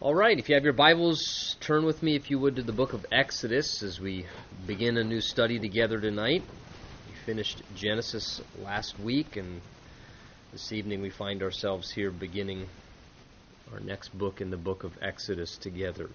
All 0.00 0.14
right, 0.14 0.38
if 0.38 0.48
you 0.48 0.54
have 0.54 0.62
your 0.62 0.74
Bibles, 0.74 1.56
turn 1.58 1.84
with 1.84 2.04
me, 2.04 2.14
if 2.14 2.30
you 2.30 2.38
would, 2.38 2.54
to 2.54 2.62
the 2.62 2.70
book 2.70 2.92
of 2.92 3.04
Exodus 3.10 3.82
as 3.82 3.98
we 3.98 4.26
begin 4.64 4.96
a 4.96 5.02
new 5.02 5.20
study 5.20 5.58
together 5.58 6.00
tonight. 6.00 6.44
We 7.08 7.14
finished 7.26 7.64
Genesis 7.74 8.40
last 8.62 8.96
week, 9.00 9.36
and 9.36 9.60
this 10.52 10.70
evening 10.70 11.02
we 11.02 11.10
find 11.10 11.42
ourselves 11.42 11.90
here 11.90 12.12
beginning 12.12 12.68
our 13.72 13.80
next 13.80 14.16
book 14.16 14.40
in 14.40 14.50
the 14.50 14.56
book 14.56 14.84
of 14.84 14.92
Exodus 15.02 15.56
together. 15.56 16.08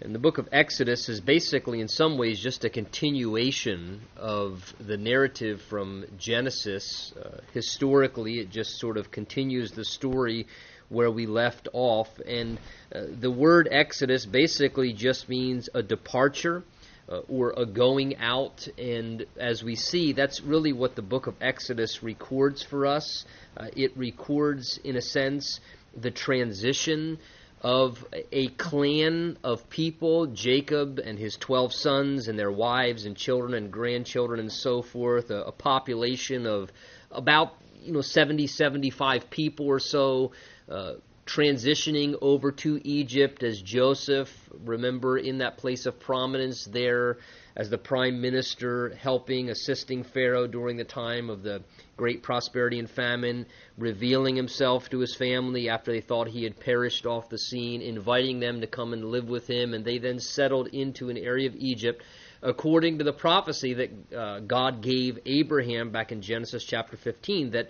And 0.00 0.14
the 0.14 0.20
book 0.20 0.38
of 0.38 0.48
Exodus 0.52 1.08
is 1.08 1.20
basically, 1.20 1.80
in 1.80 1.88
some 1.88 2.16
ways, 2.16 2.38
just 2.38 2.64
a 2.64 2.70
continuation 2.70 4.02
of 4.16 4.72
the 4.78 4.96
narrative 4.96 5.60
from 5.62 6.04
Genesis. 6.16 7.12
Uh, 7.20 7.40
historically, 7.52 8.38
it 8.38 8.50
just 8.50 8.78
sort 8.78 8.98
of 8.98 9.10
continues 9.10 9.72
the 9.72 9.84
story 9.84 10.46
where 10.88 11.10
we 11.10 11.26
left 11.26 11.68
off. 11.72 12.08
And 12.26 12.58
uh, 12.94 13.02
the 13.20 13.30
word 13.30 13.68
Exodus 13.70 14.26
basically 14.26 14.92
just 14.92 15.28
means 15.28 15.68
a 15.74 15.82
departure. 15.82 16.62
Uh, 17.10 17.22
or 17.30 17.54
a 17.56 17.64
going 17.64 18.18
out, 18.18 18.68
and 18.76 19.24
as 19.40 19.64
we 19.64 19.74
see, 19.74 20.12
that's 20.12 20.42
really 20.42 20.74
what 20.74 20.94
the 20.94 21.00
book 21.00 21.26
of 21.26 21.34
Exodus 21.40 22.02
records 22.02 22.62
for 22.62 22.84
us. 22.84 23.24
Uh, 23.56 23.68
it 23.74 23.96
records, 23.96 24.78
in 24.84 24.94
a 24.94 25.00
sense, 25.00 25.58
the 25.96 26.10
transition 26.10 27.18
of 27.60 28.04
a 28.30 28.48
clan 28.48 29.36
of 29.42 29.68
people, 29.68 30.26
Jacob 30.26 30.98
and 30.98 31.18
his 31.18 31.36
12 31.36 31.72
sons 31.72 32.28
and 32.28 32.38
their 32.38 32.52
wives 32.52 33.04
and 33.04 33.16
children 33.16 33.54
and 33.54 33.72
grandchildren 33.72 34.38
and 34.38 34.52
so 34.52 34.82
forth, 34.82 35.30
a, 35.30 35.44
a 35.44 35.52
population 35.52 36.46
of 36.46 36.70
about 37.10 37.54
you 37.80 37.92
know 37.92 38.00
70 38.00 38.46
75 38.46 39.30
people 39.30 39.66
or 39.66 39.80
so 39.80 40.32
uh, 40.70 40.94
transitioning 41.28 42.16
over 42.22 42.50
to 42.50 42.80
Egypt 42.88 43.42
as 43.42 43.60
Joseph, 43.60 44.30
remember, 44.64 45.18
in 45.18 45.38
that 45.38 45.58
place 45.58 45.84
of 45.84 46.00
prominence 46.00 46.64
there 46.64 47.18
as 47.54 47.68
the 47.68 47.76
prime 47.76 48.20
minister, 48.20 48.94
helping, 48.94 49.50
assisting 49.50 50.04
Pharaoh 50.04 50.46
during 50.46 50.76
the 50.76 50.84
time 50.84 51.28
of 51.28 51.42
the 51.42 51.62
great 51.96 52.22
prosperity 52.22 52.78
and 52.78 52.88
famine, 52.88 53.44
revealing 53.76 54.36
himself 54.36 54.88
to 54.88 55.00
his 55.00 55.14
family 55.14 55.68
after 55.68 55.92
they 55.92 56.00
thought 56.00 56.28
he 56.28 56.44
had 56.44 56.58
perished 56.58 57.04
off 57.04 57.28
the 57.28 57.38
scene, 57.38 57.82
inviting 57.82 58.40
them 58.40 58.60
to 58.62 58.66
come 58.66 58.92
and 58.92 59.04
live 59.04 59.28
with 59.28 59.48
him, 59.48 59.74
and 59.74 59.84
they 59.84 59.98
then 59.98 60.20
settled 60.20 60.68
into 60.68 61.10
an 61.10 61.18
area 61.18 61.48
of 61.48 61.56
Egypt 61.56 62.02
according 62.42 62.98
to 62.98 63.04
the 63.04 63.12
prophecy 63.12 63.74
that 63.74 64.16
uh, 64.16 64.40
God 64.40 64.80
gave 64.80 65.18
Abraham 65.26 65.90
back 65.90 66.12
in 66.12 66.22
Genesis 66.22 66.64
chapter 66.64 66.96
15 66.96 67.50
that 67.50 67.68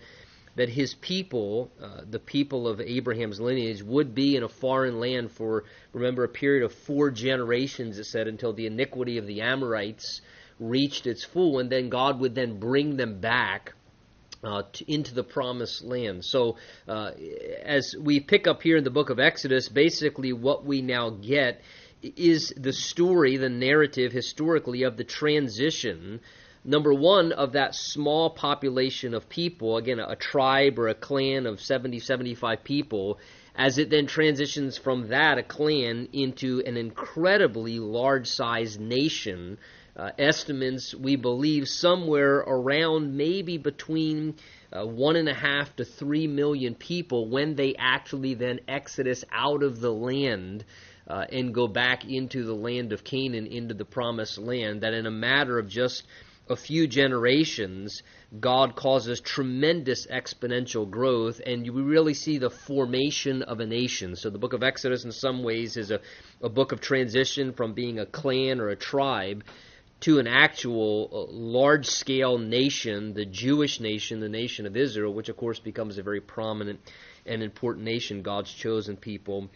that 0.58 0.68
his 0.68 0.92
people, 0.94 1.70
uh, 1.80 2.00
the 2.10 2.18
people 2.18 2.66
of 2.66 2.80
Abraham's 2.80 3.40
lineage, 3.40 3.80
would 3.80 4.12
be 4.12 4.34
in 4.34 4.42
a 4.42 4.48
foreign 4.48 4.98
land 4.98 5.30
for, 5.30 5.62
remember, 5.92 6.24
a 6.24 6.28
period 6.28 6.64
of 6.64 6.72
four 6.72 7.12
generations, 7.12 7.96
it 7.96 8.04
said, 8.04 8.26
until 8.26 8.52
the 8.52 8.66
iniquity 8.66 9.18
of 9.18 9.26
the 9.28 9.40
Amorites 9.40 10.20
reached 10.58 11.06
its 11.06 11.22
full, 11.24 11.60
and 11.60 11.70
then 11.70 11.88
God 11.88 12.18
would 12.18 12.34
then 12.34 12.58
bring 12.58 12.96
them 12.96 13.20
back. 13.20 13.72
Uh, 14.40 14.62
to, 14.72 14.92
into 14.92 15.12
the 15.14 15.24
promised 15.24 15.82
land. 15.82 16.24
So, 16.24 16.58
uh, 16.86 17.10
as 17.64 17.96
we 18.00 18.20
pick 18.20 18.46
up 18.46 18.62
here 18.62 18.76
in 18.76 18.84
the 18.84 18.90
book 18.90 19.10
of 19.10 19.18
Exodus, 19.18 19.68
basically 19.68 20.32
what 20.32 20.64
we 20.64 20.80
now 20.80 21.10
get 21.10 21.60
is 22.02 22.54
the 22.56 22.72
story, 22.72 23.36
the 23.36 23.48
narrative 23.48 24.12
historically 24.12 24.84
of 24.84 24.96
the 24.96 25.02
transition 25.02 26.20
number 26.68 26.92
one, 26.92 27.32
of 27.32 27.52
that 27.52 27.74
small 27.74 28.30
population 28.30 29.14
of 29.14 29.28
people, 29.28 29.78
again, 29.78 29.98
a, 29.98 30.08
a 30.08 30.16
tribe 30.16 30.78
or 30.78 30.88
a 30.88 30.94
clan 30.94 31.46
of 31.46 31.60
70, 31.60 31.98
75 31.98 32.62
people, 32.62 33.18
as 33.56 33.78
it 33.78 33.90
then 33.90 34.06
transitions 34.06 34.76
from 34.76 35.08
that, 35.08 35.38
a 35.38 35.42
clan, 35.42 36.08
into 36.12 36.62
an 36.64 36.76
incredibly 36.76 37.78
large 37.78 38.28
sized 38.28 38.80
nation. 38.80 39.58
Uh, 39.96 40.12
estimates, 40.16 40.94
we 40.94 41.16
believe, 41.16 41.66
somewhere 41.66 42.36
around 42.36 43.16
maybe 43.16 43.58
between 43.58 44.36
uh, 44.72 44.86
one 44.86 45.16
and 45.16 45.28
a 45.28 45.34
half 45.34 45.74
to 45.74 45.84
three 45.84 46.28
million 46.28 46.76
people 46.76 47.28
when 47.28 47.56
they 47.56 47.74
actually 47.76 48.34
then 48.34 48.60
exodus 48.68 49.24
out 49.32 49.64
of 49.64 49.80
the 49.80 49.92
land 49.92 50.64
uh, 51.08 51.24
and 51.32 51.52
go 51.52 51.66
back 51.66 52.04
into 52.04 52.44
the 52.44 52.54
land 52.54 52.92
of 52.92 53.02
Canaan, 53.02 53.48
into 53.48 53.74
the 53.74 53.84
promised 53.84 54.38
land. 54.38 54.82
That 54.82 54.94
in 54.94 55.06
a 55.06 55.10
matter 55.10 55.58
of 55.58 55.68
just 55.68 56.04
a 56.50 56.56
few 56.56 56.86
generations, 56.86 58.02
God 58.38 58.76
causes 58.76 59.20
tremendous 59.20 60.06
exponential 60.06 60.88
growth, 60.88 61.40
and 61.44 61.62
we 61.62 61.82
really 61.82 62.14
see 62.14 62.38
the 62.38 62.50
formation 62.50 63.42
of 63.42 63.60
a 63.60 63.66
nation. 63.66 64.16
So, 64.16 64.30
the 64.30 64.38
book 64.38 64.52
of 64.52 64.62
Exodus, 64.62 65.04
in 65.04 65.12
some 65.12 65.42
ways, 65.42 65.76
is 65.76 65.90
a, 65.90 66.00
a 66.42 66.48
book 66.48 66.72
of 66.72 66.80
transition 66.80 67.52
from 67.52 67.74
being 67.74 67.98
a 67.98 68.06
clan 68.06 68.60
or 68.60 68.68
a 68.68 68.76
tribe 68.76 69.44
to 70.00 70.18
an 70.18 70.28
actual 70.28 71.10
uh, 71.12 71.32
large 71.32 71.86
scale 71.86 72.38
nation, 72.38 73.14
the 73.14 73.24
Jewish 73.24 73.80
nation, 73.80 74.20
the 74.20 74.28
nation 74.28 74.66
of 74.66 74.76
Israel, 74.76 75.12
which, 75.12 75.28
of 75.28 75.36
course, 75.36 75.58
becomes 75.58 75.98
a 75.98 76.02
very 76.02 76.20
prominent 76.20 76.80
and 77.26 77.42
important 77.42 77.84
nation, 77.84 78.22
God's 78.22 78.52
chosen 78.52 78.96
people 78.96 79.48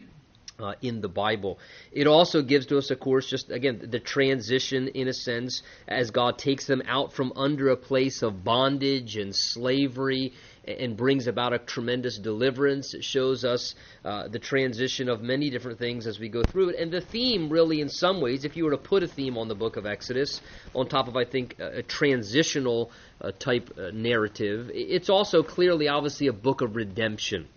uh, 0.62 0.74
in 0.80 1.00
the 1.00 1.08
Bible. 1.08 1.58
It 1.90 2.06
also 2.06 2.42
gives 2.42 2.66
to 2.66 2.78
us, 2.78 2.90
of 2.90 3.00
course, 3.00 3.28
just 3.28 3.50
again 3.50 3.86
the 3.90 4.00
transition 4.00 4.88
in 4.88 5.08
a 5.08 5.12
sense 5.12 5.62
as 5.88 6.10
God 6.10 6.38
takes 6.38 6.66
them 6.66 6.82
out 6.86 7.12
from 7.12 7.32
under 7.36 7.68
a 7.68 7.76
place 7.76 8.22
of 8.22 8.44
bondage 8.44 9.16
and 9.16 9.34
slavery 9.34 10.32
and 10.64 10.96
brings 10.96 11.26
about 11.26 11.52
a 11.52 11.58
tremendous 11.58 12.18
deliverance. 12.18 12.94
It 12.94 13.02
shows 13.02 13.44
us 13.44 13.74
uh, 14.04 14.28
the 14.28 14.38
transition 14.38 15.08
of 15.08 15.20
many 15.20 15.50
different 15.50 15.78
things 15.78 16.06
as 16.06 16.20
we 16.20 16.28
go 16.28 16.42
through 16.44 16.70
it. 16.70 16.76
And 16.78 16.92
the 16.92 17.00
theme, 17.00 17.48
really, 17.48 17.80
in 17.80 17.88
some 17.88 18.20
ways, 18.20 18.44
if 18.44 18.56
you 18.56 18.64
were 18.64 18.70
to 18.70 18.78
put 18.78 19.02
a 19.02 19.08
theme 19.08 19.36
on 19.36 19.48
the 19.48 19.54
book 19.54 19.76
of 19.76 19.86
Exodus, 19.86 20.40
on 20.74 20.88
top 20.88 21.08
of, 21.08 21.16
I 21.16 21.24
think, 21.24 21.58
a, 21.58 21.82
transitional 21.82 22.92
uh, 23.20 23.32
type 23.32 23.76
uh, 23.76 23.90
narrative, 23.92 24.70
it's 24.72 25.10
also 25.10 25.42
clearly, 25.42 25.88
obviously, 25.88 26.28
a 26.28 26.32
book 26.32 26.60
of 26.60 26.76
redemption. 26.76 27.48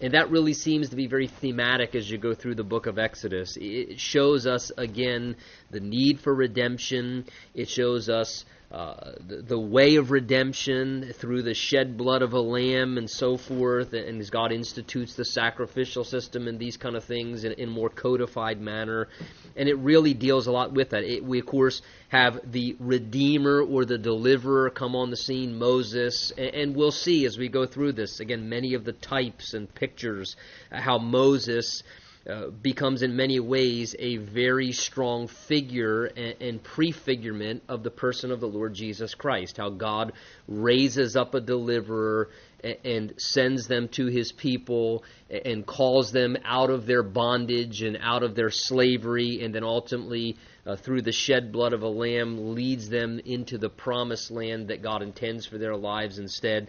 And 0.00 0.14
that 0.14 0.30
really 0.30 0.54
seems 0.54 0.88
to 0.90 0.96
be 0.96 1.06
very 1.06 1.26
thematic 1.26 1.94
as 1.94 2.10
you 2.10 2.16
go 2.16 2.34
through 2.34 2.54
the 2.54 2.64
book 2.64 2.86
of 2.86 2.98
Exodus. 2.98 3.58
It 3.60 4.00
shows 4.00 4.46
us, 4.46 4.72
again, 4.78 5.36
the 5.70 5.80
need 5.80 6.20
for 6.20 6.34
redemption. 6.34 7.26
It 7.54 7.68
shows 7.68 8.08
us 8.08 8.46
uh, 8.70 9.12
the, 9.26 9.42
the, 9.42 9.58
way 9.58 9.96
of 9.96 10.12
redemption 10.12 11.12
through 11.14 11.42
the 11.42 11.54
shed 11.54 11.96
blood 11.96 12.22
of 12.22 12.34
a 12.34 12.40
lamb 12.40 12.98
and 12.98 13.10
so 13.10 13.36
forth, 13.36 13.92
and 13.94 14.20
as 14.20 14.30
God 14.30 14.52
institutes 14.52 15.14
the 15.14 15.24
sacrificial 15.24 16.04
system 16.04 16.46
and 16.46 16.56
these 16.56 16.76
kind 16.76 16.94
of 16.94 17.02
things 17.02 17.42
in, 17.42 17.50
in 17.54 17.68
more 17.68 17.88
codified 17.88 18.60
manner, 18.60 19.08
and 19.56 19.68
it 19.68 19.76
really 19.78 20.14
deals 20.14 20.46
a 20.46 20.52
lot 20.52 20.72
with 20.72 20.90
that. 20.90 21.02
It, 21.02 21.24
we 21.24 21.40
of 21.40 21.46
course 21.46 21.82
have 22.10 22.38
the 22.52 22.76
redeemer 22.78 23.60
or 23.60 23.84
the 23.84 23.98
deliverer 23.98 24.70
come 24.70 24.94
on 24.94 25.10
the 25.10 25.16
scene, 25.16 25.58
Moses, 25.58 26.30
and, 26.38 26.54
and 26.54 26.76
we'll 26.76 26.92
see 26.92 27.26
as 27.26 27.36
we 27.36 27.48
go 27.48 27.66
through 27.66 27.94
this 27.94 28.20
again 28.20 28.48
many 28.48 28.74
of 28.74 28.84
the 28.84 28.92
types 28.92 29.52
and 29.52 29.74
pictures 29.74 30.36
how 30.70 30.98
Moses 30.98 31.82
uh, 32.28 32.48
becomes 32.48 33.02
in 33.02 33.16
many 33.16 33.40
ways 33.40 33.96
a 33.98 34.18
very 34.18 34.72
strong 34.72 35.26
figure 35.26 36.04
and, 36.04 36.34
and, 36.40 36.62
prefigurement 36.62 37.62
of 37.66 37.82
the 37.82 37.90
person 37.90 38.30
of 38.30 38.40
the 38.40 38.46
Lord 38.46 38.74
Jesus 38.74 39.14
Christ. 39.14 39.56
How 39.56 39.70
God 39.70 40.12
raises 40.46 41.16
up 41.16 41.34
a 41.34 41.40
deliverer 41.40 42.28
and, 42.62 42.76
and 42.84 43.14
sends 43.16 43.68
them 43.68 43.88
to 43.92 44.06
his 44.06 44.32
people 44.32 45.02
and, 45.30 45.66
calls 45.66 46.12
them 46.12 46.36
out 46.44 46.68
of 46.68 46.84
their 46.84 47.02
bondage 47.02 47.80
and 47.80 47.96
out 48.02 48.22
of 48.22 48.34
their 48.34 48.50
slavery, 48.50 49.42
and 49.42 49.54
then 49.54 49.64
ultimately, 49.64 50.36
uh, 50.66 50.76
through 50.76 51.00
the 51.00 51.12
shed 51.12 51.50
blood 51.52 51.72
of 51.72 51.82
a 51.82 51.88
lamb, 51.88 52.54
leads 52.54 52.90
them 52.90 53.18
into 53.24 53.56
the 53.56 53.70
promised 53.70 54.30
land 54.30 54.68
that 54.68 54.82
God 54.82 55.02
intends 55.02 55.46
for 55.46 55.56
their 55.56 55.74
lives 55.74 56.18
instead 56.18 56.68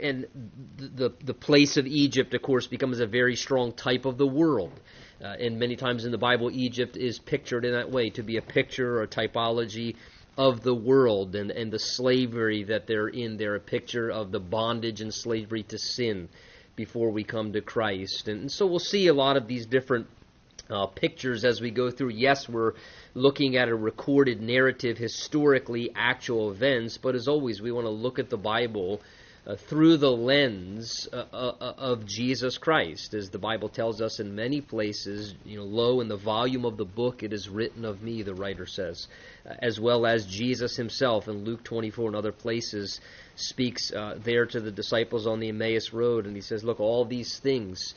and 0.00 0.26
the 0.76 1.12
the 1.24 1.34
place 1.34 1.76
of 1.76 1.86
Egypt, 1.86 2.34
of 2.34 2.42
course, 2.42 2.66
becomes 2.66 3.00
a 3.00 3.06
very 3.06 3.36
strong 3.36 3.72
type 3.72 4.04
of 4.04 4.18
the 4.18 4.26
world. 4.26 4.72
Uh, 5.22 5.36
and 5.38 5.58
many 5.58 5.76
times 5.76 6.06
in 6.06 6.12
the 6.12 6.18
Bible, 6.18 6.50
Egypt 6.50 6.96
is 6.96 7.18
pictured 7.18 7.64
in 7.64 7.72
that 7.72 7.90
way 7.90 8.08
to 8.10 8.22
be 8.22 8.38
a 8.38 8.42
picture 8.42 8.96
or 8.96 9.02
a 9.02 9.08
typology 9.08 9.96
of 10.38 10.62
the 10.62 10.74
world 10.74 11.34
and, 11.34 11.50
and 11.50 11.70
the 11.70 11.78
slavery 11.78 12.64
that 12.64 12.86
they're 12.86 13.08
in. 13.08 13.36
They're 13.36 13.56
a 13.56 13.60
picture 13.60 14.10
of 14.10 14.32
the 14.32 14.40
bondage 14.40 15.02
and 15.02 15.12
slavery 15.12 15.62
to 15.64 15.78
sin 15.78 16.30
before 16.76 17.10
we 17.10 17.24
come 17.24 17.52
to 17.52 17.60
Christ. 17.60 18.28
And, 18.28 18.40
and 18.42 18.52
so 18.52 18.66
we'll 18.66 18.78
see 18.78 19.08
a 19.08 19.12
lot 19.12 19.36
of 19.36 19.46
these 19.46 19.66
different 19.66 20.06
uh, 20.70 20.86
pictures 20.86 21.44
as 21.44 21.60
we 21.60 21.70
go 21.70 21.90
through. 21.90 22.10
Yes, 22.10 22.48
we're 22.48 22.72
looking 23.14 23.56
at 23.56 23.68
a 23.68 23.74
recorded 23.74 24.40
narrative, 24.40 24.96
historically 24.96 25.90
actual 25.94 26.50
events, 26.50 26.96
but 26.96 27.14
as 27.14 27.28
always, 27.28 27.60
we 27.60 27.72
want 27.72 27.86
to 27.86 27.90
look 27.90 28.18
at 28.18 28.30
the 28.30 28.38
Bible 28.38 29.02
uh, 29.46 29.56
through 29.56 29.96
the 29.96 30.10
lens 30.10 31.08
uh, 31.12 31.24
uh, 31.32 31.52
uh, 31.60 31.74
of 31.78 32.04
Jesus 32.04 32.58
Christ, 32.58 33.14
as 33.14 33.30
the 33.30 33.38
Bible 33.38 33.68
tells 33.68 34.02
us 34.02 34.20
in 34.20 34.34
many 34.34 34.60
places. 34.60 35.34
You 35.44 35.58
know, 35.58 35.64
lo, 35.64 36.00
in 36.00 36.08
the 36.08 36.16
volume 36.16 36.64
of 36.64 36.76
the 36.76 36.84
book 36.84 37.22
it 37.22 37.32
is 37.32 37.48
written 37.48 37.84
of 37.84 38.02
me, 38.02 38.22
the 38.22 38.34
writer 38.34 38.66
says, 38.66 39.08
uh, 39.48 39.54
as 39.60 39.80
well 39.80 40.06
as 40.06 40.26
Jesus 40.26 40.76
himself 40.76 41.26
in 41.26 41.44
Luke 41.44 41.64
24 41.64 42.08
and 42.08 42.16
other 42.16 42.32
places 42.32 43.00
speaks 43.36 43.90
uh, 43.92 44.18
there 44.22 44.44
to 44.44 44.60
the 44.60 44.70
disciples 44.70 45.26
on 45.26 45.40
the 45.40 45.48
Emmaus 45.48 45.92
Road, 45.92 46.26
and 46.26 46.36
he 46.36 46.42
says, 46.42 46.62
"Look, 46.62 46.80
all 46.80 47.04
these 47.04 47.38
things." 47.38 47.94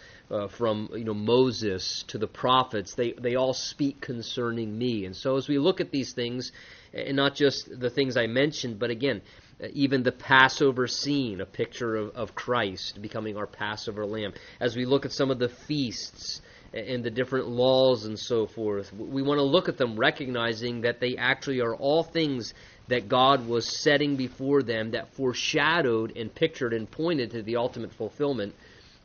from 0.49 0.89
you 0.95 1.03
know 1.03 1.13
Moses 1.13 2.03
to 2.07 2.17
the 2.17 2.25
prophets, 2.25 2.95
they 2.95 3.11
they 3.11 3.35
all 3.35 3.53
speak 3.53 4.01
concerning 4.01 4.75
me. 4.75 5.05
And 5.05 5.15
so 5.15 5.35
as 5.35 5.47
we 5.47 5.59
look 5.59 5.79
at 5.79 5.91
these 5.91 6.13
things, 6.13 6.51
and 6.91 7.15
not 7.15 7.35
just 7.35 7.69
the 7.79 7.91
things 7.91 8.17
I 8.17 8.25
mentioned, 8.25 8.79
but 8.79 8.89
again, 8.89 9.21
even 9.71 10.03
the 10.03 10.11
Passover 10.11 10.87
scene, 10.87 11.41
a 11.41 11.45
picture 11.45 11.95
of, 11.95 12.15
of 12.15 12.35
Christ 12.35 13.01
becoming 13.01 13.37
our 13.37 13.47
Passover 13.47 14.05
lamb. 14.05 14.33
As 14.59 14.75
we 14.75 14.85
look 14.85 15.05
at 15.05 15.11
some 15.11 15.31
of 15.31 15.39
the 15.39 15.49
feasts 15.49 16.41
and 16.73 17.03
the 17.03 17.11
different 17.11 17.47
laws 17.47 18.05
and 18.05 18.17
so 18.17 18.47
forth, 18.47 18.91
we 18.93 19.21
want 19.21 19.37
to 19.37 19.43
look 19.43 19.69
at 19.69 19.77
them 19.77 19.95
recognizing 19.95 20.81
that 20.81 20.99
they 20.99 21.15
actually 21.17 21.61
are 21.61 21.75
all 21.75 22.03
things 22.03 22.53
that 22.87 23.07
God 23.07 23.47
was 23.47 23.81
setting 23.81 24.15
before 24.15 24.63
them 24.63 24.91
that 24.91 25.13
foreshadowed 25.13 26.17
and 26.17 26.33
pictured 26.33 26.73
and 26.73 26.89
pointed 26.89 27.31
to 27.31 27.43
the 27.43 27.55
ultimate 27.57 27.93
fulfillment 27.93 28.55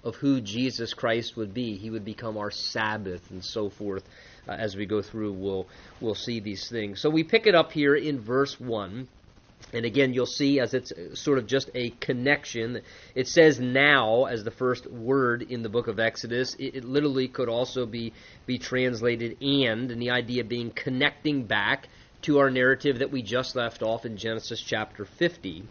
of 0.02 0.16
who 0.16 0.40
Jesus 0.40 0.94
Christ 0.94 1.37
would 1.37 1.52
be. 1.52 1.76
He 1.76 1.90
would 1.90 2.05
become 2.05 2.37
our 2.37 2.50
Sabbath 2.50 3.31
and 3.31 3.44
so 3.44 3.69
forth. 3.69 4.05
Uh, 4.49 4.52
as 4.52 4.76
we 4.76 4.87
go 4.87 5.02
through, 5.02 5.32
we'll 5.32 5.66
we'll 6.00 6.14
see 6.14 6.40
these 6.40 6.69
things. 6.69 7.00
So 7.00 7.10
we 7.10 7.22
pick 7.22 7.46
it 7.46 7.55
up 7.55 7.72
here 7.72 7.94
in 7.94 8.20
verse 8.20 8.58
one. 8.58 9.08
And 9.72 9.84
again, 9.84 10.14
you'll 10.14 10.26
see 10.26 10.60
as 10.60 10.72
it's 10.72 10.93
sort 11.14 11.38
of 11.38 11.46
just 11.46 11.70
a 11.75 11.90
connection. 11.90 12.81
It 13.14 13.28
says 13.28 13.60
now 13.60 14.25
as 14.25 14.43
the 14.43 14.50
first 14.50 14.90
word 14.90 15.43
in 15.43 15.62
the 15.62 15.69
book 15.69 15.88
of 15.88 16.00
Exodus. 16.00 16.55
It, 16.58 16.76
it, 16.76 16.84
literally 16.84 17.28
could 17.28 17.49
also 17.49 17.84
be, 17.84 18.14
be 18.46 18.58
translated 18.58 19.37
and, 19.43 19.90
and 19.90 20.00
the 20.00 20.10
idea 20.10 20.44
being 20.44 20.70
connecting 20.70 21.44
back 21.44 21.88
to 22.22 22.38
our 22.38 22.50
narrative 22.50 23.00
that 23.00 23.10
we 23.10 23.22
just 23.22 23.56
left 23.56 23.82
off 23.82 24.06
in 24.06 24.16
Genesis 24.16 24.60
chapter 24.60 25.05
50. 25.05 25.64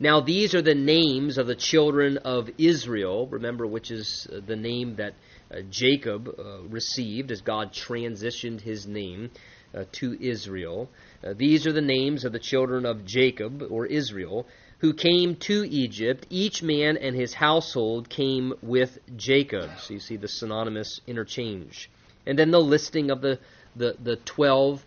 Now, 0.00 0.20
these 0.20 0.54
are 0.54 0.62
the 0.62 0.74
names 0.74 1.38
of 1.38 1.48
the 1.48 1.56
children 1.56 2.18
of 2.18 2.50
Israel, 2.56 3.26
remember, 3.26 3.66
which 3.66 3.90
is 3.90 4.28
uh, 4.30 4.40
the 4.46 4.54
name 4.54 4.96
that 4.96 5.14
uh, 5.50 5.62
Jacob 5.70 6.28
uh, 6.28 6.62
received 6.68 7.32
as 7.32 7.40
God 7.40 7.72
transitioned 7.72 8.60
his 8.60 8.86
name 8.86 9.30
uh, 9.74 9.84
to 9.92 10.16
Israel. 10.20 10.88
Uh, 11.24 11.34
these 11.36 11.66
are 11.66 11.72
the 11.72 11.80
names 11.80 12.24
of 12.24 12.32
the 12.32 12.38
children 12.38 12.86
of 12.86 13.04
Jacob, 13.04 13.62
or 13.70 13.86
Israel, 13.86 14.46
who 14.78 14.94
came 14.94 15.36
to 15.36 15.68
Egypt. 15.68 16.26
Each 16.30 16.62
man 16.62 16.96
and 16.96 17.14
his 17.14 17.34
household 17.34 18.08
came 18.08 18.54
with 18.62 18.98
Jacob. 19.16 19.70
So 19.80 19.94
you 19.94 20.00
see 20.00 20.16
the 20.16 20.28
synonymous 20.28 21.00
interchange. 21.06 21.90
And 22.26 22.38
then 22.38 22.50
the 22.50 22.60
listing 22.60 23.10
of 23.10 23.20
the, 23.20 23.38
the, 23.74 23.96
the 24.02 24.16
12 24.16 24.84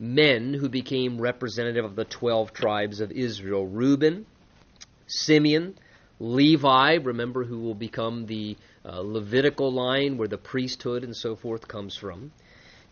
men 0.00 0.54
who 0.54 0.68
became 0.68 1.20
representative 1.20 1.84
of 1.84 1.96
the 1.96 2.04
12 2.04 2.52
tribes 2.52 3.00
of 3.00 3.10
Israel 3.12 3.66
Reuben, 3.66 4.26
Simeon, 5.06 5.74
Levi, 6.20 6.94
remember 6.94 7.44
who 7.44 7.60
will 7.60 7.74
become 7.74 8.26
the 8.26 8.56
uh, 8.84 9.00
Levitical 9.00 9.72
line 9.72 10.16
where 10.16 10.28
the 10.28 10.38
priesthood 10.38 11.04
and 11.04 11.14
so 11.14 11.36
forth 11.36 11.68
comes 11.68 11.96
from, 11.96 12.32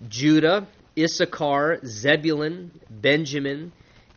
Judah, 0.08 0.66
Issachar, 0.98 1.80
Zebulun, 1.84 2.70
Benjamin, 2.90 3.72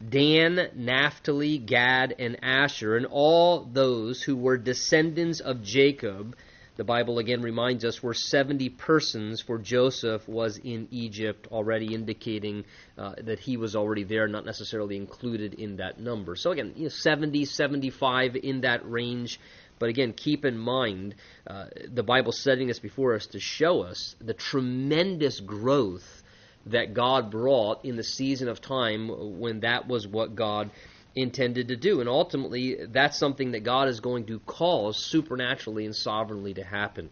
Dan, 0.07 0.69
Naphtali, 0.75 1.57
Gad, 1.57 2.15
and 2.17 2.37
Asher, 2.41 2.95
and 2.95 3.05
all 3.05 3.65
those 3.65 4.23
who 4.23 4.37
were 4.37 4.57
descendants 4.57 5.41
of 5.41 5.61
Jacob. 5.61 6.37
The 6.77 6.85
Bible 6.85 7.19
again 7.19 7.41
reminds 7.41 7.83
us 7.83 8.01
were 8.01 8.13
70 8.13 8.69
persons, 8.69 9.41
for 9.41 9.57
Joseph 9.57 10.25
was 10.29 10.57
in 10.57 10.87
Egypt, 10.91 11.47
already 11.51 11.93
indicating 11.93 12.63
uh, 12.97 13.15
that 13.23 13.39
he 13.39 13.57
was 13.57 13.75
already 13.75 14.05
there, 14.05 14.29
not 14.29 14.45
necessarily 14.45 14.95
included 14.95 15.55
in 15.55 15.75
that 15.77 15.99
number. 15.99 16.37
So 16.37 16.51
again, 16.51 16.71
you 16.77 16.83
know, 16.83 16.89
70, 16.89 17.43
75 17.43 18.37
in 18.37 18.61
that 18.61 18.89
range. 18.89 19.41
But 19.79 19.89
again, 19.89 20.13
keep 20.13 20.45
in 20.45 20.57
mind, 20.57 21.15
uh, 21.45 21.65
the 21.89 22.03
Bible 22.03 22.31
setting 22.31 22.67
this 22.67 22.79
before 22.79 23.15
us 23.15 23.27
to 23.27 23.39
show 23.41 23.81
us 23.81 24.15
the 24.21 24.33
tremendous 24.33 25.41
growth 25.41 26.18
that 26.65 26.93
God 26.93 27.31
brought 27.31 27.85
in 27.85 27.95
the 27.95 28.03
season 28.03 28.47
of 28.47 28.61
time 28.61 29.39
when 29.39 29.61
that 29.61 29.87
was 29.87 30.07
what 30.07 30.35
God 30.35 30.69
intended 31.15 31.69
to 31.69 31.75
do. 31.75 31.99
And 31.99 32.09
ultimately, 32.09 32.77
that's 32.87 33.17
something 33.17 33.51
that 33.51 33.63
God 33.63 33.87
is 33.87 33.99
going 33.99 34.25
to 34.27 34.39
cause 34.39 34.97
supernaturally 34.97 35.85
and 35.85 35.95
sovereignly 35.95 36.53
to 36.55 36.63
happen. 36.63 37.09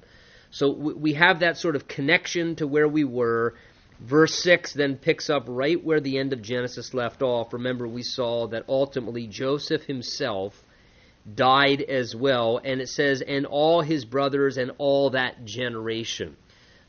So 0.51 0.71
we 0.71 1.13
have 1.13 1.41
that 1.41 1.57
sort 1.57 1.75
of 1.75 1.87
connection 1.87 2.55
to 2.57 2.67
where 2.67 2.87
we 2.87 3.03
were. 3.03 3.55
Verse 3.99 4.35
6 4.43 4.73
then 4.73 4.95
picks 4.95 5.29
up 5.29 5.45
right 5.47 5.83
where 5.83 5.99
the 5.99 6.19
end 6.19 6.31
of 6.31 6.41
Genesis 6.41 6.93
left 6.93 7.21
off. 7.21 7.53
Remember, 7.53 7.87
we 7.87 8.03
saw 8.03 8.47
that 8.47 8.65
ultimately 8.69 9.27
Joseph 9.27 9.83
himself 9.83 10.63
died 11.33 11.81
as 11.81 12.15
well, 12.15 12.61
and 12.63 12.79
it 12.79 12.87
says, 12.87 13.21
and 13.21 13.45
all 13.45 13.81
his 13.81 14.05
brothers 14.05 14.57
and 14.57 14.71
all 14.77 15.09
that 15.09 15.43
generation. 15.45 16.37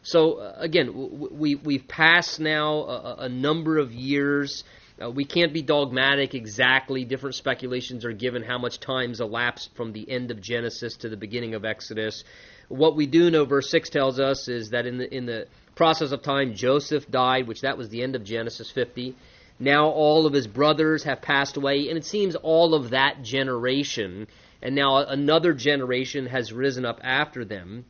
So 0.02 0.34
uh, 0.34 0.54
again, 0.58 1.28
we 1.30 1.54
we've 1.54 1.86
passed 1.86 2.40
now 2.40 2.80
a, 2.80 3.16
a 3.20 3.28
number 3.28 3.78
of 3.78 3.92
years. 3.92 4.64
Uh, 5.00 5.10
we 5.10 5.24
can't 5.24 5.52
be 5.52 5.62
dogmatic 5.62 6.34
exactly. 6.34 7.04
Different 7.04 7.36
speculations 7.36 8.04
are 8.04 8.12
given 8.12 8.42
how 8.42 8.58
much 8.58 8.80
time's 8.80 9.20
elapsed 9.20 9.70
from 9.76 9.92
the 9.92 10.10
end 10.10 10.30
of 10.30 10.40
Genesis 10.40 10.96
to 10.98 11.08
the 11.08 11.16
beginning 11.16 11.54
of 11.54 11.64
Exodus. 11.64 12.24
What 12.68 12.96
we 12.96 13.06
do 13.06 13.30
know, 13.30 13.44
verse 13.44 13.70
six 13.70 13.90
tells 13.90 14.18
us, 14.18 14.48
is 14.48 14.70
that 14.70 14.86
in 14.86 14.98
the 14.98 15.14
in 15.14 15.26
the 15.26 15.46
process 15.74 16.10
of 16.10 16.22
time, 16.22 16.54
Joseph 16.54 17.08
died, 17.10 17.46
which 17.46 17.60
that 17.60 17.78
was 17.78 17.88
the 17.88 18.02
end 18.02 18.16
of 18.16 18.24
Genesis 18.24 18.70
50. 18.70 19.14
Now 19.60 19.88
all 19.88 20.26
of 20.26 20.32
his 20.32 20.46
brothers 20.46 21.04
have 21.04 21.20
passed 21.22 21.56
away, 21.56 21.88
and 21.88 21.96
it 21.96 22.04
seems 22.04 22.34
all 22.36 22.74
of 22.74 22.90
that 22.90 23.22
generation, 23.22 24.26
and 24.62 24.74
now 24.74 24.98
another 24.98 25.52
generation 25.52 26.26
has 26.26 26.52
risen 26.52 26.84
up 26.84 27.00
after 27.02 27.44
them. 27.44 27.84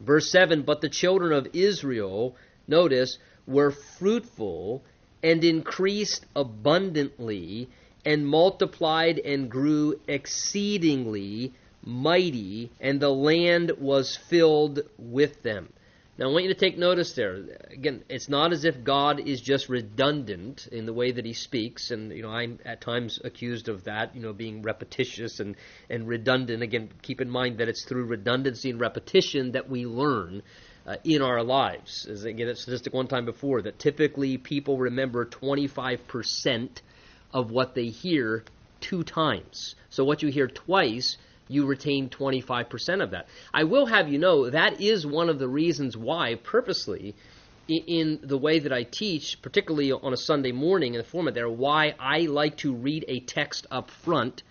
Verse 0.00 0.30
7 0.30 0.62
But 0.62 0.80
the 0.80 0.88
children 0.88 1.32
of 1.32 1.48
Israel, 1.52 2.36
notice, 2.68 3.18
were 3.46 3.70
fruitful 3.70 4.82
and 5.22 5.42
increased 5.42 6.26
abundantly 6.34 7.68
and 8.04 8.26
multiplied 8.26 9.18
and 9.18 9.50
grew 9.50 10.00
exceedingly 10.06 11.52
mighty, 11.82 12.70
and 12.80 13.00
the 13.00 13.10
land 13.10 13.72
was 13.78 14.16
filled 14.16 14.80
with 14.98 15.42
them. 15.42 15.68
Now, 16.18 16.30
I 16.30 16.32
want 16.32 16.44
you 16.44 16.54
to 16.54 16.58
take 16.58 16.78
notice 16.78 17.12
there. 17.12 17.58
Again, 17.70 18.02
it's 18.08 18.30
not 18.30 18.54
as 18.54 18.64
if 18.64 18.82
God 18.82 19.20
is 19.20 19.38
just 19.38 19.68
redundant 19.68 20.66
in 20.72 20.86
the 20.86 20.94
way 20.94 21.12
that 21.12 21.26
He 21.26 21.34
speaks, 21.34 21.90
and 21.90 22.10
you 22.10 22.22
know 22.22 22.30
I'm 22.30 22.58
at 22.64 22.80
times 22.80 23.20
accused 23.22 23.68
of 23.68 23.84
that, 23.84 24.16
you 24.16 24.22
know, 24.22 24.32
being 24.32 24.62
repetitious 24.62 25.40
and 25.40 25.56
and 25.90 26.08
redundant. 26.08 26.62
Again, 26.62 26.88
keep 27.02 27.20
in 27.20 27.28
mind 27.28 27.58
that 27.58 27.68
it's 27.68 27.84
through 27.84 28.06
redundancy 28.06 28.70
and 28.70 28.80
repetition 28.80 29.52
that 29.52 29.68
we 29.68 29.84
learn 29.84 30.42
uh, 30.86 30.96
in 31.04 31.20
our 31.20 31.42
lives. 31.42 32.06
As 32.06 32.24
again, 32.24 32.48
a 32.48 32.56
statistic 32.56 32.94
one 32.94 33.08
time 33.08 33.26
before 33.26 33.60
that 33.62 33.78
typically 33.78 34.38
people 34.38 34.78
remember 34.78 35.26
25 35.26 36.08
percent 36.08 36.80
of 37.30 37.50
what 37.50 37.74
they 37.74 37.88
hear 37.88 38.42
two 38.80 39.02
times. 39.02 39.74
So 39.90 40.02
what 40.04 40.22
you 40.22 40.30
hear 40.30 40.48
twice 40.48 41.18
you 41.48 41.66
retain 41.66 42.08
25% 42.08 43.02
of 43.02 43.10
that. 43.12 43.28
I 43.52 43.64
will 43.64 43.86
have 43.86 44.08
you 44.08 44.18
know 44.18 44.50
that 44.50 44.80
is 44.80 45.06
one 45.06 45.28
of 45.28 45.38
the 45.38 45.48
reasons 45.48 45.96
why, 45.96 46.34
purposely, 46.36 47.14
in 47.68 48.20
the 48.22 48.38
way 48.38 48.60
that 48.60 48.72
I 48.72 48.84
teach, 48.84 49.40
particularly 49.42 49.92
on 49.92 50.12
a 50.12 50.16
Sunday 50.16 50.52
morning 50.52 50.94
in 50.94 50.98
the 50.98 51.06
format 51.06 51.34
there, 51.34 51.48
why 51.48 51.94
I 51.98 52.20
like 52.20 52.58
to 52.58 52.74
read 52.74 53.04
a 53.08 53.20
text 53.20 53.66
up 53.70 53.90
front 53.90 54.42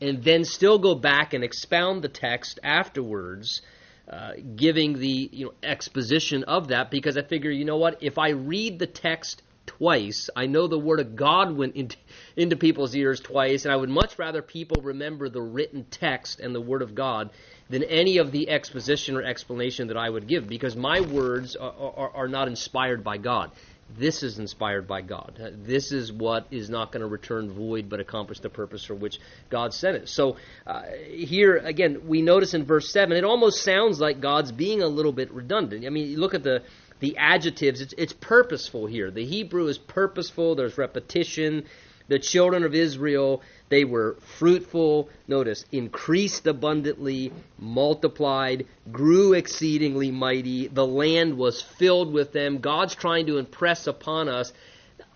and 0.00 0.22
then 0.22 0.44
still 0.44 0.78
go 0.78 0.94
back 0.94 1.34
and 1.34 1.42
expound 1.42 2.02
the 2.02 2.08
text 2.08 2.60
afterwards, 2.62 3.62
uh, 4.10 4.32
giving 4.56 4.98
the 4.98 5.28
you 5.32 5.46
know 5.46 5.54
exposition 5.62 6.44
of 6.44 6.68
that 6.68 6.90
because 6.90 7.16
I 7.16 7.22
figure 7.22 7.50
you 7.50 7.64
know 7.64 7.76
what 7.76 8.02
if 8.02 8.18
I 8.18 8.30
read 8.30 8.78
the 8.78 8.86
text 8.86 9.42
twice. 9.68 10.28
I 10.34 10.46
know 10.46 10.66
the 10.66 10.78
Word 10.78 10.98
of 10.98 11.14
God 11.14 11.56
went 11.56 11.76
into, 11.76 11.96
into 12.36 12.56
people's 12.56 12.94
ears 12.96 13.20
twice, 13.20 13.64
and 13.64 13.72
I 13.72 13.76
would 13.76 13.88
much 13.88 14.18
rather 14.18 14.42
people 14.42 14.82
remember 14.82 15.28
the 15.28 15.40
written 15.40 15.84
text 15.84 16.40
and 16.40 16.52
the 16.54 16.60
Word 16.60 16.82
of 16.82 16.96
God 16.96 17.30
than 17.70 17.84
any 17.84 18.18
of 18.18 18.32
the 18.32 18.48
exposition 18.48 19.14
or 19.16 19.22
explanation 19.22 19.88
that 19.88 19.96
I 19.96 20.08
would 20.08 20.26
give, 20.26 20.48
because 20.48 20.74
my 20.74 21.00
words 21.00 21.54
are, 21.54 21.72
are, 21.72 22.10
are 22.14 22.28
not 22.28 22.48
inspired 22.48 23.04
by 23.04 23.18
God. 23.18 23.52
This 23.96 24.22
is 24.22 24.38
inspired 24.38 24.86
by 24.86 25.00
God. 25.00 25.40
This 25.64 25.92
is 25.92 26.12
what 26.12 26.46
is 26.50 26.68
not 26.68 26.92
going 26.92 27.00
to 27.00 27.06
return 27.06 27.50
void 27.50 27.88
but 27.88 28.00
accomplish 28.00 28.40
the 28.40 28.50
purpose 28.50 28.84
for 28.84 28.94
which 28.94 29.18
God 29.48 29.72
sent 29.72 29.96
it. 29.96 30.08
So 30.10 30.36
uh, 30.66 30.82
here, 31.08 31.56
again, 31.56 32.06
we 32.06 32.20
notice 32.20 32.52
in 32.52 32.64
verse 32.64 32.92
7, 32.92 33.16
it 33.16 33.24
almost 33.24 33.62
sounds 33.62 33.98
like 33.98 34.20
God's 34.20 34.52
being 34.52 34.82
a 34.82 34.88
little 34.88 35.12
bit 35.12 35.32
redundant. 35.32 35.86
I 35.86 35.88
mean, 35.88 36.18
look 36.18 36.34
at 36.34 36.42
the 36.42 36.62
the 37.00 37.16
adjectives, 37.16 37.80
it's, 37.80 37.94
it's 37.96 38.12
purposeful 38.12 38.86
here. 38.86 39.10
The 39.10 39.24
Hebrew 39.24 39.66
is 39.68 39.78
purposeful, 39.78 40.54
there's 40.54 40.78
repetition. 40.78 41.64
the 42.08 42.18
children 42.18 42.64
of 42.64 42.74
Israel, 42.74 43.42
they 43.68 43.84
were 43.84 44.16
fruitful, 44.38 45.10
notice, 45.26 45.64
increased 45.70 46.46
abundantly, 46.46 47.32
multiplied, 47.58 48.66
grew 48.90 49.34
exceedingly 49.34 50.10
mighty. 50.10 50.68
The 50.68 50.86
land 50.86 51.36
was 51.36 51.60
filled 51.60 52.12
with 52.12 52.32
them. 52.32 52.58
God's 52.58 52.94
trying 52.94 53.26
to 53.26 53.36
impress 53.36 53.86
upon 53.86 54.28
us, 54.28 54.52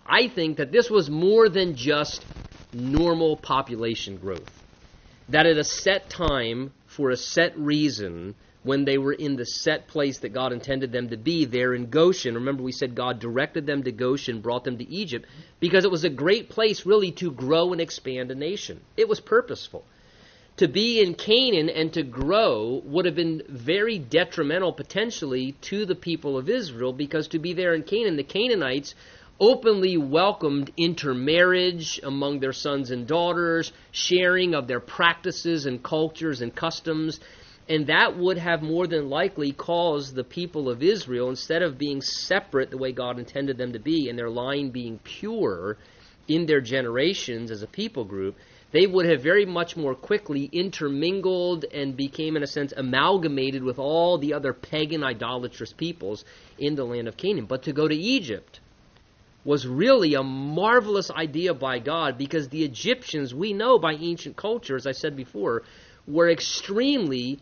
I 0.05 0.27
think, 0.27 0.57
that 0.57 0.71
this 0.71 0.89
was 0.89 1.09
more 1.09 1.49
than 1.49 1.75
just 1.75 2.23
normal 2.71 3.37
population 3.37 4.17
growth. 4.17 4.61
That 5.29 5.47
at 5.47 5.57
a 5.57 5.63
set 5.63 6.09
time, 6.09 6.73
for 6.85 7.09
a 7.09 7.17
set 7.17 7.57
reason, 7.57 8.35
when 8.63 8.85
they 8.85 8.97
were 8.97 9.13
in 9.13 9.35
the 9.35 9.45
set 9.45 9.87
place 9.87 10.19
that 10.19 10.33
God 10.33 10.53
intended 10.53 10.91
them 10.91 11.09
to 11.09 11.17
be 11.17 11.45
there 11.45 11.73
in 11.73 11.89
Goshen. 11.89 12.35
Remember, 12.35 12.63
we 12.63 12.71
said 12.71 12.95
God 12.95 13.19
directed 13.19 13.65
them 13.65 13.83
to 13.83 13.91
Goshen, 13.91 14.41
brought 14.41 14.63
them 14.63 14.77
to 14.77 14.89
Egypt, 14.89 15.25
because 15.59 15.83
it 15.83 15.91
was 15.91 16.03
a 16.03 16.09
great 16.09 16.49
place 16.49 16.85
really 16.85 17.11
to 17.13 17.31
grow 17.31 17.71
and 17.71 17.81
expand 17.81 18.31
a 18.31 18.35
nation. 18.35 18.81
It 18.97 19.07
was 19.07 19.19
purposeful. 19.19 19.85
To 20.57 20.67
be 20.67 21.01
in 21.01 21.15
Canaan 21.15 21.67
and 21.67 21.91
to 21.93 22.03
grow 22.03 22.81
would 22.85 23.05
have 23.05 23.15
been 23.15 23.41
very 23.49 23.97
detrimental 23.97 24.71
potentially 24.71 25.53
to 25.61 25.85
the 25.85 25.95
people 25.95 26.37
of 26.37 26.47
Israel 26.47 26.93
because 26.93 27.27
to 27.29 27.39
be 27.39 27.53
there 27.53 27.73
in 27.73 27.81
Canaan, 27.81 28.17
the 28.17 28.23
Canaanites 28.23 28.93
openly 29.39 29.97
welcomed 29.97 30.71
intermarriage 30.77 31.99
among 32.03 32.39
their 32.39 32.53
sons 32.53 32.91
and 32.91 33.07
daughters, 33.07 33.73
sharing 33.91 34.53
of 34.53 34.67
their 34.67 34.79
practices 34.79 35.65
and 35.65 35.81
cultures 35.81 36.41
and 36.41 36.55
customs. 36.55 37.19
And 37.69 37.87
that 37.87 38.17
would 38.17 38.37
have 38.37 38.61
more 38.61 38.87
than 38.87 39.09
likely 39.09 39.53
caused 39.53 40.15
the 40.15 40.23
people 40.23 40.69
of 40.69 40.83
Israel, 40.83 41.29
instead 41.29 41.61
of 41.61 41.77
being 41.77 42.01
separate 42.01 42.69
the 42.69 42.77
way 42.77 42.91
God 42.91 43.19
intended 43.19 43.57
them 43.57 43.73
to 43.73 43.79
be, 43.79 44.09
and 44.09 44.19
their 44.19 44.29
line 44.29 44.69
being 44.69 44.99
pure 44.99 45.77
in 46.27 46.45
their 46.45 46.61
generations 46.61 47.51
as 47.51 47.63
a 47.63 47.67
people 47.67 48.03
group, 48.03 48.35
they 48.71 48.87
would 48.87 49.05
have 49.05 49.21
very 49.21 49.45
much 49.45 49.77
more 49.77 49.93
quickly 49.93 50.49
intermingled 50.51 51.63
and 51.71 51.95
became, 51.95 52.35
in 52.35 52.43
a 52.43 52.47
sense, 52.47 52.73
amalgamated 52.75 53.63
with 53.63 53.77
all 53.77 54.17
the 54.17 54.33
other 54.33 54.51
pagan 54.51 55.03
idolatrous 55.03 55.71
peoples 55.71 56.25
in 56.57 56.75
the 56.75 56.83
land 56.83 57.07
of 57.07 57.15
Canaan. 57.15 57.45
But 57.45 57.63
to 57.63 57.71
go 57.71 57.87
to 57.87 57.95
Egypt 57.95 58.59
was 59.45 59.67
really 59.67 60.15
a 60.15 60.23
marvelous 60.23 61.11
idea 61.11 61.53
by 61.53 61.79
God 61.79 62.17
because 62.17 62.49
the 62.49 62.63
Egyptians, 62.63 63.33
we 63.33 63.53
know 63.53 63.77
by 63.77 63.93
ancient 63.93 64.35
culture, 64.35 64.75
as 64.75 64.87
I 64.87 64.93
said 64.93 65.15
before, 65.15 65.63
were 66.07 66.29
extremely, 66.29 67.39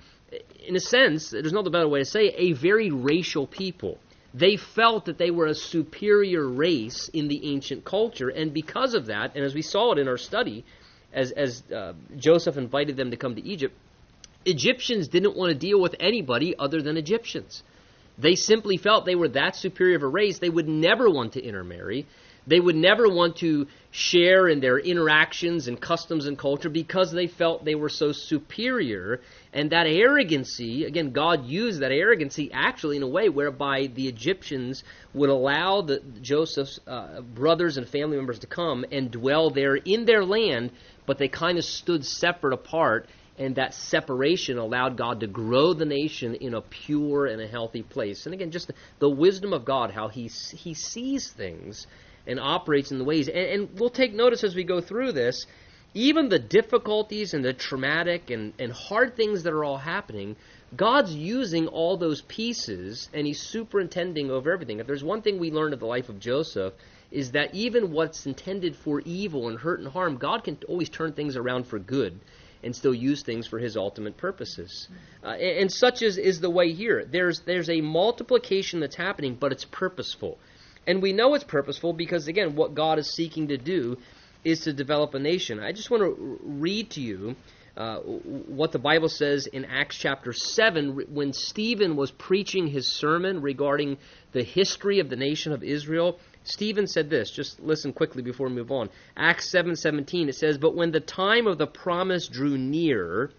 in 0.65 0.75
a 0.75 0.79
sense, 0.79 1.29
there's 1.29 1.53
no 1.53 1.63
better 1.63 1.87
way 1.87 1.99
to 1.99 2.05
say, 2.05 2.27
it, 2.27 2.35
a 2.37 2.53
very 2.53 2.91
racial 2.91 3.47
people. 3.47 3.97
They 4.33 4.55
felt 4.55 5.05
that 5.05 5.17
they 5.17 5.31
were 5.31 5.47
a 5.47 5.55
superior 5.55 6.47
race 6.47 7.09
in 7.09 7.27
the 7.27 7.53
ancient 7.53 7.83
culture, 7.83 8.29
and 8.29 8.53
because 8.53 8.93
of 8.93 9.07
that, 9.07 9.35
and 9.35 9.43
as 9.43 9.53
we 9.53 9.61
saw 9.61 9.91
it 9.91 9.99
in 9.99 10.07
our 10.07 10.17
study, 10.17 10.63
as, 11.11 11.31
as 11.31 11.63
uh, 11.71 11.93
Joseph 12.17 12.55
invited 12.55 12.95
them 12.95 13.11
to 13.11 13.17
come 13.17 13.35
to 13.35 13.43
Egypt, 13.43 13.75
Egyptians 14.45 15.07
didn't 15.07 15.35
want 15.35 15.51
to 15.51 15.57
deal 15.57 15.79
with 15.79 15.95
anybody 15.99 16.55
other 16.57 16.81
than 16.81 16.97
Egyptians. 16.97 17.61
They 18.17 18.35
simply 18.35 18.77
felt 18.77 19.05
they 19.05 19.15
were 19.15 19.29
that 19.29 19.55
superior 19.55 19.97
of 19.97 20.03
a 20.03 20.07
race, 20.07 20.39
they 20.39 20.49
would 20.49 20.67
never 20.67 21.09
want 21.09 21.33
to 21.33 21.43
intermarry. 21.43 22.05
They 22.47 22.59
would 22.59 22.75
never 22.75 23.07
want 23.07 23.37
to 23.37 23.67
share 23.91 24.47
in 24.47 24.61
their 24.61 24.79
interactions 24.79 25.67
and 25.67 25.79
customs 25.79 26.25
and 26.25 26.37
culture 26.37 26.69
because 26.69 27.11
they 27.11 27.27
felt 27.27 27.65
they 27.65 27.75
were 27.75 27.89
so 27.89 28.13
superior. 28.13 29.19
And 29.51 29.69
that 29.71 29.85
arrogancy, 29.85 30.85
again, 30.85 31.11
God 31.11 31.45
used 31.45 31.81
that 31.81 31.91
arrogancy 31.91 32.49
actually 32.53 32.95
in 32.95 33.03
a 33.03 33.07
way 33.07 33.27
whereby 33.27 33.87
the 33.87 34.07
Egyptians 34.07 34.85
would 35.13 35.29
allow 35.29 35.81
the, 35.81 36.01
Joseph's 36.21 36.79
uh, 36.87 37.19
brothers 37.19 37.75
and 37.75 37.87
family 37.87 38.15
members 38.15 38.39
to 38.39 38.47
come 38.47 38.85
and 38.93 39.11
dwell 39.11 39.49
there 39.49 39.75
in 39.75 40.05
their 40.05 40.23
land, 40.23 40.71
but 41.05 41.17
they 41.17 41.27
kind 41.27 41.57
of 41.57 41.65
stood 41.65 42.05
separate 42.05 42.53
apart. 42.53 43.07
And 43.37 43.55
that 43.55 43.73
separation 43.73 44.57
allowed 44.57 44.97
God 44.97 45.21
to 45.21 45.27
grow 45.27 45.73
the 45.73 45.85
nation 45.85 46.35
in 46.35 46.53
a 46.53 46.61
pure 46.61 47.25
and 47.25 47.41
a 47.41 47.47
healthy 47.47 47.81
place. 47.81 48.25
And 48.25 48.35
again, 48.35 48.51
just 48.51 48.71
the, 48.99 49.09
wisdom 49.09 49.51
of 49.51 49.65
God, 49.65 49.91
how 49.91 50.09
He, 50.09 50.29
he 50.53 50.75
sees 50.75 51.31
things 51.31 51.87
and 52.27 52.39
operates 52.39 52.91
in 52.91 52.97
the 52.97 53.03
ways. 53.03 53.27
And, 53.27 53.37
and, 53.37 53.79
we'll 53.79 53.89
take 53.89 54.13
notice 54.13 54.43
as 54.43 54.55
we 54.55 54.63
go 54.63 54.81
through 54.81 55.13
this, 55.13 55.45
even 55.93 56.29
the 56.29 56.39
difficulties 56.39 57.33
and 57.33 57.43
the 57.43 57.53
traumatic 57.53 58.29
and, 58.29 58.53
and 58.59 58.71
hard 58.71 59.15
things 59.15 59.43
that 59.43 59.53
are 59.53 59.63
all 59.63 59.77
happening, 59.77 60.35
God's 60.75 61.13
using 61.13 61.67
all 61.67 61.97
those 61.97 62.21
pieces 62.21 63.09
and 63.13 63.27
He's 63.27 63.41
superintending 63.41 64.31
over 64.31 64.51
everything. 64.51 64.79
If 64.79 64.87
there's 64.87 65.03
one 65.03 65.21
thing 65.21 65.39
we 65.39 65.51
learned 65.51 65.73
of 65.73 65.79
the 65.79 65.85
life 65.85 66.09
of 66.09 66.19
Joseph, 66.19 66.73
is 67.11 67.31
that 67.31 67.53
even 67.53 67.91
what's 67.91 68.25
intended 68.25 68.75
for 68.75 69.01
evil 69.01 69.49
and 69.49 69.59
hurt 69.59 69.79
and 69.79 69.89
harm, 69.89 70.15
God 70.15 70.45
can 70.45 70.57
always 70.69 70.89
turn 70.89 71.11
things 71.11 71.35
around 71.35 71.67
for 71.67 71.77
good 71.77 72.19
and 72.63 72.75
still 72.75 72.93
use 72.93 73.23
things 73.23 73.47
for 73.47 73.59
his 73.59 73.75
ultimate 73.75 74.17
purposes. 74.17 74.87
Uh, 75.23 75.29
and, 75.29 75.59
and, 75.59 75.71
such 75.71 76.01
is, 76.01 76.17
is 76.17 76.39
the 76.39 76.49
way 76.49 76.71
here. 76.71 77.05
There's, 77.05 77.41
there's 77.41 77.69
a 77.69 77.81
multiplication 77.81 78.79
that's 78.79 78.95
happening, 78.95 79.35
but 79.39 79.51
it's 79.51 79.65
purposeful. 79.65 80.37
And 80.87 81.01
we 81.01 81.13
know 81.13 81.33
it's 81.35 81.43
purposeful 81.43 81.93
because, 81.93 82.27
again, 82.27 82.55
what 82.55 82.73
God 82.73 82.97
is 82.97 83.13
seeking 83.13 83.49
to 83.49 83.57
do 83.57 83.97
is 84.43 84.61
to 84.61 84.73
develop 84.73 85.13
a 85.13 85.19
nation. 85.19 85.59
I 85.59 85.71
just 85.71 85.91
want 85.91 86.01
to 86.03 86.39
read 86.43 86.89
to 86.91 87.01
you 87.01 87.35
uh, 87.77 87.97
what 87.99 88.71
the 88.71 88.79
Bible 88.79 89.07
says 89.07 89.47
in 89.47 89.65
Acts 89.65 89.97
chapter 89.97 90.33
7 90.33 91.05
when 91.13 91.31
Stephen 91.31 91.95
was 91.95 92.11
preaching 92.11 92.67
his 92.67 92.87
sermon 92.87 93.41
regarding 93.41 93.97
the 94.33 94.43
history 94.43 94.99
of 94.99 95.09
the 95.09 95.15
nation 95.15 95.53
of 95.53 95.63
Israel. 95.63 96.19
Stephen 96.43 96.87
said 96.87 97.09
this, 97.09 97.31
just 97.31 97.59
listen 97.59 97.93
quickly 97.93 98.23
before 98.23 98.47
we 98.47 98.53
move 98.55 98.71
on. 98.71 98.89
Acts 99.15 99.49
7:17 99.51 100.27
it 100.27 100.35
says, 100.35 100.57
"But 100.57 100.75
when 100.75 100.91
the 100.91 100.99
time 100.99 101.47
of 101.47 101.59
the 101.59 101.67
promise 101.67 102.27
drew 102.27 102.57
near, 102.57 103.31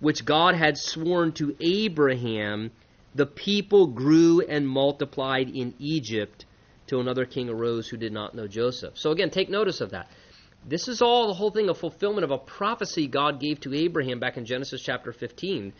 which 0.00 0.24
God 0.24 0.54
had 0.54 0.78
sworn 0.78 1.32
to 1.32 1.56
Abraham, 1.60 2.70
the 3.14 3.26
people 3.26 3.88
grew 3.88 4.40
and 4.40 4.68
multiplied 4.68 5.50
in 5.50 5.74
Egypt." 5.78 6.46
Till 6.86 7.00
another 7.00 7.24
king 7.24 7.48
arose 7.48 7.88
who 7.88 7.96
did 7.96 8.12
not 8.12 8.34
know 8.34 8.46
Joseph. 8.46 8.96
So 8.96 9.10
again, 9.10 9.30
take 9.30 9.48
notice 9.48 9.80
of 9.80 9.90
that. 9.90 10.08
This 10.66 10.88
is 10.88 11.02
all 11.02 11.28
the 11.28 11.34
whole 11.34 11.50
thing 11.50 11.68
a 11.68 11.74
fulfillment 11.74 12.24
of 12.24 12.30
a 12.30 12.38
prophecy 12.38 13.06
God 13.06 13.40
gave 13.40 13.60
to 13.60 13.74
Abraham 13.74 14.18
back 14.18 14.36
in 14.36 14.46
Genesis 14.46 14.82
chapter 14.82 15.12
15. 15.12 15.72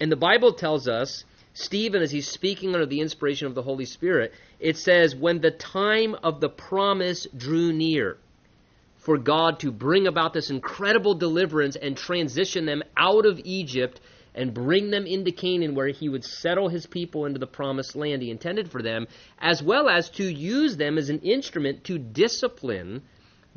And 0.00 0.12
the 0.12 0.16
Bible 0.16 0.52
tells 0.52 0.88
us, 0.88 1.24
Stephen, 1.54 2.02
as 2.02 2.10
he's 2.10 2.28
speaking 2.28 2.74
under 2.74 2.84
the 2.84 3.00
inspiration 3.00 3.46
of 3.46 3.54
the 3.54 3.62
Holy 3.62 3.86
Spirit, 3.86 4.34
it 4.60 4.76
says, 4.76 5.16
When 5.16 5.40
the 5.40 5.50
time 5.50 6.14
of 6.22 6.40
the 6.40 6.50
promise 6.50 7.26
drew 7.34 7.72
near, 7.72 8.18
for 8.98 9.16
God 9.16 9.60
to 9.60 9.72
bring 9.72 10.06
about 10.06 10.34
this 10.34 10.50
incredible 10.50 11.14
deliverance 11.14 11.76
and 11.76 11.96
transition 11.96 12.66
them 12.66 12.82
out 12.96 13.24
of 13.24 13.40
Egypt 13.44 14.00
and 14.36 14.52
bring 14.52 14.90
them 14.90 15.06
into 15.06 15.32
Canaan 15.32 15.74
where 15.74 15.88
he 15.88 16.08
would 16.08 16.24
settle 16.24 16.68
his 16.68 16.86
people 16.86 17.24
into 17.24 17.38
the 17.38 17.46
promised 17.46 17.96
land 17.96 18.22
he 18.22 18.30
intended 18.30 18.70
for 18.70 18.82
them, 18.82 19.08
as 19.40 19.62
well 19.62 19.88
as 19.88 20.10
to 20.10 20.24
use 20.24 20.76
them 20.76 20.98
as 20.98 21.08
an 21.08 21.20
instrument 21.20 21.84
to 21.84 21.98
discipline 21.98 23.02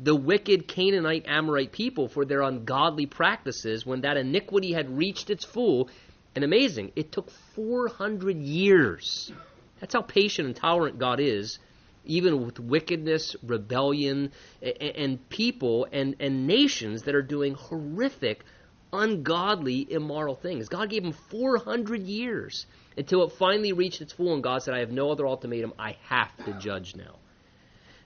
the 0.02 0.16
wicked 0.16 0.66
Canaanite 0.66 1.26
Amorite 1.28 1.72
people 1.72 2.08
for 2.08 2.24
their 2.24 2.40
ungodly 2.40 3.04
practices 3.04 3.84
when 3.84 4.00
that 4.00 4.16
iniquity 4.16 4.72
had 4.72 4.96
reached 4.96 5.28
its 5.28 5.44
full. 5.44 5.90
And 6.34 6.42
amazing, 6.42 6.92
it 6.96 7.12
took 7.12 7.30
400 7.54 8.38
years. 8.38 9.30
That's 9.78 9.92
how 9.92 10.02
patient 10.02 10.46
and 10.46 10.56
tolerant 10.56 10.98
God 10.98 11.20
is, 11.20 11.58
even 12.06 12.46
with 12.46 12.58
wickedness, 12.58 13.36
rebellion, 13.42 14.32
and 14.62 15.28
people 15.28 15.86
and, 15.92 16.16
and 16.18 16.46
nations 16.46 17.02
that 17.02 17.14
are 17.14 17.22
doing 17.22 17.54
horrific 17.54 18.44
ungodly, 18.92 19.90
immoral 19.90 20.34
things. 20.34 20.68
God 20.68 20.90
gave 20.90 21.04
him 21.04 21.12
400 21.12 22.02
years 22.02 22.66
until 22.96 23.24
it 23.24 23.32
finally 23.32 23.72
reached 23.72 24.00
its 24.00 24.12
full, 24.12 24.34
and 24.34 24.42
God 24.42 24.62
said, 24.62 24.74
I 24.74 24.80
have 24.80 24.90
no 24.90 25.10
other 25.10 25.26
ultimatum. 25.26 25.72
I 25.78 25.96
have 26.08 26.36
to 26.44 26.52
judge 26.54 26.96
now. 26.96 27.16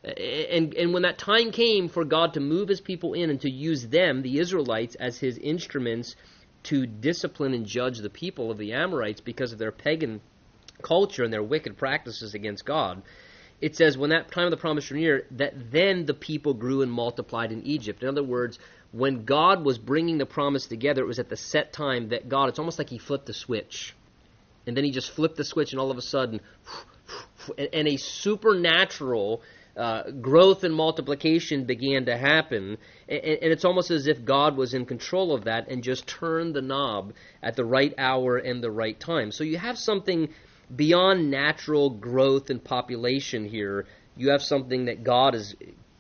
And, 0.05 0.75
and 0.75 0.93
when 0.93 1.03
that 1.03 1.17
time 1.17 1.51
came 1.51 1.89
for 1.89 2.05
God 2.05 2.35
to 2.35 2.41
move 2.41 2.69
his 2.69 2.81
people 2.81 3.15
in 3.15 3.31
and 3.31 3.41
to 3.41 3.51
use 3.51 3.87
them, 3.87 4.21
the 4.21 4.39
Israelites, 4.39 4.95
as 4.97 5.19
his 5.19 5.39
instruments 5.39 6.15
to 6.65 6.87
discipline 6.87 7.55
and 7.55 7.65
judge 7.65 7.99
the 7.99 8.11
people 8.11 8.51
of 8.51 8.59
the 8.59 8.75
Amorites 8.75 9.23
because 9.23 9.53
of 9.53 9.59
their 9.59 9.73
pagan 9.73 10.21
culture 10.83 11.25
and 11.25 11.33
their 11.33 11.43
wicked 11.43 11.79
practices 11.79 12.35
against 12.35 12.67
God, 12.67 13.03
it 13.63 13.77
says, 13.77 13.97
when 13.97 14.11
that 14.11 14.31
time 14.31 14.45
of 14.45 14.51
the 14.51 14.59
promise 14.59 14.89
drew 14.89 14.99
near, 14.99 15.27
that 15.31 15.71
then 15.71 16.05
the 16.05 16.13
people 16.13 16.53
grew 16.53 16.83
and 16.83 16.93
multiplied 16.93 17.51
in 17.51 17.63
Egypt. 17.63 18.03
In 18.03 18.09
other 18.11 18.23
words, 18.23 18.59
when 18.95 19.25
God 19.25 19.65
was 19.65 19.77
bringing 19.77 20.19
the 20.19 20.27
promise 20.27 20.67
together, 20.67 21.03
it 21.03 21.07
was 21.07 21.19
at 21.19 21.29
the 21.29 21.37
set 21.37 21.73
time 21.73 22.11
that 22.11 22.29
God, 22.29 22.49
it's 22.49 22.61
almost 22.61 22.79
like 22.79 22.89
He 22.89 22.99
flipped 22.99 23.27
the 23.27 23.35
switch. 23.35 23.93
And 24.69 24.77
then 24.77 24.85
He 24.85 24.93
just 24.93 25.11
flipped 25.11 25.37
the 25.37 25.45
switch, 25.45 25.73
and 25.73 25.81
all 25.81 25.91
of 25.91 25.99
a 25.99 26.03
sudden, 26.03 26.41
and 27.59 27.89
a 27.89 27.97
supernatural 27.97 29.43
uh, 29.77 30.11
growth 30.13 30.63
and 30.63 30.73
multiplication 30.73 31.65
began 31.65 32.05
to 32.05 32.17
happen. 32.17 32.79
And, 33.09 33.21
and, 33.21 33.53
it's 33.53 33.65
almost 33.65 33.91
as 33.91 34.07
if 34.07 34.25
God 34.25 34.57
was 34.57 34.73
in 34.73 34.87
control 34.87 35.35
of 35.35 35.45
that 35.45 35.67
and 35.69 35.83
just 35.83 36.07
turned 36.07 36.55
the 36.55 36.63
knob 36.63 37.15
at 37.43 37.57
the 37.57 37.65
right 37.65 37.93
hour 37.99 38.37
and 38.37 38.63
the 38.63 38.71
right 38.71 38.99
time. 38.99 39.33
So 39.33 39.43
you 39.43 39.59
have 39.59 39.77
something 39.77 40.29
beyond 40.75 41.33
natural 41.33 41.91
growth 41.91 42.51
and 42.51 42.63
population 42.63 43.45
here. 43.45 43.87
You 44.17 44.31
have 44.31 44.43
something 44.43 44.85
that 44.85 45.03
God 45.03 45.35
is 45.35 45.57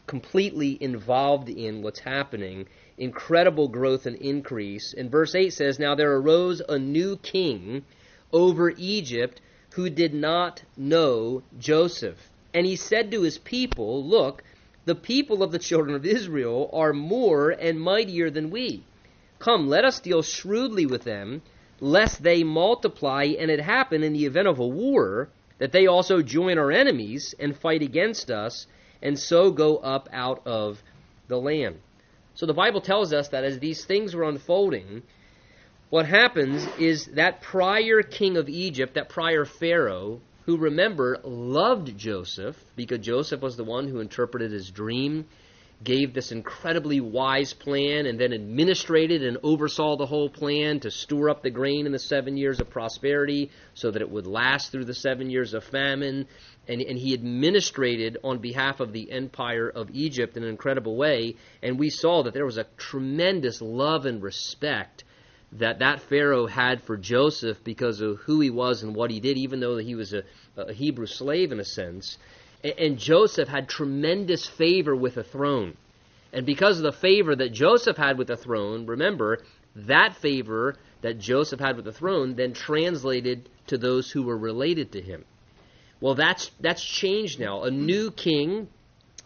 completely 0.06 0.80
involved 0.80 1.48
in 1.48 1.82
what's 1.82 1.98
happening. 1.98 2.66
Incredible 2.96 3.68
growth 3.68 4.06
and 4.06 4.16
increase. 4.16 4.94
And 4.94 5.10
verse 5.10 5.34
8 5.34 5.52
says, 5.52 5.78
Now 5.78 5.94
there 5.94 6.14
arose 6.16 6.62
a 6.68 6.78
new 6.78 7.16
king 7.16 7.84
over 8.32 8.70
Egypt 8.76 9.40
who 9.74 9.90
did 9.90 10.14
not 10.14 10.62
know 10.76 11.42
Joseph. 11.58 12.30
And 12.52 12.64
he 12.64 12.76
said 12.76 13.10
to 13.10 13.22
his 13.22 13.38
people, 13.38 14.04
Look, 14.04 14.44
the 14.84 14.94
people 14.94 15.42
of 15.42 15.50
the 15.50 15.58
children 15.58 15.96
of 15.96 16.06
Israel 16.06 16.70
are 16.72 16.92
more 16.92 17.50
and 17.50 17.80
mightier 17.80 18.30
than 18.30 18.50
we. 18.50 18.84
Come, 19.38 19.68
let 19.68 19.84
us 19.84 19.98
deal 19.98 20.22
shrewdly 20.22 20.86
with 20.86 21.02
them, 21.02 21.42
lest 21.80 22.22
they 22.22 22.44
multiply, 22.44 23.24
and 23.24 23.50
it 23.50 23.60
happen 23.60 24.02
in 24.02 24.12
the 24.12 24.26
event 24.26 24.46
of 24.46 24.58
a 24.58 24.66
war 24.66 25.28
that 25.58 25.72
they 25.72 25.86
also 25.86 26.22
join 26.22 26.58
our 26.58 26.70
enemies 26.70 27.34
and 27.38 27.56
fight 27.56 27.82
against 27.82 28.30
us, 28.30 28.66
and 29.02 29.18
so 29.18 29.50
go 29.50 29.78
up 29.78 30.08
out 30.12 30.46
of 30.46 30.82
the 31.28 31.38
land. 31.38 31.80
So 32.34 32.46
the 32.46 32.54
Bible 32.54 32.80
tells 32.80 33.12
us 33.12 33.28
that 33.28 33.44
as 33.44 33.58
these 33.58 33.84
things 33.84 34.14
were 34.14 34.24
unfolding, 34.24 35.02
what 35.90 36.06
happens 36.06 36.66
is 36.78 37.06
that 37.14 37.42
prior 37.42 38.02
king 38.02 38.36
of 38.36 38.48
Egypt, 38.48 38.94
that 38.94 39.08
prior 39.08 39.44
Pharaoh, 39.44 40.20
who 40.46 40.56
remember 40.58 41.18
loved 41.22 41.96
Joseph 41.96 42.56
because 42.74 42.98
Joseph 42.98 43.40
was 43.40 43.56
the 43.56 43.64
one 43.64 43.88
who 43.88 44.00
interpreted 44.00 44.50
his 44.50 44.70
dream, 44.70 45.26
gave 45.82 46.14
this 46.14 46.32
incredibly 46.32 47.00
wise 47.00 47.52
plan, 47.52 48.06
and 48.06 48.18
then 48.18 48.32
administrated 48.32 49.22
and 49.22 49.38
oversaw 49.42 49.96
the 49.96 50.06
whole 50.06 50.28
plan 50.28 50.80
to 50.80 50.90
store 50.90 51.30
up 51.30 51.42
the 51.42 51.50
grain 51.50 51.86
in 51.86 51.92
the 51.92 51.98
seven 51.98 52.36
years 52.36 52.60
of 52.60 52.70
prosperity 52.70 53.50
so 53.74 53.90
that 53.90 54.02
it 54.02 54.10
would 54.10 54.26
last 54.26 54.72
through 54.72 54.84
the 54.84 54.94
seven 54.94 55.30
years 55.30 55.54
of 55.54 55.62
famine. 55.64 56.26
And, 56.66 56.80
and 56.80 56.99
he 56.99 57.14
administrated 57.14 58.18
on 58.25 58.38
behalf 58.38 58.80
of 58.80 58.92
the 58.92 59.11
empire 59.11 59.68
of 59.68 59.90
Egypt 59.92 60.37
in 60.37 60.44
an 60.44 60.49
incredible 60.49 60.97
way. 60.97 61.37
And 61.62 61.78
we 61.78 61.90
saw 61.90 62.23
that 62.23 62.35
there 62.35 62.47
was 62.47 62.56
a 62.56 62.66
tremendous 62.76 63.61
love 63.61 64.06
and 64.06 64.23
respect 64.23 65.04
that 65.52 65.78
that 65.78 66.00
Pharaoh 66.00 66.47
had 66.47 66.83
for 66.83 66.97
Joseph 66.97 67.62
because 67.62 68.00
of 68.00 68.18
who 68.18 68.40
he 68.40 68.50
was 68.50 68.83
and 68.83 68.94
what 68.94 69.11
he 69.11 69.21
did, 69.21 69.38
even 69.38 69.61
though 69.61 69.76
he 69.76 69.94
was 69.94 70.12
a, 70.12 70.25
a 70.56 70.73
Hebrew 70.73 71.06
slave 71.06 71.52
in 71.52 71.61
a 71.61 71.64
sense. 71.64 72.18
And, 72.62 72.75
and 72.78 72.99
Joseph 72.99 73.49
had 73.49 73.68
tremendous 73.68 74.47
favor 74.47 74.97
with 74.97 75.14
the 75.14 75.25
throne. 75.25 75.76
And 76.33 76.44
because 76.44 76.78
of 76.78 76.83
the 76.83 76.92
favor 76.92 77.37
that 77.37 77.52
Joseph 77.52 77.97
had 77.97 78.18
with 78.18 78.26
the 78.26 78.37
throne, 78.37 78.87
remember, 78.87 79.38
that 79.76 80.16
favor 80.16 80.76
that 81.02 81.18
Joseph 81.18 81.61
had 81.61 81.76
with 81.76 81.85
the 81.85 81.92
throne 81.92 82.35
then 82.35 82.52
translated 82.52 83.49
to 83.68 83.78
those 83.78 84.11
who 84.11 84.25
were 84.25 84.37
related 84.37 84.92
to 84.92 85.00
him. 85.00 85.25
Well, 86.04 86.14
that's 86.14 86.50
that's 86.61 86.84
changed 86.84 87.40
now. 87.40 87.62
A 87.62 87.70
new 87.70 88.11
king 88.11 88.68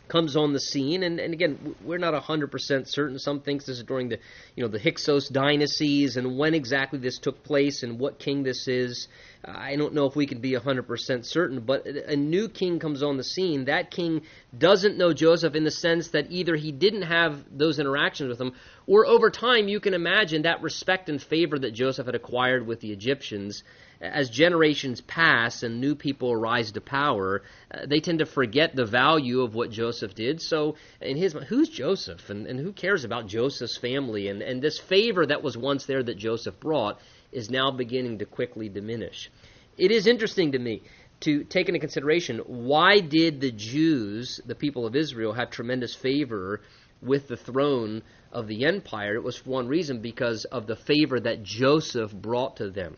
comes 0.07 0.37
on 0.37 0.53
the 0.53 0.61
scene, 0.61 1.03
and, 1.03 1.19
and 1.19 1.35
again, 1.35 1.75
we're 1.83 1.99
not 1.99 2.15
hundred 2.23 2.53
percent 2.53 2.87
certain. 2.87 3.19
Some 3.19 3.41
thinks 3.41 3.67
this 3.67 3.79
is 3.79 3.83
during 3.83 4.11
the 4.11 4.21
you 4.55 4.63
know 4.63 4.69
the 4.69 4.79
Hyksos 4.79 5.29
dynasties, 5.29 6.17
and 6.17 6.39
when 6.39 6.55
exactly 6.55 7.01
this 7.01 7.19
took 7.19 7.43
place, 7.43 7.83
and 7.83 7.99
what 7.99 8.21
king 8.21 8.45
this 8.45 8.69
is. 8.69 9.09
I 9.45 9.75
don't 9.75 9.93
know 9.93 10.07
if 10.07 10.15
we 10.15 10.27
can 10.27 10.39
be 10.39 10.55
hundred 10.55 10.87
percent 10.87 11.27
certain, 11.27 11.63
but 11.63 11.85
a 11.85 12.15
new 12.15 12.49
king 12.49 12.79
comes 12.79 13.03
on 13.03 13.17
the 13.17 13.25
scene. 13.25 13.65
That 13.65 13.91
king 13.91 14.23
doesn't 14.57 14.97
know 14.97 15.13
Joseph 15.13 15.57
in 15.57 15.65
the 15.65 15.73
sense 15.73 16.11
that 16.11 16.31
either 16.31 16.55
he 16.55 16.71
didn't 16.71 17.03
have 17.03 17.45
those 17.51 17.81
interactions 17.81 18.29
with 18.29 18.41
him, 18.41 18.53
or 18.87 19.05
over 19.05 19.31
time 19.31 19.67
you 19.67 19.81
can 19.81 19.95
imagine 19.95 20.43
that 20.43 20.63
respect 20.63 21.09
and 21.09 21.21
favor 21.21 21.59
that 21.59 21.73
Joseph 21.73 22.07
had 22.07 22.15
acquired 22.15 22.69
with 22.69 22.79
the 22.79 22.93
Egyptians 22.93 23.65
as 24.01 24.31
generations 24.31 25.01
pass 25.01 25.63
and 25.63 25.81
new 25.81 25.95
people 25.95 26.37
rise 26.37 26.73
to 26.73 26.81
power, 26.81 27.43
uh, 27.71 27.87
they 27.87 28.01
tend 28.01 28.21
to 28.21 28.27
forget 28.27 28.75
the 28.75 28.85
value 28.85 29.43
of 29.43 29.55
what 29.55 29.71
Joseph 29.71 30.15
did. 30.15 30.41
So, 30.41 30.77
in 31.01 31.17
his 31.17 31.33
who's 31.33 31.69
Joseph? 31.69 32.31
And, 32.31 32.47
and 32.47 32.61
who 32.61 32.73
cares 32.73 33.05
about 33.05 33.27
Joseph's 33.27 33.77
family? 33.77 34.29
And, 34.29 34.41
and 34.41 34.63
this 34.63 34.79
favor 34.79 35.27
that 35.27 35.43
was 35.43 35.57
once 35.57 35.87
there 35.87 36.03
that 36.03 36.17
Joseph 36.17 36.61
brought 36.61 37.01
is 37.33 37.51
now 37.51 37.71
beginning 37.71 38.19
to 38.19 38.25
quickly 38.25 38.69
diminish. 38.69 39.31
It 39.77 39.91
is 39.91 40.07
interesting 40.07 40.53
to 40.53 40.59
me 40.59 40.83
to 41.21 41.43
take 41.45 41.69
into 41.69 41.81
consideration 41.81 42.39
why 42.47 43.01
did 43.01 43.41
the 43.41 43.51
Jews, 43.51 44.41
the 44.47 44.55
people 44.55 44.87
of 44.87 44.95
Israel, 44.95 45.33
have 45.33 45.51
tremendous 45.51 45.95
favor 45.95 46.61
with 47.03 47.29
the 47.29 47.37
throne 47.37 48.03
of 48.33 48.47
the 48.47 48.65
empire? 48.65 49.17
It 49.17 49.25
was 49.25 49.37
for 49.37 49.51
one 49.51 49.67
reason 49.67 50.01
because 50.01 50.45
of 50.45 50.67
the 50.67 50.77
favor 50.77 51.19
that 51.19 51.43
Joseph 51.43 52.13
brought 52.13 52.57
to 52.57 52.71
them. 52.71 52.97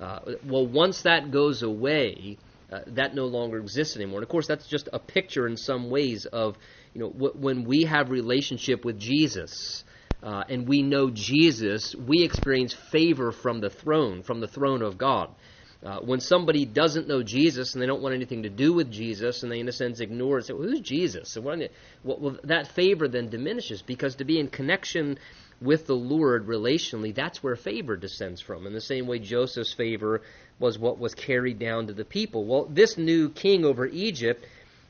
Uh, 0.00 0.20
well, 0.44 0.66
once 0.66 1.02
that 1.02 1.30
goes 1.30 1.62
away, 1.62 2.38
uh, 2.70 2.80
that 2.88 3.14
no 3.14 3.26
longer 3.26 3.58
exists 3.58 3.96
anymore. 3.96 4.18
And 4.18 4.24
of 4.24 4.28
course, 4.28 4.46
that's 4.46 4.66
just 4.66 4.88
a 4.92 4.98
picture 4.98 5.46
in 5.46 5.56
some 5.56 5.88
ways 5.88 6.26
of 6.26 6.56
you 6.94 7.00
know 7.00 7.08
when 7.08 7.64
we 7.64 7.84
have 7.84 8.10
relationship 8.10 8.84
with 8.84 8.98
Jesus. 8.98 9.84
Uh, 10.22 10.42
and 10.48 10.66
we 10.66 10.82
know 10.82 11.10
Jesus, 11.10 11.94
we 11.94 12.24
experience 12.24 12.74
favor 12.90 13.30
from 13.30 13.60
the 13.60 13.68
throne, 13.68 14.22
from 14.22 14.40
the 14.40 14.48
throne 14.48 14.82
of 14.82 14.96
God. 14.96 15.28
Uh, 15.84 16.00
when 16.00 16.20
somebody 16.20 16.64
doesn't 16.64 17.06
know 17.06 17.22
Jesus 17.22 17.74
and 17.74 17.82
they 17.82 17.86
don't 17.86 18.02
want 18.02 18.14
anything 18.14 18.42
to 18.42 18.48
do 18.48 18.72
with 18.72 18.90
Jesus 18.90 19.42
and 19.42 19.52
they, 19.52 19.60
in 19.60 19.68
a 19.68 19.72
sense, 19.72 20.00
ignore 20.00 20.38
it, 20.38 20.46
say, 20.46 20.54
well, 20.54 20.66
who's 20.66 20.80
Jesus? 20.80 21.36
well, 21.36 21.68
well, 22.02 22.38
that 22.44 22.68
favor 22.68 23.06
then 23.08 23.28
diminishes 23.28 23.82
because 23.82 24.16
to 24.16 24.24
be 24.24 24.40
in 24.40 24.48
connection 24.48 25.18
with 25.60 25.86
the 25.86 25.96
Lord 25.96 26.46
relationally, 26.46 27.14
that's 27.14 27.42
where 27.42 27.56
favor 27.56 27.96
descends 27.96 28.40
from. 28.40 28.66
In 28.66 28.72
the 28.72 28.80
same 28.80 29.06
way, 29.06 29.18
Joseph's 29.18 29.72
favor 29.72 30.22
was 30.58 30.78
what 30.78 30.98
was 30.98 31.14
carried 31.14 31.58
down 31.58 31.86
to 31.86 31.92
the 31.92 32.04
people. 32.04 32.44
Well, 32.44 32.66
this 32.66 32.98
new 32.98 33.30
king 33.30 33.64
over 33.64 33.86
Egypt, 33.86 34.44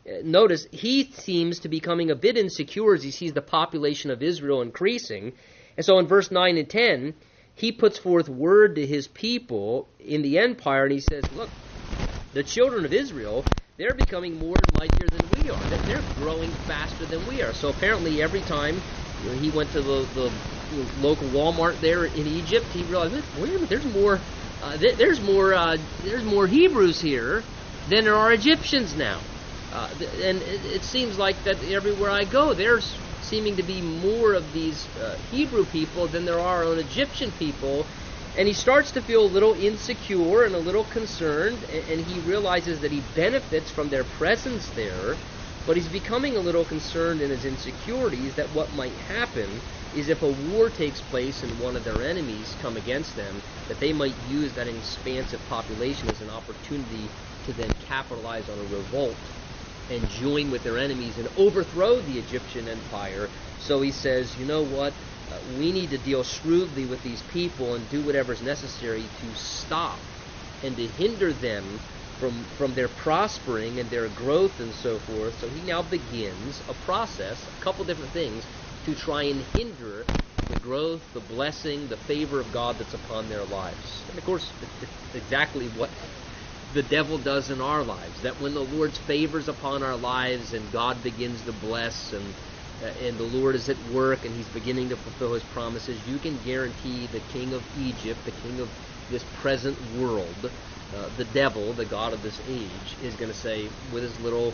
uh, 0.06 0.18
notice 0.24 0.66
he 0.70 1.10
seems 1.12 1.60
to 1.60 1.68
be 1.68 1.78
becoming 1.78 2.10
a 2.10 2.16
bit 2.16 2.36
insecure 2.36 2.94
as 2.94 3.02
he 3.02 3.10
sees 3.10 3.32
the 3.32 3.42
population 3.42 4.10
of 4.10 4.22
Israel 4.22 4.62
increasing. 4.62 5.32
And 5.76 5.84
so 5.84 5.98
in 5.98 6.06
verse 6.06 6.30
9 6.30 6.56
and 6.56 6.68
10, 6.68 7.14
he 7.54 7.72
puts 7.72 7.98
forth 7.98 8.28
word 8.28 8.76
to 8.76 8.86
his 8.86 9.08
people 9.08 9.88
in 9.98 10.22
the 10.22 10.38
empire 10.38 10.84
and 10.84 10.92
he 10.92 11.00
says, 11.00 11.24
Look, 11.32 11.50
the 12.32 12.44
children 12.44 12.84
of 12.84 12.92
Israel, 12.92 13.44
they're 13.78 13.94
becoming 13.94 14.38
more 14.38 14.56
and 14.56 14.74
mightier 14.74 15.08
than 15.08 15.28
we 15.28 15.50
are. 15.50 15.66
That 15.68 15.86
they're 15.86 16.02
growing 16.02 16.54
faster 16.54 17.06
than 17.06 17.24
we 17.24 17.42
are. 17.42 17.52
So 17.52 17.68
apparently, 17.68 18.22
every 18.22 18.42
time 18.42 18.82
he 19.18 19.50
went 19.50 19.70
to 19.72 19.82
the, 19.82 20.06
the 20.06 20.40
local 20.70 21.28
Walmart 21.28 21.80
there 21.80 22.04
in 22.04 22.26
Egypt, 22.26 22.66
he 22.72 22.82
realized, 22.84 23.14
wait 23.34 23.50
a 23.50 23.52
minute, 23.54 23.68
there's 23.68 23.86
more, 23.86 24.20
uh, 24.62 24.76
th- 24.76 24.98
there's 24.98 25.20
more, 25.20 25.54
uh, 25.54 25.76
there's 26.02 26.24
more 26.24 26.46
Hebrews 26.46 27.00
here 27.00 27.42
than 27.88 28.04
there 28.04 28.16
are 28.16 28.32
Egyptians 28.32 28.94
now. 28.96 29.20
Uh, 29.72 29.88
and 29.90 30.42
it, 30.42 30.64
it, 30.64 30.84
seems 30.84 31.18
like 31.18 31.42
that 31.44 31.56
everywhere 31.62 32.10
I 32.10 32.24
go, 32.24 32.54
there's 32.54 32.86
seeming 33.20 33.56
to 33.56 33.62
be 33.62 33.82
more 33.82 34.34
of 34.34 34.52
these 34.52 34.88
uh, 34.96 35.16
Hebrew 35.30 35.66
people 35.66 36.08
than 36.08 36.24
there 36.24 36.38
are 36.38 36.64
on 36.64 36.78
Egyptian 36.78 37.32
people. 37.32 37.84
And 38.38 38.46
he 38.46 38.54
starts 38.54 38.92
to 38.92 39.02
feel 39.02 39.22
a 39.22 39.32
little 39.32 39.54
insecure 39.54 40.44
and 40.44 40.54
a 40.54 40.58
little 40.58 40.84
concerned, 40.84 41.64
and, 41.64 41.84
and 41.90 42.06
he 42.06 42.20
realizes 42.20 42.80
that 42.80 42.92
he 42.92 43.00
benefits 43.00 43.70
from 43.72 43.88
their 43.88 44.04
presence 44.04 44.70
there, 44.76 45.14
but 45.66 45.76
he's 45.76 45.88
becoming 45.88 46.36
a 46.36 46.40
little 46.40 46.64
concerned 46.64 47.20
in 47.20 47.30
his 47.30 47.44
insecurities 47.44 48.34
that 48.36 48.52
what 48.52 48.72
might 48.72 48.96
happen 49.08 49.60
is 49.96 50.10
if 50.10 50.20
a 50.20 50.28
war 50.28 50.68
takes 50.68 51.00
place 51.00 51.42
and 51.42 51.58
one 51.58 51.74
of 51.74 51.82
their 51.82 52.02
enemies 52.02 52.54
come 52.60 52.76
against 52.76 53.16
them, 53.16 53.42
that 53.66 53.80
they 53.80 53.94
might 53.94 54.16
use 54.18 54.52
that 54.52 54.68
expansive 54.68 55.40
population 55.48 56.10
as 56.10 56.20
an 56.20 56.28
opportunity 56.28 57.08
to 57.44 57.52
then 57.54 57.74
capitalize 57.80 58.48
on 58.50 58.58
a 58.58 58.64
revolt 58.64 59.32
and 59.88 60.06
join 60.06 60.50
with 60.50 60.62
their 60.62 60.76
enemies 60.76 61.16
and 61.16 61.28
overthrow 61.36 62.02
the 62.02 62.18
Egyptian 62.18 62.68
empire. 62.68 63.30
So 63.56 63.80
he 63.80 63.90
says, 63.90 64.36
you 64.36 64.44
know 64.44 64.64
what? 64.64 64.94
Uh, 65.30 65.38
we 65.42 65.72
need 65.72 65.90
to 65.90 65.98
deal 65.98 66.22
shrewdly 66.24 66.84
with 66.84 67.02
these 67.02 67.22
people 67.22 67.74
and 67.74 67.88
do 67.88 68.02
whatever 68.02 68.32
is 68.32 68.42
necessary 68.42 69.08
to 69.20 69.32
stop 69.34 70.02
and 70.62 70.76
to 70.76 70.86
hinder 70.86 71.32
them 71.32 71.80
from, 72.18 72.46
from 72.56 72.74
their 72.74 72.88
prospering 72.88 73.78
and 73.78 73.90
their 73.90 74.08
growth 74.08 74.60
and 74.60 74.74
so 74.74 74.98
forth. 74.98 75.38
So 75.38 75.48
he 75.48 75.62
now 75.62 75.82
begins 75.82 76.62
a 76.68 76.74
process, 76.74 77.48
a 77.48 77.58
couple 77.64 77.84
different 77.84 78.12
things, 78.12 78.46
to 78.86 78.94
try 78.94 79.24
and 79.24 79.42
hinder 79.42 80.06
the 80.48 80.56
growth, 80.56 81.02
the 81.12 81.20
blessing, 81.20 81.88
the 81.88 81.96
favor 81.96 82.40
of 82.40 82.52
God 82.52 82.78
that's 82.78 82.94
upon 82.94 83.28
their 83.28 83.44
lives. 83.44 84.06
And 84.08 84.18
of 84.18 84.24
course, 84.24 84.52
it's 84.80 84.92
exactly 85.14 85.68
what 85.68 85.90
the 86.72 86.84
devil 86.84 87.18
does 87.18 87.50
in 87.50 87.60
our 87.60 87.84
lives. 87.84 88.22
That 88.22 88.40
when 88.40 88.54
the 88.54 88.60
Lord's 88.64 88.98
favors 88.98 89.48
upon 89.48 89.82
our 89.82 89.96
lives 89.96 90.52
and 90.52 90.70
God 90.72 91.02
begins 91.02 91.42
to 91.42 91.52
bless 91.52 92.12
and 92.12 92.32
uh, 92.82 92.86
and 92.86 93.18
the 93.18 93.24
Lord 93.24 93.56
is 93.56 93.68
at 93.70 93.78
work 93.92 94.24
and 94.24 94.34
He's 94.36 94.48
beginning 94.50 94.90
to 94.90 94.96
fulfill 94.96 95.34
His 95.34 95.44
promises, 95.44 96.06
you 96.06 96.18
can 96.20 96.38
guarantee 96.44 97.06
the 97.08 97.20
king 97.20 97.54
of 97.54 97.62
Egypt, 97.74 98.24
the 98.24 98.32
king 98.32 98.60
of 98.60 98.68
this 99.10 99.24
present 99.42 99.80
world, 99.82 100.52
uh, 100.94 101.08
the 101.16 101.24
devil, 101.24 101.74
the 101.74 101.86
god 101.86 102.12
of 102.12 102.22
this 102.22 102.40
age, 102.46 102.96
is 103.00 103.16
going 103.16 103.30
to 103.30 103.38
say 103.38 103.70
with 103.90 104.02
his 104.02 104.18
little 104.20 104.52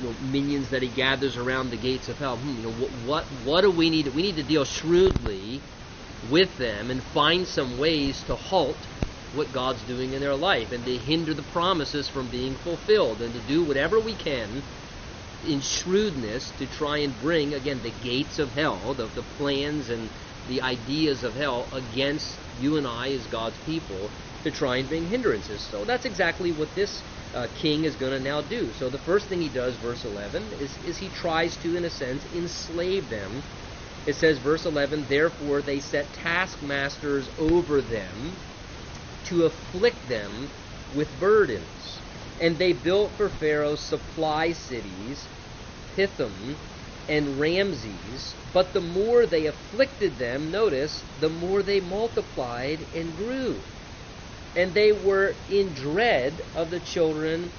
you 0.00 0.06
know, 0.06 0.16
minions 0.18 0.70
that 0.70 0.82
he 0.82 0.88
gathers 0.88 1.36
around 1.36 1.70
the 1.70 1.76
gates 1.76 2.08
of 2.08 2.18
hell. 2.18 2.38
Hmm, 2.38 2.56
you 2.56 2.62
know, 2.62 2.70
what, 2.70 2.92
what 2.92 3.32
what 3.32 3.60
do 3.62 3.70
we 3.70 3.90
need? 3.90 4.08
We 4.08 4.22
need 4.22 4.36
to 4.36 4.42
deal 4.42 4.64
shrewdly 4.64 5.62
with 6.22 6.56
them 6.56 6.90
and 6.90 7.04
find 7.04 7.46
some 7.46 7.78
ways 7.78 8.24
to 8.24 8.34
halt 8.36 8.88
what 9.32 9.52
God's 9.52 9.84
doing 9.84 10.14
in 10.14 10.20
their 10.20 10.36
life 10.36 10.72
and 10.72 10.84
to 10.86 10.98
hinder 10.98 11.34
the 11.34 11.42
promises 11.42 12.08
from 12.08 12.30
being 12.30 12.56
fulfilled 12.56 13.20
and 13.22 13.34
to 13.34 13.40
do 13.42 13.62
whatever 13.62 14.00
we 14.00 14.16
can 14.16 14.64
in 15.42 15.60
shrewdness 15.60 16.52
to 16.58 16.66
try 16.66 16.98
and 16.98 17.18
bring, 17.18 17.54
again, 17.54 17.82
the 17.82 17.90
gates 17.92 18.38
of 18.38 18.52
hell, 18.52 18.94
the, 18.94 19.08
the 19.08 19.22
plans 19.22 19.90
and 19.90 20.10
the 20.46 20.62
ideas 20.62 21.22
of 21.24 21.34
hell 21.34 21.68
against 21.72 22.38
you 22.56 22.76
and 22.76 22.86
I 22.86 23.12
as 23.12 23.26
God's 23.26 23.58
people 23.58 24.10
to 24.44 24.50
try 24.50 24.78
and 24.78 24.88
bring 24.88 25.06
hindrances. 25.06 25.68
So 25.70 25.84
that's 25.84 26.06
exactly 26.06 26.52
what 26.52 26.74
this 26.74 27.04
uh, 27.34 27.48
king 27.54 27.84
is 27.84 27.96
going 27.96 28.12
to 28.12 28.20
now 28.20 28.42
do. 28.42 28.72
So 28.72 28.90
the 28.90 28.98
first 28.98 29.28
thing 29.28 29.40
he 29.40 29.48
does, 29.48 29.76
verse 29.76 30.04
11, 30.04 30.52
is, 30.54 30.76
is 30.78 30.98
he 30.98 31.10
tries 31.10 31.56
to, 31.58 31.76
in 31.76 31.84
a 31.84 31.90
sense, 31.90 32.26
enslave 32.32 33.08
them. 33.08 33.44
It 34.06 34.14
says, 34.16 34.38
verse 34.38 34.64
11, 34.64 35.06
Therefore 35.08 35.62
they 35.62 35.80
set 35.80 36.12
taskmasters 36.12 37.30
over 37.38 37.82
them 37.82 38.38
to 39.24 39.44
afflict 39.44 40.08
them 40.08 40.50
with 40.92 41.18
burdens. 41.18 42.02
And 42.40 42.58
they 42.58 42.72
built 42.72 43.16
for 43.16 43.28
Pharaoh 43.28 43.76
supply 43.76 44.52
cities, 44.52 45.28
Pithom 45.94 46.58
and 47.08 47.38
Ramses. 47.38 48.36
But 48.52 48.72
the 48.72 48.80
more 48.80 49.26
they 49.26 49.46
afflicted 49.46 50.18
them, 50.18 50.50
notice, 50.50 51.04
the 51.18 51.28
more 51.28 51.62
they 51.62 51.80
multiplied 51.80 52.86
and 52.94 53.14
grew. 53.14 53.62
And 54.54 54.74
they 54.74 54.92
were 54.92 55.36
in 55.48 55.74
dread 55.74 56.42
of 56.54 56.70
the 56.70 56.80
children 56.80 57.52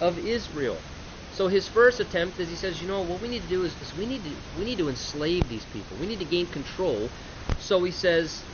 of 0.00 0.18
Israel. 0.18 0.84
So 1.30 1.48
his 1.48 1.68
first 1.68 2.00
attempt 2.00 2.38
is 2.40 2.48
he 2.48 2.56
says, 2.56 2.80
you 2.80 2.86
know, 2.88 3.02
what 3.02 3.20
we 3.20 3.28
need 3.28 3.42
to 3.42 3.48
do 3.48 3.64
is, 3.64 3.94
we 3.94 4.06
need 4.06 4.24
to 4.24 4.42
we 4.52 4.64
need 4.64 4.78
to 4.78 4.88
enslave 4.88 5.48
these 5.48 5.66
people. 5.66 5.98
We 5.98 6.06
need 6.06 6.20
to 6.20 6.24
gain 6.26 6.50
control. 6.50 7.14
So 7.56 7.82
he 7.84 7.92
says, 7.92 8.46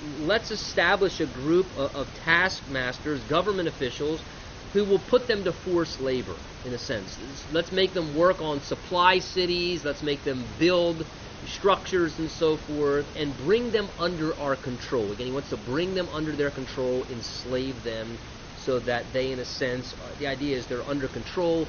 let's 0.00 0.50
establish 0.50 1.20
a 1.20 1.26
group 1.26 1.72
of, 1.74 1.90
of 1.94 2.14
taskmasters, 2.14 3.24
government 3.24 3.68
officials, 3.68 4.24
who 4.72 4.84
will 4.84 5.00
put 5.00 5.26
them 5.26 5.44
to 5.44 5.52
forced 5.52 6.00
labor, 6.00 6.42
in 6.64 6.72
a 6.72 6.78
sense. 6.78 7.18
Let's 7.48 7.72
make 7.72 7.94
them 7.94 8.14
work 8.14 8.40
on 8.42 8.60
supply 8.60 9.18
cities, 9.20 9.84
let's 9.84 10.02
make 10.02 10.24
them 10.24 10.54
build 10.56 11.08
structures 11.44 12.18
and 12.18 12.30
so 12.30 12.56
forth, 12.56 13.06
and 13.16 13.36
bring 13.36 13.70
them 13.70 13.90
under 13.98 14.38
our 14.38 14.56
control. 14.56 15.12
Again, 15.12 15.26
he 15.26 15.32
wants 15.32 15.50
to 15.50 15.56
bring 15.56 15.94
them 15.94 16.08
under 16.08 16.36
their 16.36 16.50
control, 16.50 17.04
enslave 17.08 17.82
them, 17.82 18.18
so 18.54 18.80
that 18.80 19.12
they, 19.12 19.32
in 19.32 19.38
a 19.38 19.44
sense, 19.44 19.94
uh, 20.00 20.14
the 20.18 20.26
idea 20.26 20.56
is 20.56 20.66
they're 20.66 20.88
under 20.88 21.08
control. 21.08 21.66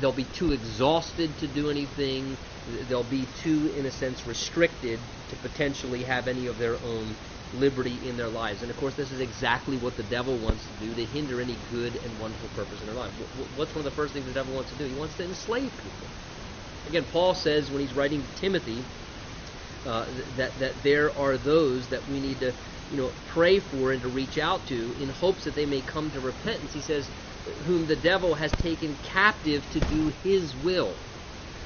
They'll 0.00 0.12
be 0.12 0.24
too 0.24 0.52
exhausted 0.52 1.38
to 1.38 1.48
do 1.48 1.70
anything. 1.70 2.36
They'll 2.66 3.04
be 3.04 3.26
too, 3.26 3.66
in 3.68 3.86
a 3.86 3.90
sense, 3.90 4.26
restricted 4.26 5.00
to 5.28 5.36
potentially 5.36 6.02
have 6.04 6.28
any 6.28 6.46
of 6.46 6.58
their 6.58 6.76
own 6.82 7.16
liberty 7.52 8.08
in 8.08 8.16
their 8.16 8.28
lives. 8.28 8.62
And 8.62 8.70
of 8.70 8.76
course, 8.76 8.94
this 8.94 9.12
is 9.12 9.20
exactly 9.20 9.76
what 9.76 9.96
the 9.96 10.02
devil 10.02 10.38
wants 10.40 10.66
to 10.66 10.72
do 10.74 10.94
to 10.94 11.04
hinder 11.04 11.40
any 11.40 11.56
good 11.56 11.96
and 11.96 12.18
wonderful 12.18 12.48
purpose 12.48 12.80
in 12.80 12.86
their 12.86 12.96
life. 12.96 13.12
What's 13.54 13.74
one 13.74 13.86
of 13.86 13.90
the 13.90 13.94
first 13.94 14.12
things 14.12 14.26
the 14.26 14.32
devil 14.32 14.54
wants 14.54 14.70
to 14.70 14.76
do? 14.76 14.84
He 14.84 14.94
wants 14.94 15.14
to 15.16 15.24
enslave 15.24 15.76
people. 15.76 16.08
Again, 16.86 17.04
Paul 17.04 17.34
says 17.34 17.70
when 17.70 17.80
he's 17.80 17.94
writing 17.94 18.22
to 18.22 18.28
Timothy 18.28 18.84
uh, 19.84 20.06
that 20.36 20.58
that 20.58 20.82
there 20.82 21.16
are 21.16 21.38
those 21.38 21.88
that 21.88 22.06
we 22.06 22.20
need 22.20 22.40
to 22.40 22.54
you 22.88 22.96
know 22.96 23.14
pray 23.24 23.60
for 23.60 23.92
and 23.92 24.02
to 24.02 24.08
reach 24.08 24.38
out 24.38 24.66
to 24.66 24.94
in 24.98 25.08
hopes 25.10 25.44
that 25.44 25.54
they 25.54 25.66
may 25.66 25.82
come 25.82 26.10
to 26.12 26.20
repentance. 26.20 26.72
He 26.72 26.82
says, 26.82 27.10
whom 27.64 27.86
the 27.86 27.96
devil 27.96 28.34
has 28.36 28.54
taken 28.54 28.96
captive 28.96 29.68
to 29.70 29.80
do 29.80 30.08
his 30.22 30.56
will. 30.56 31.02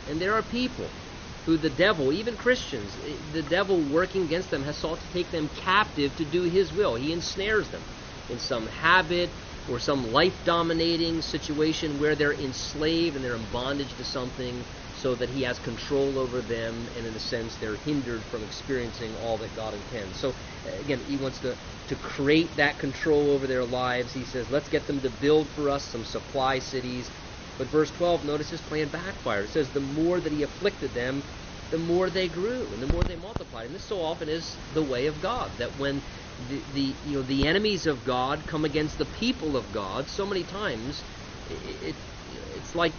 And 0.06 0.20
there 0.20 0.34
are 0.34 0.42
people 0.42 0.96
who 1.44 1.58
the 1.58 1.70
devil, 1.70 2.12
even 2.12 2.36
Christians, 2.36 2.96
the 2.96 3.42
devil 3.42 3.84
working 3.84 4.24
against 4.24 4.50
them 4.50 4.64
has 4.64 4.78
sought 4.78 5.00
to 5.02 5.08
take 5.08 5.30
them 5.30 5.48
captive 5.48 6.16
to 6.16 6.24
do 6.24 6.44
his 6.44 6.72
will. 6.72 6.94
He 6.96 7.12
ensnares 7.12 7.70
them 7.70 7.86
in 8.28 8.38
some 8.38 8.66
habit 8.66 9.34
or 9.66 9.78
some 9.78 10.04
life 10.04 10.44
dominating 10.44 11.22
situation 11.22 11.98
where 11.98 12.16
they're 12.16 12.34
enslaved 12.34 13.16
and 13.16 13.24
they're 13.24 13.36
in 13.36 13.46
bondage 13.46 13.94
to 13.96 14.04
something 14.04 14.66
so 14.98 15.16
that 15.16 15.30
he 15.30 15.42
has 15.42 15.60
control 15.60 16.18
over 16.18 16.42
them 16.42 16.88
and 16.94 17.06
in 17.06 17.16
a 17.16 17.20
sense 17.20 17.58
they're 17.58 17.76
hindered 17.78 18.26
from 18.28 18.44
experiencing 18.44 19.16
all 19.16 19.38
that 19.38 19.54
God 19.54 19.74
intends. 19.74 20.18
So 20.20 20.36
again, 20.64 21.00
he 21.00 21.18
wants 21.18 21.40
to 21.40 21.58
to 21.88 21.96
create 21.96 22.56
that 22.56 22.78
control 22.80 23.30
over 23.32 23.46
their 23.48 23.64
lives. 23.66 24.12
He 24.12 24.24
says, 24.24 24.50
let's 24.50 24.70
get 24.70 24.86
them 24.86 25.02
to 25.02 25.10
build 25.10 25.52
for 25.52 25.70
us 25.70 25.90
some 25.90 26.04
supply 26.04 26.60
cities 26.60 27.10
but 27.58 27.70
verse 27.70 27.92
12, 27.92 28.24
notice 28.24 28.50
his 28.50 28.62
plan 28.62 28.90
backfired. 28.90 29.46
It 29.46 29.52
says, 29.52 29.72
the 29.72 29.80
more 29.80 30.20
that 30.20 30.32
he 30.32 30.42
afflicted 30.42 30.94
them, 30.94 31.24
the 31.70 31.78
more 31.78 32.10
they 32.10 32.28
grew 32.28 32.74
and 32.74 32.82
the 32.82 32.86
more 32.88 33.04
they 33.04 33.16
multiplied. 33.16 33.66
And 33.66 33.74
this 33.74 33.86
so 33.86 34.02
often 34.02 34.28
is 34.28 34.60
the 34.70 34.84
way 34.84 35.06
of 35.06 35.20
God, 35.20 35.58
that 35.58 35.76
when 35.76 36.04
the, 36.38 36.64
the 36.68 37.00
you 37.02 37.16
know 37.18 37.24
the 37.24 37.46
enemies 37.46 37.86
of 37.86 38.04
God 38.04 38.46
come 38.46 38.64
against 38.66 38.98
the 38.98 39.06
people 39.06 39.56
of 39.56 39.72
God, 39.72 40.08
so 40.10 40.26
many 40.26 40.44
times 40.44 41.04
it, 41.46 41.54
it 41.82 41.96
it's 42.26 42.74
like 42.76 42.94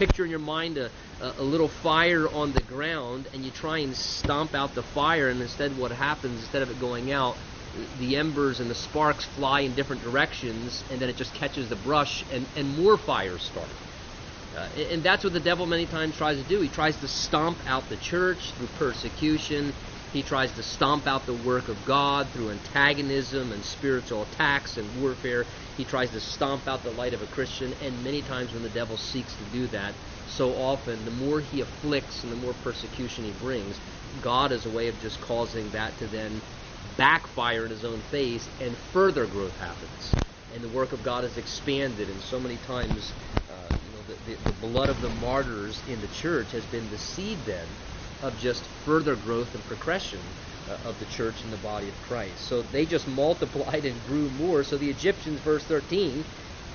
picture 0.00 0.24
in 0.24 0.30
your 0.30 0.40
mind 0.40 0.78
a, 0.78 0.90
a 1.20 1.42
little 1.42 1.68
fire 1.68 2.26
on 2.26 2.54
the 2.54 2.62
ground 2.62 3.28
and 3.34 3.44
you 3.44 3.50
try 3.50 3.78
and 3.80 3.94
stomp 3.94 4.54
out 4.54 4.74
the 4.74 4.82
fire 4.82 5.28
and 5.28 5.42
instead 5.42 5.76
what 5.76 5.92
happens 5.92 6.40
instead 6.40 6.62
of 6.62 6.70
it 6.70 6.80
going 6.80 7.12
out 7.12 7.36
the 7.98 8.16
embers 8.16 8.60
and 8.60 8.70
the 8.70 8.74
sparks 8.74 9.24
fly 9.24 9.60
in 9.60 9.74
different 9.74 10.02
directions, 10.02 10.84
and 10.90 11.00
then 11.00 11.08
it 11.08 11.16
just 11.16 11.34
catches 11.34 11.68
the 11.68 11.76
brush, 11.76 12.24
and, 12.30 12.48
and 12.56 12.68
more 12.68 12.98
fires 12.98 13.42
start. 13.42 13.70
Uh, 14.56 14.68
and 14.90 15.04
that's 15.04 15.22
what 15.22 15.32
the 15.32 15.40
devil 15.40 15.66
many 15.66 15.86
times 15.86 16.16
tries 16.16 16.36
to 16.36 16.44
do. 16.44 16.60
He 16.60 16.68
tries 16.68 16.96
to 16.96 17.06
stomp 17.08 17.62
out 17.66 17.88
the 17.88 17.96
church 17.96 18.54
through 18.56 18.68
persecution. 18.68 19.72
He 20.12 20.22
tries 20.24 20.50
to 20.52 20.62
stomp 20.62 21.06
out 21.06 21.26
the 21.26 21.34
work 21.34 21.68
of 21.68 21.84
God 21.84 22.32
through 22.32 22.50
antagonism 22.50 23.52
and 23.52 23.64
spiritual 23.64 24.22
attacks 24.22 24.76
and 24.76 25.00
warfare. 25.00 25.46
He 25.76 25.84
tries 25.84 26.10
to 26.10 26.20
stomp 26.20 26.66
out 26.66 26.82
the 26.82 26.90
light 26.90 27.14
of 27.14 27.22
a 27.22 27.26
Christian, 27.28 27.74
and 27.80 28.02
many 28.02 28.20
times 28.20 28.52
when 28.52 28.64
the 28.64 28.68
devil 28.68 28.96
seeks 28.96 29.36
to 29.36 29.44
do 29.44 29.68
that, 29.68 29.94
so 30.26 30.50
often 30.50 31.04
the 31.04 31.12
more 31.12 31.40
he 31.40 31.60
afflicts 31.60 32.24
and 32.24 32.32
the 32.32 32.36
more 32.36 32.54
persecution 32.54 33.24
he 33.24 33.32
brings, 33.32 33.80
God 34.20 34.50
is 34.50 34.66
a 34.66 34.70
way 34.70 34.88
of 34.88 34.98
just 34.98 35.20
causing 35.20 35.70
that 35.70 35.98
to 35.98 36.08
then 36.08 36.42
backfire 36.96 37.64
in 37.64 37.70
his 37.70 37.84
own 37.84 38.02
face, 38.02 38.48
and 38.58 38.76
further 38.92 39.26
growth 39.26 39.56
happens. 39.58 40.16
And 40.52 40.64
the 40.64 40.68
work 40.68 40.92
of 40.92 41.04
God 41.04 41.24
is 41.24 41.36
expanded, 41.36 42.08
and 42.10 42.20
so 42.20 42.40
many 42.40 42.56
times, 42.56 43.14
uh, 43.48 43.70
you 43.84 43.92
know, 43.92 44.02
the, 44.02 44.16
the, 44.24 44.34
the 44.46 44.52
blood 44.52 44.88
of 44.88 45.00
the 45.00 45.10
martyrs 45.10 45.84
in 45.86 46.00
the 46.00 46.08
church 46.08 46.50
has 46.50 46.66
been 46.66 46.90
the 46.90 46.98
seed 46.98 47.44
then 47.44 47.68
of 48.22 48.36
just 48.36 48.68
further 48.84 49.16
growth 49.16 49.54
and 49.54 49.64
progression 49.64 50.20
uh, 50.68 50.72
of 50.84 50.98
the 50.98 51.06
church 51.06 51.42
and 51.44 51.52
the 51.52 51.56
body 51.58 51.88
of 51.88 51.94
Christ. 52.02 52.46
So 52.48 52.62
they 52.62 52.86
just 52.86 53.08
multiplied 53.22 53.84
and 53.84 54.04
grew 54.06 54.28
more. 54.30 54.62
So 54.62 54.76
the 54.76 54.90
Egyptians, 54.90 55.40
verse 55.40 55.64
13, 55.66 56.24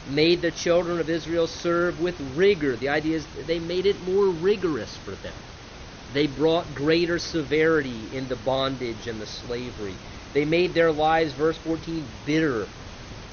made 0.08 0.42
the 0.42 0.52
children 0.52 1.00
of 1.00 1.10
Israel 1.10 1.48
serve 1.48 2.00
with 2.00 2.20
rigor. 2.20 2.76
The 2.76 2.90
idea 2.90 3.18
is 3.18 3.28
they 3.48 3.60
made 3.60 3.86
it 3.86 4.02
more 4.02 4.30
rigorous 4.30 4.98
for 4.98 5.16
them. 5.16 5.34
They 6.14 6.28
brought 6.28 6.76
greater 6.76 7.18
severity 7.18 8.16
in 8.16 8.28
the 8.28 8.36
bondage 8.36 9.08
and 9.08 9.20
the 9.20 9.26
slavery. 9.26 9.98
They 10.34 10.46
made 10.46 10.74
their 10.74 10.92
lives, 10.92 11.34
verse 11.34 11.58
14, 11.58 12.08
bitter 12.26 12.68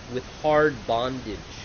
with 0.09 0.25
hard 0.43 0.87
bondage. 0.87 1.62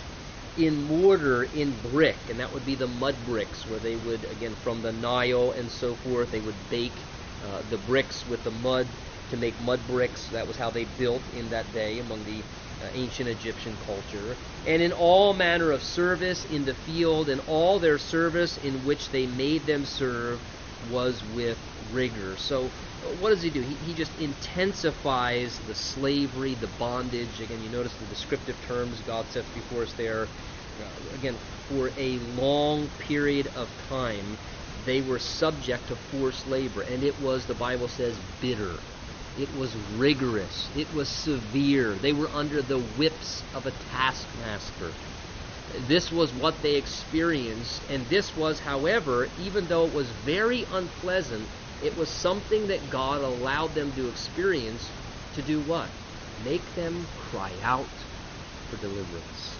In 0.58 0.82
mortar, 0.82 1.44
in 1.44 1.80
brick, 1.80 2.18
and 2.28 2.40
that 2.40 2.52
would 2.52 2.66
be 2.66 2.74
the 2.74 2.88
mud 2.88 3.24
bricks, 3.24 3.64
where 3.64 3.78
they 3.78 3.94
would, 3.94 4.24
again, 4.24 4.56
from 4.56 4.82
the 4.82 4.92
Nile 4.92 5.52
and 5.52 5.70
so 5.70 5.94
forth, 5.94 6.32
they 6.32 6.40
would 6.40 6.68
bake 6.68 6.98
uh, 7.44 7.62
the 7.70 7.78
bricks 7.78 8.26
with 8.26 8.42
the 8.42 8.50
mud 8.50 8.88
to 9.30 9.36
make 9.36 9.60
mud 9.60 9.86
bricks. 9.86 10.28
That 10.30 10.48
was 10.48 10.56
how 10.56 10.70
they 10.70 10.84
built 10.84 11.28
in 11.28 11.50
that 11.50 11.72
day 11.72 12.00
among 12.00 12.24
the 12.24 12.42
uh, 12.82 12.88
ancient 12.92 13.28
Egyptian 13.28 13.78
culture. 13.78 14.36
And 14.66 14.82
in 14.82 14.90
all 14.92 15.32
manner 15.32 15.70
of 15.70 15.80
service 15.80 16.44
in 16.44 16.64
the 16.64 16.74
field, 16.74 17.28
and 17.28 17.40
all 17.46 17.78
their 17.78 17.98
service 17.98 18.56
in 18.56 18.82
which 18.84 19.10
they 19.12 19.26
made 19.26 19.64
them 19.64 19.84
serve, 19.84 20.40
was 20.80 21.22
with 21.22 21.58
rigor. 21.88 22.36
So, 22.36 22.72
what 23.20 23.30
does 23.30 23.42
he 23.42 23.50
do? 23.50 23.60
He, 23.60 23.74
he 23.74 23.94
just 23.94 24.12
intensifies 24.20 25.58
the 25.66 25.74
slavery, 25.74 26.54
the 26.54 26.68
bondage. 26.78 27.40
Again, 27.40 27.62
you 27.62 27.70
notice 27.70 27.94
the 27.94 28.06
descriptive 28.06 28.56
terms 28.66 29.00
God 29.06 29.26
sets 29.26 29.48
before 29.54 29.82
us 29.82 29.92
there. 29.94 30.24
Uh, 30.24 31.14
again, 31.16 31.36
for 31.68 31.90
a 31.96 32.18
long 32.40 32.88
period 32.98 33.50
of 33.56 33.68
time, 33.88 34.38
they 34.86 35.00
were 35.00 35.18
subject 35.18 35.88
to 35.88 35.96
forced 36.10 36.46
labor, 36.46 36.82
and 36.82 37.02
it 37.02 37.20
was, 37.20 37.46
the 37.46 37.54
Bible 37.54 37.88
says, 37.88 38.16
bitter. 38.40 38.74
It 39.38 39.54
was 39.56 39.74
rigorous. 39.96 40.68
It 40.76 40.92
was 40.94 41.08
severe. 41.08 41.94
They 41.94 42.12
were 42.12 42.28
under 42.28 42.62
the 42.62 42.78
whips 42.78 43.42
of 43.54 43.66
a 43.66 43.72
taskmaster. 43.92 44.92
This 45.86 46.10
was 46.10 46.32
what 46.32 46.62
they 46.62 46.76
experienced, 46.76 47.82
and 47.90 48.06
this 48.06 48.34
was, 48.36 48.58
however, 48.60 49.28
even 49.38 49.66
though 49.66 49.84
it 49.84 49.92
was 49.92 50.08
very 50.24 50.64
unpleasant, 50.72 51.46
it 51.80 51.94
was 51.96 52.10
something 52.20 52.68
that 52.68 52.88
God 52.90 53.22
allowed 53.22 53.74
them 53.74 53.94
to 53.94 54.08
experience 54.08 54.92
to 55.32 55.42
do 55.42 55.60
what? 55.60 55.92
Make 56.36 56.74
them 56.74 57.08
cry 57.14 57.58
out 57.62 58.06
for 58.68 58.76
deliverance. 58.76 59.58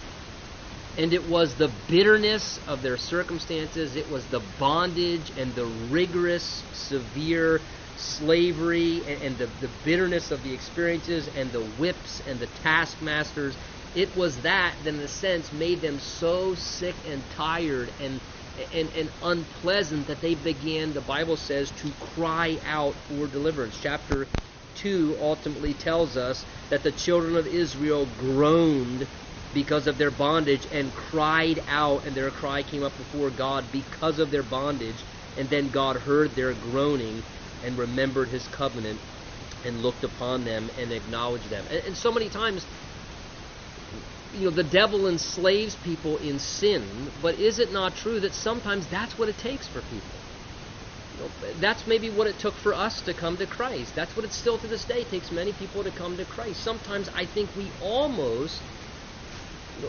And 0.96 1.12
it 1.12 1.24
was 1.24 1.54
the 1.56 1.68
bitterness 1.68 2.58
of 2.66 2.82
their 2.82 2.96
circumstances, 2.96 3.94
it 3.94 4.08
was 4.08 4.26
the 4.28 4.40
bondage 4.40 5.30
and 5.36 5.54
the 5.54 5.66
rigorous, 5.66 6.64
severe 6.72 7.62
slavery 7.94 9.04
and, 9.06 9.22
and 9.22 9.38
the, 9.38 9.46
the 9.46 9.68
bitterness 9.68 10.30
of 10.30 10.42
the 10.42 10.52
experiences 10.52 11.28
and 11.32 11.52
the 11.52 11.62
whips 11.62 12.20
and 12.26 12.40
the 12.40 12.46
taskmasters 12.46 13.56
it 13.94 14.14
was 14.14 14.42
that 14.42 14.76
that 14.82 14.94
in 14.94 15.00
a 15.00 15.08
sense 15.08 15.50
made 15.52 15.80
them 15.80 15.98
so 15.98 16.54
sick 16.54 16.96
and 17.04 17.28
tired 17.30 17.92
and 17.98 18.20
and, 18.72 18.90
and 18.90 19.10
unpleasant 19.22 20.08
that 20.08 20.20
they 20.20 20.34
began, 20.34 20.92
the 20.94 21.00
Bible 21.02 21.36
says, 21.36 21.72
to 21.72 21.94
cry 21.94 22.58
out 22.64 23.00
for 23.06 23.28
deliverance. 23.28 23.78
Chapter 23.78 24.30
2 24.74 25.16
ultimately 25.20 25.74
tells 25.74 26.16
us 26.16 26.46
that 26.70 26.82
the 26.82 26.92
children 26.92 27.36
of 27.36 27.46
Israel 27.46 28.06
groaned 28.06 29.08
because 29.52 29.86
of 29.86 29.98
their 29.98 30.10
bondage 30.10 30.66
and 30.70 30.94
cried 30.94 31.60
out, 31.68 32.06
and 32.06 32.16
their 32.16 32.30
cry 32.30 32.62
came 32.62 32.84
up 32.84 32.96
before 32.96 33.30
God 33.30 33.72
because 33.72 34.18
of 34.18 34.30
their 34.30 34.42
bondage. 34.44 35.06
And 35.36 35.50
then 35.50 35.70
God 35.70 35.96
heard 35.96 36.36
their 36.36 36.54
groaning 36.54 37.24
and 37.62 37.78
remembered 37.78 38.30
his 38.30 38.48
covenant 38.48 39.02
and 39.64 39.80
looked 39.80 40.04
upon 40.04 40.44
them 40.44 40.70
and 40.76 40.92
acknowledged 40.92 41.50
them. 41.50 41.66
And, 41.70 41.80
and 41.80 41.96
so 41.96 42.12
many 42.12 42.28
times, 42.30 42.66
you 44.30 44.44
know, 44.46 44.50
the 44.50 44.64
devil 44.64 45.08
enslaves 45.08 45.76
people 45.76 46.18
in 46.18 46.38
sin, 46.38 47.12
but 47.20 47.38
is 47.38 47.58
it 47.58 47.72
not 47.72 47.96
true 47.96 48.20
that 48.20 48.34
sometimes 48.34 48.86
that's 48.88 49.16
what 49.18 49.28
it 49.28 49.38
takes 49.38 49.68
for 49.68 49.82
people? 49.82 50.20
You 51.12 51.20
know, 51.20 51.32
that's 51.56 51.86
maybe 51.86 52.10
what 52.10 52.26
it 52.26 52.38
took 52.38 52.58
for 52.58 52.74
us 52.74 53.02
to 53.02 53.14
come 53.14 53.38
to 53.38 53.46
Christ. 53.46 53.94
That's 53.94 54.14
what 54.14 54.24
it 54.24 54.32
still 54.32 54.58
to 54.58 54.68
this 54.68 54.84
day 54.84 55.04
takes 55.04 55.30
many 55.32 55.52
people 55.52 55.84
to 55.84 55.90
come 55.90 56.18
to 56.18 56.26
Christ. 56.26 56.62
Sometimes 56.62 57.08
I 57.14 57.26
think 57.26 57.54
we 57.56 57.72
almost, 57.80 58.62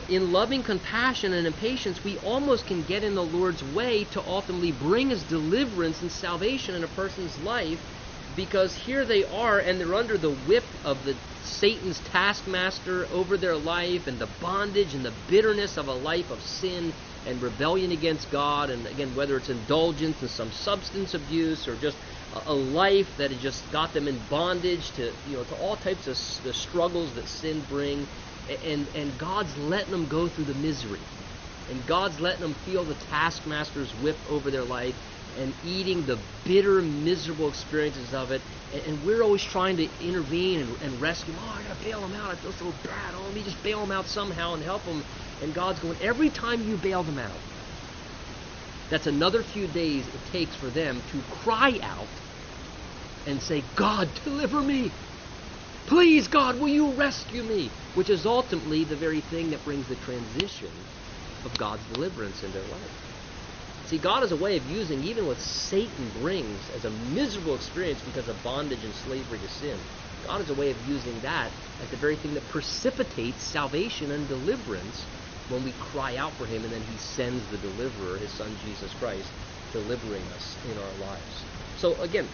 in 0.07 0.31
loving 0.31 0.63
compassion 0.63 1.33
and 1.33 1.45
in 1.45 1.53
patience, 1.53 2.03
we 2.03 2.17
almost 2.17 2.67
can 2.67 2.83
get 2.83 3.03
in 3.03 3.15
the 3.15 3.23
Lord's 3.23 3.63
way 3.63 4.05
to 4.05 4.21
ultimately 4.21 4.71
bring 4.71 5.09
His 5.09 5.25
deliverance 5.25 6.01
and 6.01 6.11
salvation 6.11 6.75
in 6.75 6.83
a 6.83 6.87
person's 6.87 7.37
life 7.37 7.79
because 8.35 8.75
here 8.75 9.05
they 9.05 9.23
are 9.23 9.59
and 9.59 9.79
they're 9.79 9.95
under 9.95 10.17
the 10.17 10.31
whip 10.31 10.63
of 10.83 11.03
the 11.05 11.15
Satan's 11.41 11.99
taskmaster 12.11 13.05
over 13.11 13.37
their 13.37 13.55
life 13.55 14.07
and 14.07 14.19
the 14.19 14.27
bondage 14.41 14.93
and 14.93 15.05
the 15.05 15.13
bitterness 15.27 15.77
of 15.77 15.87
a 15.87 15.93
life 15.93 16.29
of 16.29 16.41
sin 16.41 16.93
and 17.25 17.41
rebellion 17.41 17.91
against 17.91 18.29
God 18.31 18.69
and 18.69 18.85
again 18.87 19.15
whether 19.15 19.37
it's 19.37 19.49
indulgence 19.49 20.21
and 20.21 20.29
some 20.29 20.51
substance 20.51 21.13
abuse 21.13 21.67
or 21.67 21.75
just 21.75 21.97
a, 22.33 22.53
life 22.53 23.07
that 23.17 23.31
has 23.31 23.41
just 23.41 23.71
got 23.71 23.93
them 23.93 24.07
in 24.07 24.19
bondage 24.29 24.91
to 24.93 25.13
you 25.25 25.37
know 25.37 25.43
to 25.43 25.55
all 25.55 25.75
types 25.77 26.07
of 26.07 26.15
the 26.43 26.53
struggles 26.53 27.15
that 27.15 27.27
sin 27.27 27.65
bring. 27.67 28.07
And 28.63 28.87
and 28.95 29.17
God's 29.17 29.57
letting 29.57 29.91
them 29.91 30.07
go 30.07 30.27
through 30.27 30.45
the 30.45 30.53
misery. 30.55 31.01
And 31.67 31.85
God's 31.85 32.19
letting 32.19 32.41
them 32.41 32.55
feel 32.55 32.83
the 32.83 32.95
taskmaster's 32.95 33.93
whip 33.93 34.17
over 34.27 34.49
their 34.49 34.63
life 34.63 34.95
and 35.39 35.55
eating 35.63 36.05
the 36.05 36.17
bitter, 36.45 36.81
miserable 36.81 37.49
experiences 37.49 38.13
of 38.13 38.31
it. 38.31 38.43
And, 38.71 38.83
and 38.83 39.03
we're 39.03 39.23
always 39.23 39.43
trying 39.43 39.77
to 39.77 39.89
intervene 40.05 40.59
and, 40.61 40.77
and 40.81 41.01
rescue 41.01 41.33
them. 41.33 41.43
Oh, 41.43 41.49
I 41.49 41.63
gotta 41.63 41.75
bail 41.75 42.01
them 42.01 42.13
out. 42.15 42.31
I 42.31 42.35
feel 42.35 42.53
so 42.53 42.73
bad. 42.73 43.15
Oh, 43.15 43.23
let 43.23 43.33
me 43.33 43.43
just 43.43 43.63
bail 43.63 43.81
them 43.81 43.91
out 43.91 44.07
somehow 44.07 44.53
and 44.55 44.63
help 44.63 44.85
them. 44.85 45.05
And 45.41 45.53
God's 45.55 45.79
going, 45.79 45.97
every 46.01 46.29
time 46.31 46.63
you 46.63 46.77
bail 46.77 47.03
them 47.03 47.19
out, 47.19 47.43
that's 48.89 49.07
another 49.07 49.43
few 49.43 49.67
days 49.67 50.07
it 50.07 50.25
takes 50.25 50.55
for 50.57 50.71
them 50.71 51.03
to 51.07 51.23
cry 51.23 51.79
out 51.83 52.21
and 53.25 53.41
say, 53.41 53.61
God, 53.61 54.13
deliver 54.23 54.61
me. 54.61 54.95
Please, 55.87 56.27
God, 56.27 56.59
will 56.59 56.69
you 56.69 56.95
rescue 56.95 57.43
me? 57.43 57.75
Which 57.93 58.09
is 58.09 58.25
ultimately 58.25 58.85
the 58.85 58.97
very 58.97 59.21
thing 59.21 59.51
that 59.51 59.65
brings 59.65 59.87
the 59.87 59.95
transition 59.95 60.87
of 61.45 61.57
God's 61.57 61.85
deliverance 61.87 62.43
in 62.43 62.51
their 62.51 62.65
life. 62.65 63.08
See, 63.89 63.97
God 63.97 64.21
has 64.21 64.31
a 64.31 64.37
way 64.37 64.55
of 64.55 64.67
using 64.67 65.01
even 65.01 65.25
what 65.25 65.39
Satan 65.39 66.11
brings 66.11 66.69
as 66.69 66.85
a 66.85 66.91
miserable 66.91 67.55
experience 67.55 68.03
because 68.03 68.27
of 68.27 68.43
bondage 68.43 68.83
and 68.83 68.93
slavery 68.93 69.39
to 69.39 69.47
sin. 69.47 69.83
God 70.21 70.41
has 70.41 70.51
a 70.51 70.53
way 70.53 70.69
of 70.69 70.77
using 70.79 71.21
that 71.21 71.53
as 71.79 71.89
the 71.89 71.97
very 71.97 72.15
thing 72.15 72.35
that 72.35 72.47
precipitates 72.47 73.43
salvation 73.43 74.11
and 74.11 74.27
deliverance 74.27 75.07
when 75.47 75.63
we 75.63 75.73
cry 75.73 76.17
out 76.17 76.37
for 76.37 76.45
Him 76.45 76.65
and 76.65 76.71
then 76.71 76.83
He 76.83 76.97
sends 76.97 77.49
the 77.49 77.57
deliverer, 77.57 78.19
His 78.19 78.31
Son 78.37 78.55
Jesus 78.57 78.93
Christ, 78.93 79.33
delivering 79.71 80.29
us 80.29 80.59
in 80.63 80.77
our 80.77 80.93
lives. 80.93 81.47
So 81.73 81.99
again, 82.01 82.29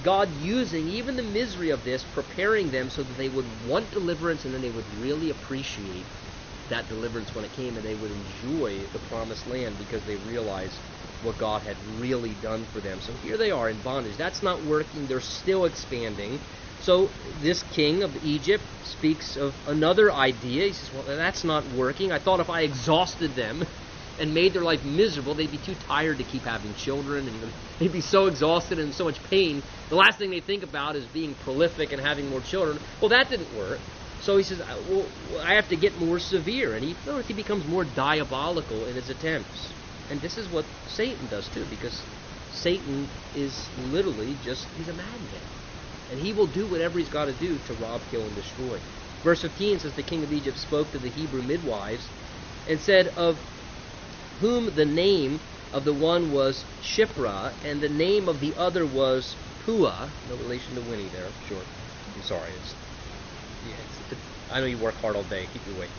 God 0.00 0.34
using 0.34 0.88
even 0.88 1.16
the 1.16 1.22
misery 1.22 1.70
of 1.70 1.84
this, 1.84 2.06
preparing 2.06 2.70
them 2.70 2.88
so 2.88 3.02
that 3.02 3.18
they 3.18 3.28
would 3.28 3.60
want 3.60 3.92
deliverance 3.92 4.46
and 4.46 4.54
then 4.54 4.62
they 4.62 4.70
would 4.70 4.88
really 4.88 5.28
appreciate 5.28 6.06
that 6.70 6.88
deliverance 6.88 7.34
when 7.34 7.44
it 7.44 7.52
came 7.52 7.76
and 7.76 7.84
they 7.86 7.94
would 7.94 8.10
enjoy 8.10 8.86
the 8.92 8.98
promised 8.98 9.46
land 9.46 9.78
because 9.78 10.02
they 10.04 10.16
realized 10.16 10.80
what 11.22 11.38
God 11.38 11.62
had 11.62 11.76
really 11.84 12.34
done 12.34 12.66
for 12.72 12.80
them. 12.80 13.00
So 13.00 13.12
here 13.14 13.36
they 13.36 13.50
are 13.50 13.68
in 13.68 13.80
bondage. 13.82 14.16
That's 14.16 14.42
not 14.42 14.64
working. 14.64 15.06
They're 15.06 15.20
still 15.20 15.66
expanding. 15.66 16.40
So 16.80 17.10
this 17.34 17.62
king 17.62 18.02
of 18.02 18.16
Egypt 18.22 18.64
speaks 18.82 19.36
of 19.36 19.54
another 19.66 20.10
idea. 20.12 20.64
He 20.64 20.72
says, 20.72 20.90
Well, 20.92 21.04
that's 21.04 21.44
not 21.44 21.68
working. 21.68 22.10
I 22.10 22.18
thought 22.18 22.40
if 22.40 22.48
I 22.48 22.62
exhausted 22.62 23.34
them 23.36 23.64
and 24.18 24.32
made 24.32 24.54
their 24.54 24.62
life 24.62 24.82
miserable, 24.82 25.34
they'd 25.34 25.50
be 25.50 25.58
too 25.58 25.74
tired 25.74 26.18
to 26.18 26.24
keep 26.24 26.44
having 26.46 26.74
children 26.74 27.28
and 27.28 27.52
they'd 27.78 27.92
be 27.92 28.00
so 28.00 28.26
exhausted 28.26 28.78
and 28.78 28.88
in 28.88 28.92
so 28.92 29.04
much 29.04 29.22
pain. 29.24 29.62
The 29.90 29.96
last 29.96 30.18
thing 30.18 30.30
they 30.30 30.40
think 30.40 30.62
about 30.62 30.96
is 30.96 31.06
being 31.06 31.34
prolific 31.34 31.92
and 31.92 32.00
having 32.00 32.30
more 32.30 32.40
children. 32.40 32.78
Well, 33.00 33.10
that 33.10 33.28
didn't 33.28 33.52
work. 33.54 33.80
So 34.20 34.36
he 34.36 34.44
says, 34.44 34.60
well, 34.60 35.12
I 35.42 35.54
have 35.54 35.68
to 35.68 35.76
get 35.76 35.96
more 35.96 36.18
severe. 36.18 36.74
And 36.74 36.84
he, 36.84 36.96
notice 37.06 37.26
he 37.26 37.34
becomes 37.34 37.66
more 37.66 37.84
diabolical 37.84 38.84
in 38.86 38.96
his 38.96 39.08
attempts. 39.08 39.74
And 40.10 40.20
this 40.20 40.36
is 40.36 40.48
what 40.48 40.66
Satan 40.86 41.28
does 41.28 41.48
too, 41.48 41.64
because 41.66 42.04
Satan 42.50 43.10
is 43.34 43.70
literally 43.76 44.34
just, 44.36 44.68
he's 44.74 44.88
a 44.88 44.92
madman. 44.92 45.48
And 46.10 46.20
he 46.20 46.32
will 46.34 46.48
do 46.48 46.68
whatever 46.68 46.98
he's 46.98 47.08
got 47.08 47.26
to 47.26 47.32
do 47.34 47.58
to 47.60 47.74
rob, 47.74 48.08
kill, 48.08 48.26
and 48.26 48.36
destroy. 48.36 48.82
Verse 49.24 49.40
15 49.42 49.78
says, 49.80 49.94
The 49.94 50.02
king 50.02 50.24
of 50.24 50.32
Egypt 50.32 50.58
spoke 50.58 50.92
to 50.92 50.98
the 50.98 51.10
Hebrew 51.10 51.42
midwives 51.42 52.10
and 52.66 52.80
said, 52.80 53.08
Of 53.16 53.38
whom 54.38 54.74
the 54.74 54.84
name 54.86 55.40
of 55.72 55.84
the 55.84 55.94
one 55.94 56.30
was 56.30 56.66
Shiphrah, 56.82 57.54
and 57.62 57.82
the 57.82 57.88
name 57.88 58.28
of 58.28 58.40
the 58.40 58.54
other 58.56 58.86
was 58.86 59.36
Puah. 59.60 60.10
No 60.26 60.36
relation 60.36 60.74
to 60.74 60.82
Winnie 60.82 61.08
there, 61.08 61.32
sure. 61.40 61.68
I'm 62.14 62.22
sorry. 62.22 62.56
It's, 62.56 62.74
I 64.50 64.60
know 64.60 64.66
you 64.66 64.78
work 64.78 65.00
hard 65.00 65.16
all 65.16 65.24
day. 65.24 65.48
Keep 65.48 65.66
you 65.66 65.74
awake. 65.74 65.92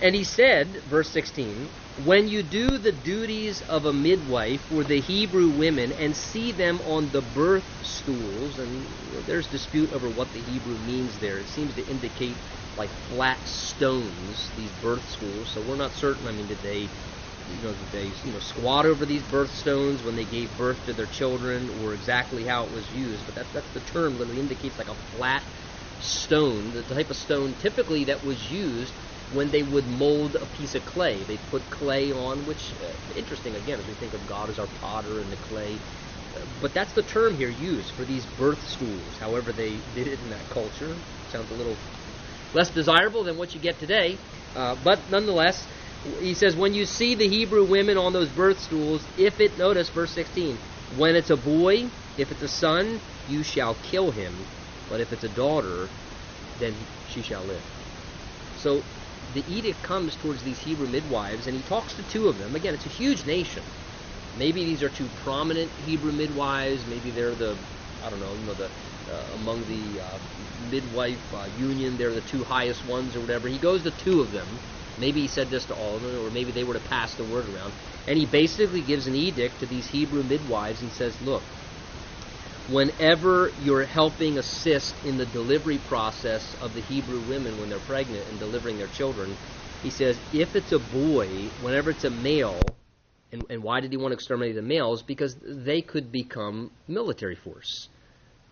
And 0.00 0.14
he 0.14 0.24
said, 0.24 0.82
verse 0.86 1.10
16, 1.12 1.72
When 1.96 2.28
you 2.28 2.42
do 2.42 2.78
the 2.78 2.92
duties 2.92 3.62
of 3.62 3.86
a 3.86 3.92
midwife 3.92 4.62
for 4.64 4.84
the 4.84 5.00
Hebrew 5.00 5.50
women 5.50 5.92
and 5.92 6.16
see 6.16 6.52
them 6.52 6.80
on 6.82 7.10
the 7.10 7.22
birth 7.22 7.76
stools, 7.82 8.58
and 8.58 9.26
there's 9.26 9.48
dispute 9.48 9.92
over 9.92 10.10
what 10.10 10.32
the 10.32 10.42
Hebrew 10.42 10.78
means 10.78 11.18
there. 11.18 11.40
It 11.40 11.48
seems 11.48 11.74
to 11.74 11.82
indicate 11.88 12.42
like 12.76 12.94
flat 13.08 13.46
stones, 13.48 14.52
these 14.54 14.72
birth 14.72 15.06
stools. 15.08 15.50
So 15.52 15.62
we're 15.62 15.76
not 15.76 15.94
certain. 15.94 16.28
I 16.28 16.32
mean, 16.32 16.46
did 16.48 16.62
they, 16.62 16.92
you 17.46 17.62
know, 17.62 17.74
did 17.74 17.90
they, 17.90 18.14
you 18.22 18.32
know, 18.32 18.38
squat 18.40 18.86
over 18.86 19.06
these 19.06 19.24
birth 19.24 19.50
stones 19.50 20.02
when 20.02 20.14
they 20.16 20.26
gave 20.26 20.56
birth 20.56 20.84
to 20.84 20.94
their 20.94 21.08
children, 21.08 21.70
or 21.70 21.94
exactly 21.94 22.44
how 22.44 22.64
it 22.66 22.70
was 22.70 22.90
used? 22.90 23.26
But 23.26 23.34
that's 23.34 23.50
that's 23.50 23.70
the 23.70 23.80
term. 23.80 24.16
Literally 24.18 24.40
indicates 24.40 24.78
like 24.78 24.90
a 24.90 24.96
flat 24.96 25.44
stone, 26.00 26.72
the 26.72 26.82
type 26.82 27.10
of 27.10 27.16
stone 27.16 27.54
typically 27.54 28.04
that 28.04 28.24
was 28.24 28.50
used 28.50 28.92
when 29.32 29.50
they 29.50 29.62
would 29.62 29.86
mold 29.86 30.34
a 30.36 30.46
piece 30.46 30.74
of 30.74 30.84
clay. 30.84 31.22
They 31.24 31.38
put 31.50 31.68
clay 31.70 32.12
on, 32.12 32.46
which 32.46 32.72
uh, 32.82 33.18
interesting 33.18 33.54
again 33.54 33.78
as 33.78 33.86
we 33.86 33.94
think 33.94 34.14
of 34.14 34.26
God 34.28 34.50
as 34.50 34.58
our 34.58 34.66
potter 34.80 35.20
and 35.20 35.30
the 35.30 35.36
clay. 35.36 35.74
Uh, 35.74 36.40
but 36.60 36.74
that's 36.74 36.92
the 36.92 37.02
term 37.02 37.36
here 37.36 37.50
used 37.50 37.92
for 37.92 38.04
these 38.04 38.24
birth 38.38 38.62
stools. 38.68 39.18
However, 39.18 39.52
they 39.52 39.78
did 39.94 40.08
it 40.08 40.18
in 40.20 40.30
that 40.30 40.48
culture. 40.50 40.94
Sounds 41.30 41.50
a 41.50 41.54
little 41.54 41.76
less 42.54 42.70
desirable 42.70 43.24
than 43.24 43.36
what 43.36 43.54
you 43.54 43.60
get 43.60 43.78
today. 43.78 44.18
Uh, 44.54 44.76
but 44.82 44.98
nonetheless, 45.10 45.66
he 46.20 46.34
says, 46.34 46.56
when 46.56 46.74
you 46.74 46.84
see 46.84 47.14
the 47.14 47.28
Hebrew 47.28 47.64
women 47.64 47.96
on 47.96 48.12
those 48.12 48.28
birth 48.30 48.58
stools, 48.60 49.06
if 49.16 49.40
it, 49.40 49.58
notice 49.58 49.88
verse 49.90 50.10
16, 50.12 50.56
when 50.96 51.14
it's 51.14 51.30
a 51.30 51.36
boy, 51.36 51.88
if 52.18 52.32
it's 52.32 52.42
a 52.42 52.48
son, 52.48 53.00
you 53.28 53.42
shall 53.44 53.76
kill 53.90 54.10
him. 54.10 54.34
But 54.90 55.00
if 55.00 55.12
it's 55.14 55.24
a 55.24 55.30
daughter, 55.30 55.92
then 56.58 56.88
she 57.06 57.22
shall 57.22 57.46
live. 57.46 57.64
So 58.54 58.84
the 59.32 59.44
edict 59.52 59.82
comes 59.82 60.16
towards 60.16 60.42
these 60.42 60.60
Hebrew 60.60 60.88
midwives, 60.88 61.46
and 61.46 61.56
he 61.56 61.62
talks 61.62 61.94
to 61.94 62.02
two 62.02 62.28
of 62.28 62.38
them. 62.38 62.56
Again, 62.56 62.74
it's 62.74 62.86
a 62.86 62.90
huge 62.90 63.24
nation. 63.24 63.64
Maybe 64.34 64.64
these 64.64 64.82
are 64.82 64.90
two 64.90 65.08
prominent 65.10 65.72
Hebrew 65.78 66.12
midwives. 66.12 66.86
Maybe 66.86 67.12
they're 67.12 67.36
the, 67.36 67.64
I 68.02 68.10
don't 68.10 68.20
know, 68.20 68.34
you 68.36 68.44
know, 68.44 68.54
the 68.54 68.72
uh, 69.08 69.28
among 69.34 69.66
the 69.66 70.00
uh, 70.00 70.18
midwife 70.58 71.32
uh, 71.34 71.44
union, 71.46 71.96
they're 71.96 72.14
the 72.14 72.20
two 72.20 72.44
highest 72.44 72.84
ones 72.84 73.16
or 73.16 73.22
whatever. 73.22 73.48
He 73.48 73.58
goes 73.58 73.84
to 73.84 73.92
two 73.92 74.20
of 74.20 74.32
them. 74.32 74.60
Maybe 74.96 75.22
he 75.22 75.28
said 75.28 75.50
this 75.50 75.66
to 75.66 75.74
all 75.74 75.96
of 75.96 76.02
them, 76.02 76.14
or 76.20 76.30
maybe 76.30 76.52
they 76.52 76.64
were 76.64 76.74
to 76.74 76.80
pass 76.80 77.16
the 77.16 77.24
word 77.24 77.48
around. 77.48 77.74
And 78.08 78.18
he 78.18 78.26
basically 78.26 78.82
gives 78.82 79.06
an 79.06 79.16
edict 79.16 79.60
to 79.60 79.66
these 79.66 79.88
Hebrew 79.88 80.24
midwives 80.24 80.82
and 80.82 80.92
says, 80.92 81.20
look, 81.22 81.54
whenever 82.70 83.52
you're 83.58 83.84
helping 83.84 84.38
assist 84.38 85.00
in 85.02 85.16
the 85.16 85.26
delivery 85.26 85.78
process 85.78 86.54
of 86.60 86.72
the 86.72 86.80
Hebrew 86.80 87.20
women 87.20 87.58
when 87.58 87.68
they're 87.68 87.80
pregnant 87.80 88.28
and 88.28 88.38
delivering 88.38 88.78
their 88.78 88.88
children, 88.88 89.38
he 89.82 89.90
says, 89.90 90.20
if 90.30 90.54
it's 90.54 90.70
a 90.70 90.78
boy, 90.78 91.52
whenever 91.58 91.90
it's 91.90 92.04
a 92.04 92.10
male, 92.10 92.76
and, 93.32 93.44
and 93.50 93.64
why 93.64 93.80
did 93.80 93.90
he 93.90 93.96
want 93.96 94.12
to 94.12 94.14
exterminate 94.14 94.54
the 94.54 94.62
males? 94.62 95.02
Because 95.02 95.36
they 95.42 95.82
could 95.82 96.12
become 96.12 96.70
military 96.86 97.34
force. 97.34 97.88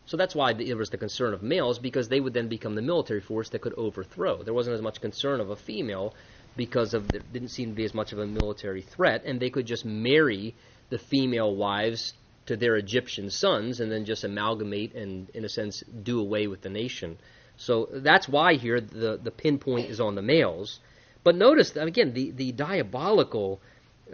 So 0.06 0.16
that's 0.16 0.34
why 0.34 0.52
there 0.52 0.76
was 0.76 0.90
the 0.90 0.98
concern 0.98 1.32
of 1.32 1.42
males, 1.42 1.78
because 1.78 2.08
they 2.08 2.18
would 2.18 2.34
then 2.34 2.48
become 2.48 2.74
the 2.74 2.82
military 2.82 3.20
force 3.20 3.50
that 3.50 3.60
could 3.60 3.74
overthrow. 3.74 4.42
There 4.42 4.54
wasn't 4.54 4.74
as 4.74 4.82
much 4.82 5.00
concern 5.00 5.40
of 5.40 5.50
a 5.50 5.56
female 5.56 6.14
because 6.56 6.92
of 6.92 7.12
there 7.12 7.20
didn't 7.20 7.50
seem 7.50 7.68
to 7.68 7.74
be 7.74 7.84
as 7.84 7.94
much 7.94 8.12
of 8.12 8.18
a 8.18 8.26
military 8.26 8.82
threat, 8.82 9.22
and 9.26 9.38
they 9.38 9.50
could 9.50 9.66
just 9.66 9.84
marry 9.84 10.56
the 10.88 10.98
female 10.98 11.54
wives 11.54 12.14
to 12.48 12.56
their 12.56 12.76
Egyptian 12.76 13.30
sons 13.30 13.80
and 13.80 13.90
then 13.90 14.04
just 14.04 14.24
amalgamate 14.24 14.94
and, 14.94 15.30
in 15.30 15.44
a 15.44 15.48
sense, 15.48 15.82
do 16.02 16.20
away 16.20 16.46
with 16.46 16.60
the 16.60 16.68
nation. 16.68 17.16
So 17.56 17.88
that's 17.90 18.28
why 18.28 18.54
here 18.54 18.80
the, 18.80 19.18
the 19.22 19.30
pinpoint 19.30 19.90
is 19.90 20.00
on 20.00 20.14
the 20.14 20.22
males. 20.22 20.80
But 21.24 21.36
notice, 21.36 21.74
again, 21.76 22.12
the, 22.12 22.30
the 22.30 22.52
diabolical 22.52 23.60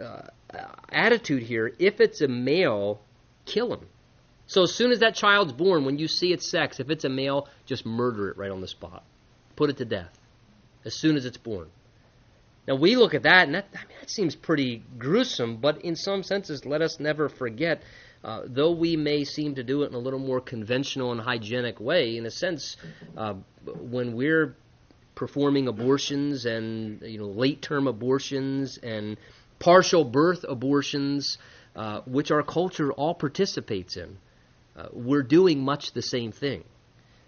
uh, 0.01 0.27
attitude 0.89 1.43
here 1.43 1.71
if 1.79 1.99
it's 1.99 2.21
a 2.21 2.27
male, 2.27 3.01
kill 3.45 3.73
him. 3.73 3.87
So 4.47 4.63
as 4.63 4.73
soon 4.73 4.91
as 4.91 4.99
that 4.99 5.15
child's 5.15 5.53
born, 5.53 5.85
when 5.85 5.97
you 5.97 6.07
see 6.07 6.31
its 6.31 6.49
sex, 6.49 6.79
if 6.79 6.89
it's 6.89 7.05
a 7.05 7.09
male, 7.09 7.47
just 7.65 7.85
murder 7.85 8.29
it 8.29 8.37
right 8.37 8.51
on 8.51 8.61
the 8.61 8.67
spot. 8.67 9.03
Put 9.55 9.69
it 9.69 9.77
to 9.77 9.85
death 9.85 10.19
as 10.83 10.93
soon 10.93 11.15
as 11.15 11.25
it's 11.25 11.37
born. 11.37 11.67
Now 12.67 12.75
we 12.75 12.95
look 12.95 13.13
at 13.13 13.23
that, 13.23 13.45
and 13.45 13.55
that, 13.55 13.67
I 13.73 13.87
mean, 13.87 13.97
that 13.99 14.09
seems 14.09 14.35
pretty 14.35 14.83
gruesome, 14.97 15.57
but 15.57 15.81
in 15.81 15.95
some 15.95 16.23
senses, 16.23 16.65
let 16.65 16.81
us 16.81 16.99
never 16.99 17.29
forget, 17.29 17.81
uh, 18.25 18.41
though 18.47 18.71
we 18.71 18.97
may 18.97 19.23
seem 19.23 19.53
to 19.53 19.63
do 19.63 19.83
it 19.83 19.89
in 19.89 19.93
a 19.93 19.99
little 19.99 20.17
more 20.19 20.41
conventional 20.41 21.11
and 21.11 21.21
hygienic 21.21 21.79
way, 21.79 22.17
in 22.17 22.25
a 22.25 22.31
sense, 22.31 22.75
uh, 23.15 23.35
when 23.65 24.15
we're 24.15 24.55
performing 25.13 25.67
abortions 25.67 26.45
and 26.45 27.01
you 27.03 27.19
know 27.19 27.27
late 27.27 27.61
term 27.61 27.87
abortions 27.87 28.79
and 28.81 29.17
partial 29.59 30.03
birth 30.03 30.43
abortions, 30.49 31.37
uh, 31.75 32.01
which 32.07 32.31
our 32.31 32.41
culture 32.41 32.91
all 32.93 33.13
participates 33.13 33.95
in, 33.95 34.17
uh, 34.75 34.87
we're 34.91 35.21
doing 35.21 35.63
much 35.63 35.93
the 35.93 36.01
same 36.01 36.31
thing. 36.31 36.63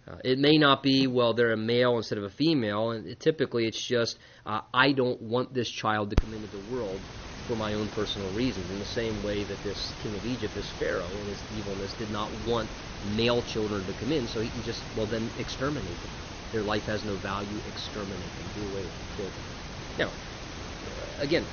Uh, 0.08 0.16
it 0.24 0.40
may 0.40 0.58
not 0.58 0.82
be, 0.82 1.06
well, 1.06 1.36
they're 1.36 1.54
a 1.54 1.58
male 1.58 1.98
instead 1.98 2.18
of 2.18 2.24
a 2.24 2.30
female, 2.30 2.90
and 2.92 3.20
typically 3.20 3.68
it's 3.68 3.86
just, 3.86 4.18
I 4.46 4.94
don't 4.94 5.22
want 5.22 5.54
this 5.54 5.70
child 5.70 6.10
to 6.10 6.16
come 6.16 6.34
into 6.34 6.48
the 6.48 6.60
world 6.60 7.02
for 7.48 7.56
my 7.56 7.74
own 7.74 7.88
personal 7.90 8.30
reasons. 8.32 8.70
In 8.70 8.80
the 8.80 8.86
same 8.86 9.24
way 9.24 9.44
that 9.44 9.64
this 9.64 9.94
king 10.04 10.14
of 10.16 10.26
Egypt, 10.26 10.54
this 10.54 10.70
Pharaoh, 10.78 11.08
in 11.08 11.26
his 11.28 11.42
evilness, 11.58 11.94
did 11.94 12.12
not 12.12 12.30
want 12.46 12.70
male 13.16 13.42
children 13.42 13.84
to 13.86 13.94
come 13.94 14.12
in, 14.12 14.28
so 14.28 14.42
he 14.42 14.50
can 14.50 14.64
just, 14.64 14.84
well, 14.96 15.06
then 15.08 15.30
exterminate 15.40 15.86
them. 15.86 16.12
Their 16.52 16.64
life 16.64 16.86
has 16.86 17.04
no 17.04 17.16
value, 17.16 17.58
exterminate 17.74 18.20
them, 18.20 18.48
do 18.56 18.62
away 18.72 18.84
with 18.84 18.92
them, 18.92 19.08
kill 19.16 19.26
them. 19.26 19.46
Now, 19.98 20.12
again, 21.20 21.44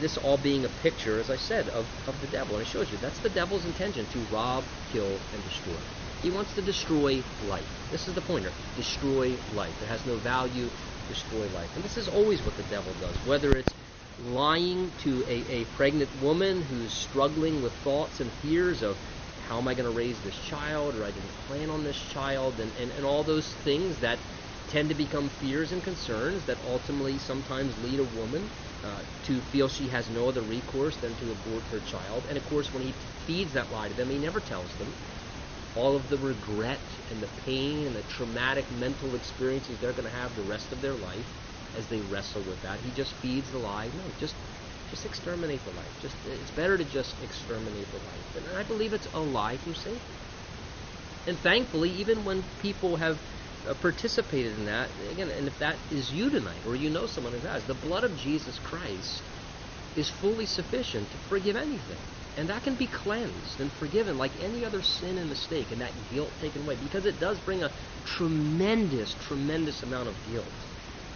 this 0.00 0.16
all 0.18 0.38
being 0.38 0.64
a 0.64 0.68
picture, 0.82 1.20
as 1.20 1.30
I 1.30 1.36
said, 1.36 1.68
of, 1.68 1.86
of 2.08 2.20
the 2.20 2.26
devil. 2.28 2.56
And 2.56 2.66
it 2.66 2.68
shows 2.68 2.90
you 2.90 2.98
that's 2.98 3.18
the 3.20 3.28
devil's 3.28 3.64
intention 3.64 4.06
to 4.06 4.18
rob, 4.34 4.64
kill, 4.92 5.06
and 5.06 5.42
destroy. 5.44 5.76
He 6.22 6.30
wants 6.30 6.54
to 6.54 6.62
destroy 6.62 7.22
life. 7.48 7.68
This 7.90 8.08
is 8.08 8.14
the 8.14 8.20
pointer. 8.22 8.52
Destroy 8.76 9.36
life. 9.54 9.74
It 9.82 9.86
has 9.86 10.04
no 10.06 10.16
value. 10.16 10.68
Destroy 11.08 11.46
life. 11.54 11.74
And 11.74 11.84
this 11.84 11.96
is 11.96 12.08
always 12.08 12.40
what 12.42 12.56
the 12.56 12.62
devil 12.64 12.92
does. 13.00 13.16
Whether 13.26 13.56
it's 13.56 13.72
lying 14.20 14.92
to 14.98 15.24
a, 15.26 15.32
a 15.50 15.64
pregnant 15.66 16.14
woman 16.14 16.60
who's 16.62 16.92
struggling 16.92 17.62
with 17.62 17.74
thoughts 17.78 18.20
and 18.20 18.32
fears 18.32 18.82
of 18.82 18.98
how 19.38 19.58
am 19.58 19.66
I 19.66 19.74
going 19.74 19.84
to 19.84 19.90
raise 19.90 20.20
this 20.20 20.36
child 20.36 20.94
or 20.94 21.04
I 21.04 21.10
didn't 21.10 21.36
plan 21.38 21.70
on 21.70 21.82
this 21.82 21.96
child 21.96 22.60
and, 22.60 22.72
and, 22.76 22.92
and 22.92 23.04
all 23.04 23.24
those 23.24 23.54
things 23.64 24.00
that 24.00 24.20
tend 24.68 24.90
to 24.90 24.94
become 24.94 25.30
fears 25.30 25.72
and 25.72 25.82
concerns 25.82 26.44
that 26.44 26.58
ultimately 26.62 27.18
sometimes 27.18 27.78
lead 27.78 27.98
a 27.98 28.04
woman 28.04 28.50
uh, 28.84 29.02
to 29.22 29.40
feel 29.40 29.68
she 29.68 29.88
has 29.88 30.10
no 30.10 30.28
other 30.28 30.42
recourse 30.42 30.98
than 30.98 31.16
to 31.16 31.32
abort 31.32 31.66
her 31.68 31.80
child. 31.80 32.26
And 32.28 32.36
of 32.36 32.44
course, 32.44 32.72
when 32.72 32.82
he 32.82 32.94
feeds 33.26 33.54
that 33.54 33.72
lie 33.72 33.88
to 33.88 33.94
them, 33.94 34.10
he 34.10 34.18
never 34.18 34.40
tells 34.40 34.76
them 34.76 34.94
all 35.74 35.96
of 35.96 36.08
the 36.08 36.18
regret 36.18 36.98
and 37.08 37.22
the 37.22 37.28
pain 37.28 37.86
and 37.86 37.96
the 37.96 38.02
traumatic 38.02 38.70
mental 38.70 39.14
experiences 39.14 39.78
they're 39.78 39.92
going 39.92 40.04
to 40.04 40.10
have 40.10 40.34
the 40.34 40.42
rest 40.42 40.72
of 40.72 40.80
their 40.80 40.94
life 40.94 41.39
as 41.76 41.86
they 41.88 42.00
wrestle 42.00 42.42
with 42.42 42.62
that. 42.62 42.80
He 42.80 42.90
just 42.92 43.12
feeds 43.14 43.50
the 43.50 43.58
lie. 43.58 43.86
No, 43.86 44.02
just 44.18 44.34
just 44.90 45.06
exterminate 45.06 45.62
the 45.64 45.70
life. 45.70 45.92
Just 46.00 46.16
it's 46.26 46.50
better 46.50 46.76
to 46.76 46.84
just 46.84 47.14
exterminate 47.22 47.86
the 47.90 47.98
life. 47.98 48.34
And 48.36 48.58
I 48.58 48.64
believe 48.64 48.92
it's 48.92 49.08
a 49.14 49.20
lie 49.20 49.56
from 49.56 49.74
Satan. 49.74 50.00
And 51.26 51.38
thankfully, 51.38 51.90
even 51.90 52.24
when 52.24 52.42
people 52.60 52.96
have 52.96 53.16
uh, 53.68 53.74
participated 53.74 54.58
in 54.58 54.64
that, 54.66 54.88
again, 55.12 55.30
and 55.30 55.46
if 55.46 55.58
that 55.58 55.76
is 55.90 56.10
you 56.10 56.30
tonight, 56.30 56.62
or 56.66 56.74
you 56.74 56.90
know 56.90 57.06
someone 57.06 57.32
who 57.34 57.46
has, 57.46 57.62
the 57.64 57.74
blood 57.74 58.04
of 58.04 58.16
Jesus 58.16 58.58
Christ 58.58 59.22
is 59.96 60.10
fully 60.20 60.46
sufficient 60.46 61.10
to 61.10 61.18
forgive 61.28 61.56
anything. 61.56 61.98
And 62.36 62.48
that 62.48 62.62
can 62.62 62.74
be 62.74 62.86
cleansed 62.86 63.60
and 63.60 63.70
forgiven 63.72 64.16
like 64.16 64.32
any 64.40 64.64
other 64.64 64.82
sin 64.82 65.18
and 65.18 65.28
mistake, 65.28 65.70
and 65.70 65.80
that 65.82 65.92
guilt 66.10 66.30
taken 66.40 66.62
away, 66.62 66.76
because 66.82 67.04
it 67.04 67.20
does 67.20 67.38
bring 67.40 67.62
a 67.62 67.70
tremendous, 68.16 69.14
tremendous 69.28 69.82
amount 69.82 70.08
of 70.08 70.14
guilt. 70.30 70.69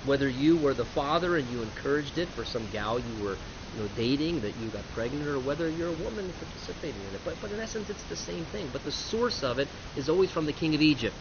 Whether 0.05 0.29
you 0.29 0.57
were 0.57 0.75
the 0.75 0.85
father 0.85 1.37
and 1.37 1.49
you 1.51 1.63
encouraged 1.63 2.19
it 2.19 2.29
for 2.35 2.45
some 2.45 2.69
gal 2.71 2.99
you 2.99 3.23
were 3.23 3.39
you 3.75 3.83
know, 3.83 3.89
dating 3.97 4.41
that 4.43 4.55
you 4.57 4.71
got 4.71 4.85
pregnant, 4.95 5.27
or 5.27 5.39
whether 5.41 5.69
you're 5.69 5.89
a 5.89 5.93
woman 6.05 6.33
participating 6.39 7.03
in 7.03 7.15
it. 7.15 7.21
But, 7.25 7.41
but 7.41 7.51
in 7.51 7.61
essence, 7.61 7.91
it's 7.91 8.05
the 8.05 8.17
same 8.17 8.47
thing. 8.47 8.71
But 8.73 8.85
the 8.85 8.93
source 8.93 9.43
of 9.43 9.59
it 9.59 9.69
is 9.97 10.09
always 10.09 10.31
from 10.31 10.47
the 10.47 10.53
king 10.53 10.75
of 10.75 10.81
Egypt. 10.81 11.17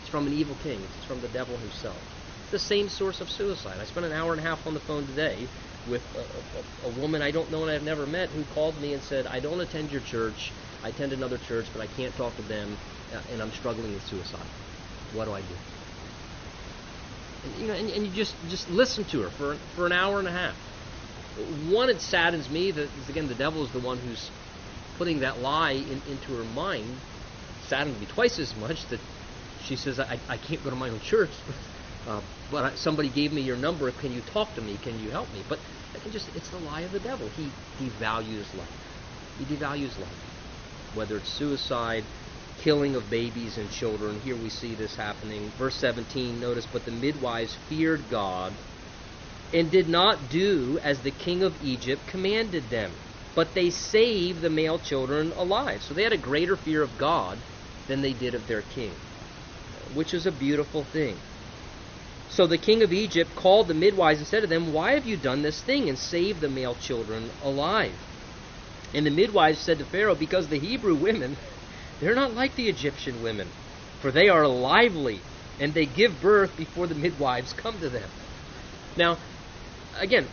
It's 0.00 0.08
from 0.10 0.26
an 0.26 0.32
evil 0.32 0.56
king. 0.56 0.82
It's 0.82 1.06
from 1.06 1.20
the 1.20 1.28
devil 1.28 1.56
himself. 1.56 2.02
It's 2.42 2.50
the 2.50 2.58
same 2.58 2.88
source 2.88 3.20
of 3.20 3.30
suicide. 3.30 3.78
I 3.80 3.84
spent 3.84 4.06
an 4.06 4.12
hour 4.12 4.32
and 4.32 4.40
a 4.40 4.44
half 4.44 4.66
on 4.66 4.74
the 4.74 4.80
phone 4.80 5.06
today 5.06 5.46
with 5.86 6.02
a, 6.14 6.88
a, 6.88 6.88
a, 6.88 7.00
woman 7.00 7.22
I 7.22 7.30
don't 7.30 7.50
know 7.50 7.62
and 7.62 7.70
I've 7.70 7.82
never 7.82 8.06
met 8.06 8.28
who 8.30 8.44
called 8.44 8.80
me 8.80 8.94
and 8.94 9.02
said, 9.02 9.26
I 9.26 9.40
don't 9.40 9.60
attend 9.60 9.90
your 9.92 10.00
church. 10.00 10.52
I 10.82 10.88
attend 10.88 11.12
another 11.12 11.38
church, 11.38 11.66
but 11.72 11.80
I 11.80 11.86
can't 11.86 12.14
talk 12.16 12.36
to 12.36 12.42
them, 12.42 12.76
uh, 13.12 13.20
and 13.30 13.40
I'm 13.40 13.52
struggling 13.52 13.94
with 13.94 14.02
suicide. 14.02 14.46
What 15.14 15.26
do 15.26 15.32
I 15.32 15.40
do? 15.40 15.81
And, 17.44 17.54
you 17.56 17.66
know, 17.66 17.74
and, 17.74 17.88
and, 17.90 18.06
you 18.06 18.12
just 18.12 18.34
just 18.48 18.68
listen 18.68 19.04
to 19.06 19.22
her 19.22 19.30
for 19.30 19.56
for 19.74 19.86
an 19.86 19.92
hour 19.92 20.18
and 20.18 20.28
a 20.28 20.32
half. 20.32 20.54
One, 21.70 21.88
it 21.88 22.00
saddens 22.00 22.48
me 22.50 22.70
that 22.70 22.88
again 23.08 23.28
the 23.28 23.34
devil 23.34 23.64
is 23.64 23.72
the 23.72 23.80
one 23.80 23.98
who's 23.98 24.30
putting 24.98 25.20
that 25.20 25.40
lie 25.40 25.72
in, 25.72 26.00
into 26.08 26.36
her 26.36 26.44
mind. 26.44 26.96
Saddens 27.68 27.98
me 27.98 28.06
twice 28.06 28.38
as 28.38 28.54
much 28.56 28.86
that 28.90 29.00
she 29.64 29.76
says 29.76 29.98
I, 29.98 30.18
I 30.28 30.36
can't 30.36 30.62
go 30.62 30.70
to 30.70 30.76
my 30.76 30.88
own 30.88 31.00
church. 31.00 31.32
Uh, 32.04 32.20
but 32.50 32.64
I, 32.64 32.74
somebody 32.74 33.08
gave 33.08 33.32
me 33.32 33.42
your 33.42 33.56
number. 33.56 33.88
Can 33.92 34.10
you 34.10 34.22
talk 34.32 34.56
to 34.56 34.60
me? 34.60 34.76
Can 34.76 34.98
you 34.98 35.10
help 35.10 35.32
me? 35.32 35.44
But 35.48 35.60
I 35.94 35.98
can 36.00 36.10
just, 36.10 36.28
it's 36.34 36.50
the 36.50 36.58
lie 36.58 36.80
of 36.80 36.90
the 36.90 36.98
devil. 36.98 37.28
He 37.28 37.48
devalues 37.78 38.52
life. 38.56 38.68
He 39.38 39.44
devalues 39.44 39.96
life. 40.00 40.08
Whether 40.96 41.16
it's 41.18 41.30
suicide, 41.38 42.02
killing 42.62 42.94
of 42.94 43.10
babies 43.10 43.58
and 43.58 43.68
children. 43.70 44.20
Here 44.20 44.36
we 44.36 44.48
see 44.48 44.74
this 44.74 44.94
happening. 44.96 45.50
Verse 45.58 45.74
17, 45.76 46.38
notice, 46.40 46.66
but 46.72 46.84
the 46.84 46.92
midwives 46.92 47.56
feared 47.68 48.08
God 48.08 48.52
and 49.52 49.70
did 49.70 49.88
not 49.88 50.30
do 50.30 50.78
as 50.82 51.00
the 51.00 51.10
king 51.10 51.42
of 51.42 51.52
Egypt 51.60 52.06
commanded 52.06 52.70
them, 52.70 52.92
but 53.34 53.54
they 53.54 53.70
saved 53.70 54.40
the 54.40 54.50
male 54.50 54.78
children 54.78 55.32
alive. 55.36 55.82
So 55.82 55.94
they 55.94 56.04
had 56.04 56.12
a 56.12 56.18
greater 56.18 56.56
fear 56.56 56.82
of 56.82 56.96
God 56.98 57.36
than 57.88 58.00
they 58.00 58.12
did 58.12 58.34
of 58.34 58.46
their 58.46 58.62
king, 58.62 58.94
which 59.94 60.14
is 60.14 60.26
a 60.26 60.32
beautiful 60.32 60.84
thing. 60.84 61.16
So 62.28 62.46
the 62.46 62.58
king 62.58 62.82
of 62.82 62.92
Egypt 62.92 63.34
called 63.34 63.68
the 63.68 63.74
midwives 63.74 64.20
and 64.20 64.26
said 64.28 64.40
to 64.40 64.46
them, 64.46 64.72
Why 64.72 64.92
have 64.92 65.04
you 65.04 65.16
done 65.16 65.42
this 65.42 65.60
thing 65.62 65.88
and 65.88 65.98
saved 65.98 66.40
the 66.40 66.48
male 66.48 66.76
children 66.76 67.28
alive? 67.42 67.92
And 68.94 69.04
the 69.04 69.10
midwives 69.10 69.58
said 69.58 69.78
to 69.80 69.84
Pharaoh, 69.84 70.14
Because 70.14 70.48
the 70.48 70.58
Hebrew 70.58 70.94
women, 70.94 71.36
they're 72.02 72.16
not 72.16 72.34
like 72.34 72.56
the 72.56 72.68
Egyptian 72.68 73.22
women, 73.22 73.48
for 74.00 74.10
they 74.10 74.28
are 74.28 74.46
lively, 74.46 75.22
and 75.60 75.72
they 75.72 75.86
give 75.86 76.20
birth 76.20 76.56
before 76.56 76.88
the 76.88 76.96
midwives 76.96 77.52
come 77.52 77.78
to 77.80 77.88
them. 77.88 78.10
Now, 78.96 79.18
again, 80.00 80.28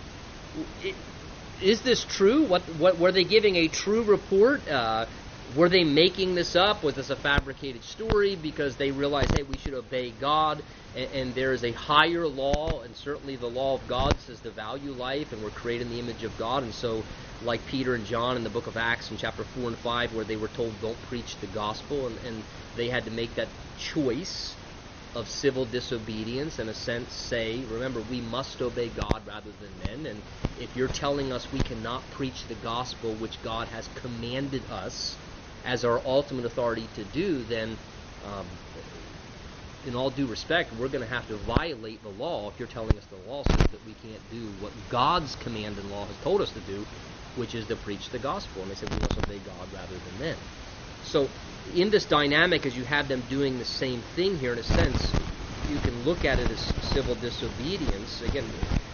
is 1.62 1.82
this 1.84 2.04
true? 2.04 2.48
What, 2.48 2.74
what 2.74 2.98
were 2.98 3.12
they 3.12 3.24
giving 3.24 3.56
a 3.56 3.68
true 3.68 4.04
report? 4.04 4.68
Uh, 4.68 5.06
were 5.56 5.70
they 5.70 5.84
making 5.84 6.34
this 6.34 6.56
up? 6.56 6.84
Was 6.84 6.96
this 6.96 7.12
a 7.12 7.16
fabricated 7.16 7.84
story 7.84 8.36
because 8.36 8.76
they 8.78 8.92
realized, 8.92 9.34
hey, 9.34 9.44
we 9.44 9.58
should 9.58 9.76
obey 9.76 10.12
God? 10.12 10.64
And, 10.94 11.10
and 11.12 11.36
there 11.36 11.54
is 11.54 11.64
a 11.64 11.72
higher 11.74 12.28
law, 12.28 12.82
and 12.82 12.96
certainly 12.96 13.36
the 13.36 13.48
law 13.48 13.76
of 13.76 13.88
God 13.88 14.20
says 14.20 14.42
to 14.42 14.52
value 14.52 14.94
life, 14.94 15.32
and 15.32 15.42
we're 15.42 15.52
created 15.52 15.84
in 15.84 15.90
the 15.90 16.00
image 16.00 16.24
of 16.24 16.38
God, 16.38 16.64
and 16.64 16.74
so 16.74 17.06
like 17.42 17.66
Peter 17.66 17.96
and 17.96 18.06
John 18.06 18.38
in 18.38 18.44
the 18.44 18.50
book 18.50 18.68
of 18.68 18.78
Acts 18.78 19.12
in 19.12 19.18
chapter 19.18 19.44
4 19.44 19.70
and 19.70 19.80
5, 19.80 20.14
where 20.14 20.26
they 20.26 20.36
were 20.38 20.48
told, 20.50 20.80
don't 20.82 21.02
preach 21.02 21.40
the 21.40 21.48
gospel, 21.48 22.08
and, 22.08 22.18
and 22.20 22.44
they 22.76 22.90
had 22.90 23.06
to 23.06 23.12
make 23.12 23.36
that 23.36 23.50
choice 23.76 24.58
of 25.16 25.28
civil 25.28 25.66
disobedience, 25.66 26.60
in 26.60 26.70
a 26.70 26.74
sense, 26.74 27.14
say, 27.14 27.64
remember, 27.66 28.02
we 28.02 28.22
must 28.22 28.62
obey 28.62 28.90
God 28.90 29.26
rather 29.26 29.52
than 29.52 29.80
men, 29.80 30.06
and 30.06 30.24
if 30.58 30.76
you're 30.76 30.88
telling 30.88 31.32
us 31.34 31.52
we 31.52 31.60
cannot 31.60 32.12
preach 32.12 32.46
the 32.48 32.56
gospel 32.56 33.16
which 33.16 33.42
God 33.42 33.68
has 33.70 33.88
commanded 33.88 34.66
us 34.70 35.18
as 35.66 35.84
our 35.84 36.00
ultimate 36.06 36.46
authority 36.46 36.88
to 36.94 37.04
do, 37.04 37.44
then 37.44 37.78
um, 38.24 38.46
in 39.84 39.96
all 39.96 40.12
due 40.12 40.28
respect, 40.28 40.74
we're 40.74 40.90
going 40.90 41.08
to 41.08 41.14
have 41.14 41.28
to 41.28 41.38
violate 41.38 42.04
the 42.04 42.10
law 42.10 42.50
if 42.52 42.60
you're 42.60 42.68
telling 42.68 42.98
us 42.98 43.06
the 43.08 43.18
law 43.18 43.44
says 43.44 43.70
that 43.72 43.84
we 43.84 43.96
can't 43.96 44.30
do 44.30 44.52
what 44.52 44.90
God's 44.90 45.36
command 45.36 45.80
and 45.80 45.90
law 45.90 46.08
has 46.08 46.18
told 46.18 46.42
us 46.42 46.52
to 46.52 46.62
do, 46.62 46.88
which 47.36 47.56
is 47.56 47.68
to 47.68 47.78
preach 47.78 48.10
the 48.12 48.20
gospel. 48.20 48.64
And 48.64 48.72
they 48.72 48.76
said 48.76 48.90
we 48.92 49.00
must 49.00 49.18
obey 49.18 49.40
God 49.40 49.72
rather 49.72 50.00
than 50.00 50.18
men. 50.18 50.40
So, 51.02 51.32
in 51.66 51.92
this 51.92 52.06
dynamic, 52.06 52.66
as 52.66 52.76
you 52.76 52.84
have 52.86 53.08
them 53.08 53.24
doing 53.28 53.58
the 53.58 53.66
same 53.66 54.04
thing 54.04 54.36
here, 54.38 54.54
in 54.54 54.60
a 54.60 54.64
sense, 54.64 55.16
you 55.66 55.80
can 55.80 56.00
look 56.02 56.26
at 56.26 56.40
it 56.40 56.52
as 56.52 56.76
civil 56.82 57.16
disobedience. 57.16 58.22
Again, 58.22 58.52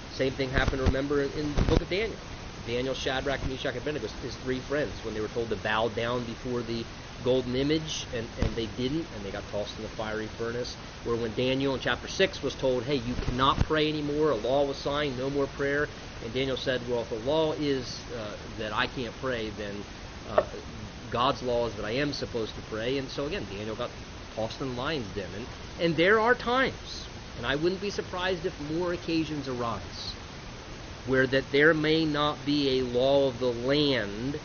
Same 0.10 0.34
thing 0.36 0.52
happened, 0.52 0.82
remember, 0.82 1.24
in, 1.24 1.56
the 1.56 1.64
book 1.64 1.82
of 1.82 1.90
Daniel. 1.90 2.22
Daniel, 2.66 2.94
Shadrach, 2.96 3.46
Meshach, 3.46 3.76
and 3.76 3.78
Abednego, 3.78 4.08
his 4.22 4.38
three 4.38 4.62
friends, 4.62 5.04
when 5.04 5.14
they 5.14 5.22
were 5.22 5.28
told 5.30 5.50
to 5.52 5.58
bow 5.58 5.90
down 5.90 6.26
before 6.26 6.64
the 6.64 6.88
golden 7.24 7.56
image, 7.56 8.08
and, 8.14 8.28
and 8.38 8.56
they 8.56 8.68
didn't, 8.68 9.08
and 9.14 9.26
they 9.26 9.32
got 9.32 9.48
tossed 9.48 9.78
in 9.78 9.84
the 9.84 9.90
fiery 9.90 10.28
furnace. 10.38 10.76
Where 11.04 11.16
when 11.16 11.34
Daniel 11.34 11.74
in 11.74 11.80
chapter 11.80 12.08
6 12.08 12.42
was 12.42 12.56
told, 12.56 12.84
hey, 12.84 12.96
you 12.96 13.16
cannot 13.16 13.64
pray 13.68 13.88
anymore, 13.90 14.32
a 14.32 14.36
law 14.36 14.66
was 14.66 14.78
signed, 14.78 15.18
no 15.18 15.30
more 15.30 15.48
prayer, 15.48 15.88
and 16.24 16.34
Daniel 16.34 16.58
said, 16.58 16.88
well, 16.88 17.02
if 17.02 17.10
the 17.10 17.16
law 17.16 17.54
is 17.54 17.86
uh, 18.16 18.36
that 18.60 18.74
I 18.74 18.88
can't 18.88 19.16
pray, 19.22 19.50
then 19.50 19.84
uh, 20.30 20.44
God's 21.10 21.42
law 21.44 21.68
is 21.68 21.76
that 21.76 21.86
I 21.86 21.92
am 21.92 22.14
supposed 22.14 22.56
to 22.56 22.62
pray. 22.70 22.98
And 22.98 23.10
so 23.10 23.26
again, 23.26 23.46
Daniel 23.50 23.76
got 23.76 23.92
tossed 24.36 24.62
in 24.62 24.70
the 24.70 24.82
lion's 24.82 25.08
den. 25.16 25.30
And, 25.36 25.46
and 25.80 25.98
there 25.98 26.20
are 26.20 26.36
times, 26.36 27.08
and 27.38 27.46
I 27.46 27.56
wouldn't 27.56 27.82
be 27.82 27.90
surprised 27.90 28.46
if 28.46 28.60
more 28.60 28.94
occasions 28.94 29.48
arise, 29.48 30.16
where 31.06 31.28
that 31.28 31.52
there 31.52 31.74
may 31.74 32.06
not 32.06 32.46
be 32.46 32.80
a 32.80 32.86
law 32.86 33.30
of 33.30 33.40
the 33.40 33.52
land 33.52 34.40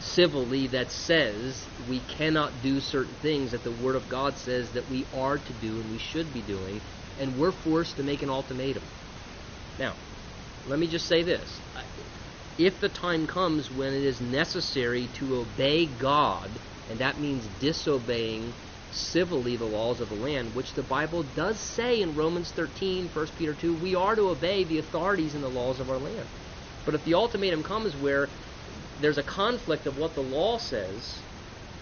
civilly 0.00 0.66
that 0.68 0.90
says 0.90 1.68
we 1.88 2.00
cannot 2.00 2.62
do 2.62 2.80
certain 2.80 3.16
things 3.16 3.52
that 3.52 3.62
the 3.62 3.72
Word 3.72 3.96
of 3.96 4.08
God 4.08 4.38
says 4.38 4.72
that 4.72 4.88
we 4.88 5.06
are 5.12 5.38
to 5.38 5.52
do 5.52 5.80
and 5.80 5.90
we 5.90 5.98
should 5.98 6.32
be 6.32 6.42
doing, 6.42 6.80
and 7.18 7.36
we're 7.36 7.52
forced 7.52 7.96
to 7.96 8.02
make 8.02 8.22
an 8.22 8.30
ultimatum. 8.30 8.84
Now, 9.78 9.96
let 10.66 10.78
me 10.78 10.88
just 10.88 11.06
say 11.06 11.22
this. 11.22 11.60
If 12.58 12.80
the 12.80 12.88
time 12.88 13.26
comes 13.26 13.70
when 13.70 13.92
it 13.94 14.04
is 14.04 14.20
necessary 14.20 15.08
to 15.18 15.36
obey 15.36 15.86
God, 15.86 16.60
and 16.88 17.00
that 17.00 17.18
means 17.18 17.46
disobeying 17.60 18.54
civilly 18.90 19.56
the 19.56 19.64
laws 19.64 20.00
of 20.00 20.08
the 20.08 20.14
land, 20.14 20.54
which 20.54 20.74
the 20.74 20.82
Bible 20.82 21.22
does 21.22 21.58
say 21.76 22.00
in 22.00 22.14
Romans 22.14 22.52
13, 22.52 23.10
1 23.12 23.26
Peter 23.36 23.54
2, 23.54 23.72
we 23.74 23.94
are 23.94 24.16
to 24.16 24.28
obey 24.30 24.64
the 24.64 24.78
authorities 24.78 25.34
and 25.34 25.44
the 25.44 25.48
laws 25.48 25.78
of 25.80 25.88
our 25.88 25.98
land. 25.98 26.28
But 26.84 26.94
if 26.94 27.04
the 27.04 27.14
ultimatum 27.14 27.62
comes 27.62 27.96
where 27.96 28.30
there's 29.00 29.18
a 29.18 29.22
conflict 29.22 29.86
of 29.86 29.96
what 29.96 30.14
the 30.14 30.22
law 30.22 30.58
says 30.58 31.22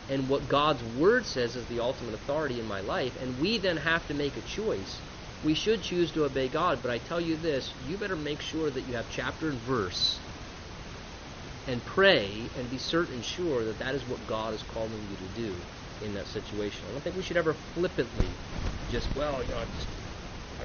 and 0.08 0.28
what 0.28 0.48
God's 0.48 0.82
word 0.82 1.26
says 1.26 1.56
is 1.56 1.66
the 1.66 1.80
ultimate 1.80 2.14
authority 2.14 2.58
in 2.58 2.66
my 2.66 2.80
life, 2.80 3.12
and 3.20 3.38
we 3.40 3.58
then 3.58 3.76
have 3.76 4.06
to 4.08 4.14
make 4.14 4.36
a 4.36 4.42
choice. 4.42 5.00
We 5.44 5.54
should 5.54 5.82
choose 5.82 6.10
to 6.12 6.24
obey 6.24 6.48
God, 6.48 6.80
but 6.82 6.90
I 6.90 6.98
tell 6.98 7.20
you 7.20 7.36
this, 7.36 7.74
you 7.86 7.98
better 7.98 8.16
make 8.16 8.40
sure 8.40 8.70
that 8.70 8.82
you 8.82 8.94
have 8.94 9.06
chapter 9.10 9.48
and 9.50 9.60
verse 9.60 10.18
and 11.66 11.84
pray 11.84 12.48
and 12.56 12.70
be 12.70 12.78
certain 12.78 13.20
sure 13.20 13.64
that 13.66 13.78
that 13.78 13.94
is 13.94 14.02
what 14.06 14.26
God 14.26 14.54
is 14.54 14.62
calling 14.62 15.06
you 15.10 15.16
to 15.16 15.28
do 15.40 15.54
in 16.00 16.14
that 16.14 16.26
situation. 16.26 16.88
I 16.88 16.92
don't 16.92 17.04
think 17.04 17.16
we 17.16 17.22
should 17.22 17.36
ever 17.36 17.54
flippantly 17.74 18.28
just, 18.90 19.14
well, 19.14 19.42
you 19.42 19.50
know, 19.50 19.60
just 19.74 19.88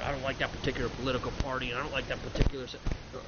I 0.01 0.11
don't 0.11 0.23
like 0.23 0.39
that 0.39 0.51
particular 0.51 0.89
political 0.89 1.31
party, 1.43 1.69
and 1.69 1.79
I 1.79 1.83
don't 1.83 1.91
like 1.91 2.07
that 2.07 2.21
particular. 2.21 2.65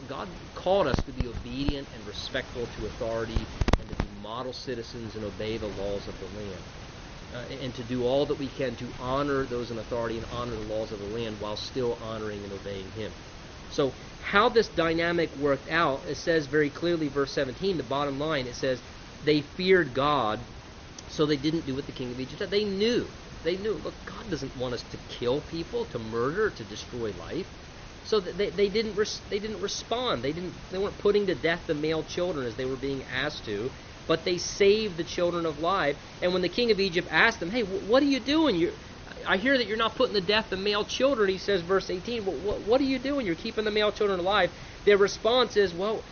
God 0.07 0.29
called 0.53 0.87
us 0.87 1.03
to 1.03 1.11
be 1.11 1.27
obedient 1.27 1.89
and 1.93 2.05
respectful 2.05 2.67
to 2.67 2.85
authority, 2.87 3.49
and 3.79 3.89
to 3.89 3.95
be 3.95 4.07
model 4.07 4.53
citizens 4.53 5.15
and 5.15 5.25
obey 5.25 5.57
the 5.57 5.67
laws 5.67 6.07
of 6.07 6.19
the 6.19 6.27
land, 6.27 6.65
uh, 7.33 7.45
and 7.49 7.75
to 7.75 7.83
do 7.83 8.03
all 8.03 8.25
that 8.27 8.35
we 8.35 8.49
can 8.49 8.75
to 8.77 8.93
honor 8.99 9.45
those 9.47 9.71
in 9.71 9.77
authority 9.79 10.17
and 10.17 10.25
honor 10.29 10.55
the 10.55 10.61
laws 10.61 10.91
of 10.91 10.99
the 10.99 11.05
land 11.05 11.39
while 11.39 11.55
still 11.55 11.95
honoring 11.95 12.43
and 12.43 12.53
obeying 12.53 12.91
Him. 12.91 13.13
So, 13.69 13.95
how 14.19 14.49
this 14.49 14.69
dynamic 14.69 15.35
worked 15.35 15.69
out, 15.69 16.07
it 16.07 16.15
says 16.15 16.47
very 16.47 16.69
clearly, 16.69 17.07
verse 17.07 17.33
17, 17.33 17.77
the 17.77 17.83
bottom 17.83 18.19
line, 18.19 18.47
it 18.47 18.55
says, 18.55 18.83
they 19.23 19.41
feared 19.41 19.93
God, 19.93 20.45
so 21.07 21.25
they 21.25 21.37
didn't 21.37 21.65
do 21.65 21.75
what 21.75 21.85
the 21.85 21.91
king 21.93 22.11
of 22.11 22.19
Egypt 22.19 22.39
said. 22.39 22.51
They 22.51 22.65
knew 22.65 23.11
they 23.45 23.57
knew, 23.57 23.73
look, 23.75 24.05
God 24.05 24.29
doesn't 24.31 24.55
want 24.55 24.73
us 24.73 24.83
to 24.83 24.97
kill 24.97 25.39
people, 25.39 25.85
to 25.87 25.99
murder, 25.99 26.49
to 26.49 26.65
destroy 26.65 27.11
life. 27.13 27.47
So 28.05 28.19
they, 28.19 28.51
they 28.51 28.69
didn't 28.69 28.95
res- 28.95 29.23
they 29.27 29.39
didn't 29.39 29.61
respond. 29.61 30.23
They 30.23 30.31
didn't 30.31 30.69
they 30.69 30.77
weren't 30.77 30.99
putting 30.99 31.27
to 31.27 31.35
death 31.35 31.63
the 31.67 31.73
male 31.73 32.03
children 32.03 32.45
as 32.45 32.55
they 32.55 32.65
were 32.65 32.77
being 32.77 33.03
asked 33.05 33.45
to, 33.45 33.71
but 34.07 34.23
they 34.23 34.37
saved 34.37 34.97
the 34.97 35.03
children 35.03 35.45
of 35.45 35.57
life. 35.57 35.97
And 36.21 36.31
when 36.31 36.43
the 36.43 36.49
king 36.49 36.69
of 36.71 36.79
Egypt 36.79 37.07
asked 37.09 37.39
them, 37.39 37.49
"Hey, 37.49 37.63
what 37.63 38.03
are 38.03 38.07
you 38.07 38.19
doing? 38.19 38.55
You 38.55 38.73
I 39.27 39.37
hear 39.37 39.57
that 39.57 39.65
you're 39.67 39.77
not 39.77 39.95
putting 39.95 40.13
to 40.13 40.21
death 40.21 40.47
the 40.51 40.57
male 40.57 40.85
children." 40.85 41.29
He 41.29 41.39
says, 41.39 41.61
verse 41.61 41.89
18, 41.89 42.25
well, 42.25 42.37
what, 42.37 42.61
what 42.61 42.79
are 42.81 42.85
you 42.85 42.99
doing? 42.99 43.25
You're 43.25 43.35
keeping 43.35 43.65
the 43.65 43.71
male 43.71 43.91
children 43.91 44.19
alive." 44.19 44.51
Their 44.85 44.97
response 44.99 45.57
is, 45.57 45.73
"Well, 45.73 46.05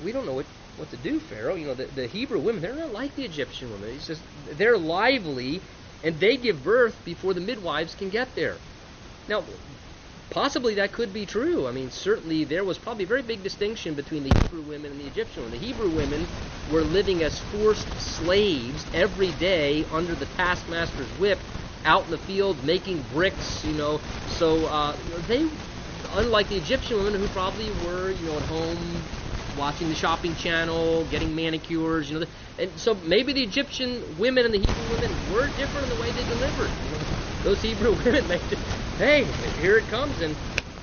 we 0.00 0.12
don't 0.12 0.26
know 0.26 0.34
what 0.34 0.46
what 0.76 0.90
to 0.90 0.96
do, 0.96 1.20
Pharaoh. 1.20 1.56
You 1.56 1.66
know, 1.66 1.74
the, 1.74 1.86
the 1.86 2.06
Hebrew 2.06 2.40
women, 2.40 2.62
they're 2.62 2.76
not 2.76 2.92
like 2.92 3.14
the 3.16 3.24
Egyptian 3.24 3.70
women. 3.72 3.90
He 3.92 3.98
says 3.98 4.22
they're 4.34 4.78
lively 4.78 5.62
and 6.02 6.20
they 6.20 6.36
give 6.36 6.62
birth 6.62 7.04
before 7.04 7.34
the 7.34 7.40
midwives 7.40 7.94
can 7.94 8.10
get 8.10 8.34
there. 8.34 8.60
Now, 9.26 9.46
possibly 10.34 10.74
that 10.74 10.92
could 10.92 11.12
be 11.12 11.26
true. 11.26 11.68
I 11.68 11.72
mean, 11.72 11.90
certainly 11.90 12.44
there 12.44 12.64
was 12.64 12.78
probably 12.78 13.04
a 13.04 13.08
very 13.08 13.22
big 13.22 13.44
distinction 13.44 13.94
between 13.94 14.24
the 14.24 14.32
Hebrew 14.32 14.62
women 14.62 14.92
and 14.92 15.00
the 15.00 15.06
Egyptian 15.06 15.44
women. 15.44 15.60
The 15.60 15.66
Hebrew 15.66 15.90
women 15.90 16.28
were 16.66 16.84
living 16.84 17.22
as 17.22 17.38
forced 17.38 18.00
slaves 18.00 18.86
every 18.92 19.32
day 19.32 19.86
under 19.90 20.16
the 20.16 20.26
taskmaster's 20.26 21.12
whip 21.14 21.40
out 21.84 22.06
in 22.06 22.10
the 22.10 22.18
field 22.18 22.64
making 22.64 23.04
bricks, 23.04 23.64
you 23.64 23.74
know. 23.74 24.02
So 24.26 24.66
uh, 24.66 24.96
they, 25.20 25.44
unlike 26.10 26.48
the 26.48 26.56
Egyptian 26.58 26.98
women 26.98 27.20
who 27.20 27.28
probably 27.28 27.70
were, 27.70 28.10
you 28.10 28.26
know, 28.26 28.38
at 28.38 28.44
home 28.44 29.08
watching 29.54 29.88
the 29.88 29.94
shopping 29.94 30.34
channel, 30.34 31.04
getting 31.06 31.34
manicures, 31.36 32.10
you 32.10 32.20
know. 32.20 32.26
And 32.58 32.80
so 32.80 32.94
maybe 32.94 33.32
the 33.34 33.42
Egyptian 33.44 34.18
women 34.18 34.46
and 34.46 34.54
the 34.54 34.58
Hebrew 34.60 34.88
women 34.88 35.28
were 35.28 35.48
different 35.48 35.84
in 35.84 35.90
the 35.90 35.96
way 35.96 36.12
they 36.12 36.24
delivered. 36.24 36.72
You 36.82 36.90
know, 36.90 37.06
those 37.44 37.62
Hebrew 37.62 37.92
women, 38.04 38.28
they 38.28 38.40
just, 38.50 38.62
hey, 38.98 39.24
here 39.60 39.78
it 39.78 39.88
comes, 39.88 40.20
and 40.22 40.36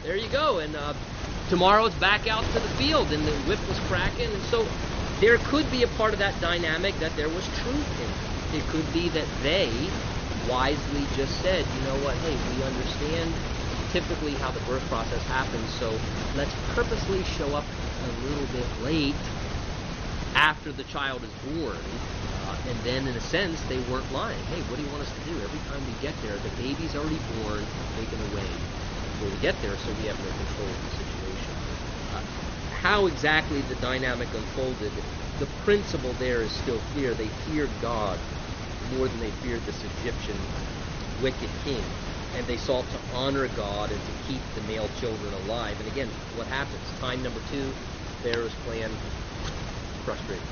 there 0.03 0.18
you 0.18 0.30
go. 0.30 0.59
And 0.59 0.76
uh, 0.78 0.95
tomorrow 1.49 1.86
it's 1.88 1.95
back 1.97 2.28
out 2.28 2.51
to 2.51 2.62
the 2.62 2.70
field, 2.70 3.14
and 3.14 3.28
the 3.28 3.36
whip 3.38 3.68
was 3.68 3.80
cracking. 3.82 4.34
And 4.34 4.43
so 4.43 4.72
there 5.20 5.39
could 5.39 5.72
be 5.72 5.84
a 5.84 5.89
part 5.89 6.14
of 6.14 6.20
that 6.20 6.39
dynamic 6.41 6.99
that 6.99 7.16
there 7.18 7.30
was 7.30 7.49
truth 7.49 7.99
in. 7.99 8.18
It 8.51 8.68
could 8.68 8.91
be 8.93 9.09
that 9.12 9.28
they 9.43 9.93
wisely 10.47 11.07
just 11.07 11.41
said, 11.41 11.68
you 11.74 11.82
know 11.82 11.97
what, 11.97 12.20
hey, 12.20 12.39
we 12.39 12.64
understand 12.64 13.41
typically 13.89 14.38
how 14.38 14.51
the 14.51 14.62
birth 14.62 14.88
process 14.88 15.26
happens, 15.26 15.72
so 15.72 16.01
let's 16.34 16.55
purposely 16.64 17.24
show 17.24 17.53
up 17.55 17.66
a 17.99 18.09
little 18.12 18.47
bit 18.47 18.68
late 18.82 19.34
after 20.36 20.74
the 20.74 20.86
child 20.86 21.24
is 21.26 21.34
born. 21.36 22.01
And 22.70 22.84
then, 22.84 23.07
in 23.07 23.16
a 23.16 23.22
sense, 23.22 23.64
they 23.64 23.80
weren't 23.80 24.12
lying. 24.12 24.45
Hey, 24.45 24.62
what 24.62 24.78
do 24.78 24.84
you 24.84 24.89
want 24.89 25.01
us 25.03 25.12
to 25.14 25.22
do? 25.22 25.41
Every 25.41 25.59
time 25.59 25.86
we 25.86 25.95
get 25.95 26.22
there, 26.22 26.38
the 26.39 26.49
baby's 26.51 26.95
already 26.95 27.20
born, 27.20 27.66
taken 27.95 28.22
away 28.22 28.47
before 29.09 29.30
we 29.30 29.39
get 29.39 29.62
there, 29.62 29.78
so 29.78 29.93
we 29.93 30.05
have 30.05 30.20
no 30.20 30.32
control 30.32 30.76
of 30.76 30.84
the 30.84 30.91
situation. 30.91 31.55
Uh, 32.14 32.22
how 32.70 33.07
exactly 33.07 33.62
the 33.62 33.76
dynamic 33.76 34.34
unfolded, 34.34 34.91
the 35.39 35.47
principle 35.47 36.14
there 36.14 36.43
is 36.43 36.51
still 36.53 36.80
clear. 36.93 37.16
They 37.16 37.30
feared 37.30 37.80
God 37.82 38.20
more 38.82 39.07
than 39.09 39.20
they 39.20 39.32
feared 39.32 39.66
this 39.66 39.84
Egyptian 39.84 40.38
wicked 41.22 41.49
king. 41.64 41.84
And 42.34 42.47
they 42.47 42.57
sought 42.57 42.89
to 42.91 43.01
honor 43.12 43.47
God 43.47 43.91
and 43.91 44.03
to 44.05 44.14
keep 44.14 44.41
the 44.55 44.62
male 44.62 44.89
children 44.89 45.34
alive. 45.34 45.80
And 45.80 45.88
again, 45.88 46.09
what 46.36 46.47
happens? 46.47 46.93
Time 46.99 47.22
number 47.24 47.41
two, 47.41 47.76
Pharaoh's 48.24 48.55
plan 48.55 48.91
frustrated. 50.05 50.47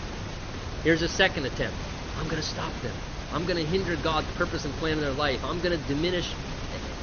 Here's 0.84 1.02
a 1.02 1.10
second 1.10 1.46
attempt. 1.46 1.89
I'm 2.20 2.28
going 2.28 2.42
to 2.42 2.48
stop 2.48 2.82
them. 2.82 2.98
I'm 3.32 3.46
going 3.46 3.58
to 3.58 3.66
hinder 3.66 3.96
God's 3.96 4.28
purpose 4.38 4.66
and 4.66 4.76
plan 4.76 4.94
in 4.94 5.02
their 5.02 5.14
life. 5.14 5.40
I'm 5.44 5.62
going 5.62 5.72
to 5.72 5.78
diminish. 5.88 6.36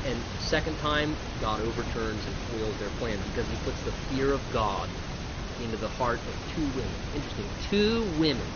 And 0.05 0.27
second 0.39 0.77
time, 0.79 1.17
God 1.41 1.63
overturns 1.63 2.27
and 2.27 2.37
foils 2.51 2.79
their 2.79 2.91
plan 2.91 3.23
because 3.23 3.49
he 3.49 3.57
puts 3.57 3.83
the 3.83 3.93
fear 3.93 4.33
of 4.35 4.51
God 4.51 4.91
into 5.59 5.79
the 5.79 5.89
heart 5.89 6.21
of 6.29 6.37
two 6.55 6.69
women. 6.69 7.01
Interesting. 7.15 7.51
Two 7.59 8.05
women 8.19 8.53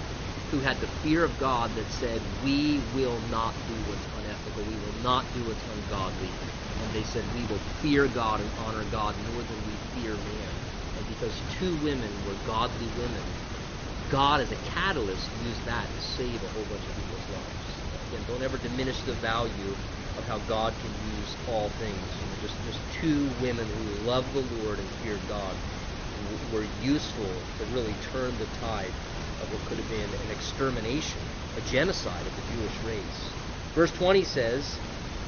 who 0.51 0.61
had 0.61 0.81
the 0.81 0.89
fear 1.03 1.25
of 1.25 1.39
God 1.39 1.77
that 1.77 1.91
said, 1.91 2.23
We 2.43 2.81
will 2.81 3.21
not 3.21 3.67
do 3.67 3.83
what's 3.83 4.07
unethical. 4.13 4.65
We 4.67 4.79
will 4.79 4.93
not 4.93 5.33
do 5.33 5.47
what's 5.47 5.65
ungodly. 5.65 6.37
And 6.79 6.93
they 6.95 7.05
said, 7.05 7.33
We 7.33 7.47
will 7.47 7.63
fear 7.81 8.07
God 8.09 8.43
and 8.43 8.53
honor 8.59 8.85
God 8.85 9.19
more 9.19 9.45
than 9.45 9.65
we 9.65 9.79
fear 9.95 10.19
man. 10.19 10.61
And 10.95 11.07
because 11.07 11.43
two 11.59 11.77
women 11.77 12.23
were 12.23 12.37
godly 12.37 12.89
women, 12.89 13.40
God 14.11 14.41
as 14.41 14.51
a 14.51 14.57
catalyst 14.75 15.31
used 15.47 15.65
that 15.67 15.87
to 15.95 16.01
save 16.03 16.43
a 16.43 16.49
whole 16.49 16.67
bunch 16.67 16.83
of 16.83 16.95
people's 16.97 17.29
lives. 17.31 17.81
Again, 18.11 18.25
don't 18.27 18.43
ever 18.43 18.59
diminish 18.59 19.01
the 19.03 19.15
value 19.15 19.71
of 20.19 20.25
how 20.27 20.39
God 20.51 20.75
can 20.83 20.91
use 21.17 21.37
all 21.47 21.69
things. 21.71 21.95
You 21.95 22.27
know, 22.27 22.37
just, 22.43 22.57
just 22.67 22.81
two 23.01 23.31
women 23.41 23.67
who 23.67 24.07
loved 24.07 24.35
the 24.35 24.43
Lord 24.63 24.79
and 24.79 24.89
feared 25.03 25.21
God 25.29 25.55
were 26.53 26.67
useful 26.83 27.31
to 27.59 27.65
really 27.73 27.95
turn 28.13 28.37
the 28.39 28.47
tide 28.59 28.91
of 29.41 29.53
what 29.53 29.65
could 29.69 29.79
have 29.79 29.89
been 29.89 30.11
an 30.27 30.31
extermination, 30.35 31.23
a 31.57 31.61
genocide 31.71 32.27
of 32.27 32.35
the 32.35 32.43
Jewish 32.43 32.77
race. 32.85 33.31
Verse 33.77 33.93
20 33.93 34.25
says, 34.25 34.81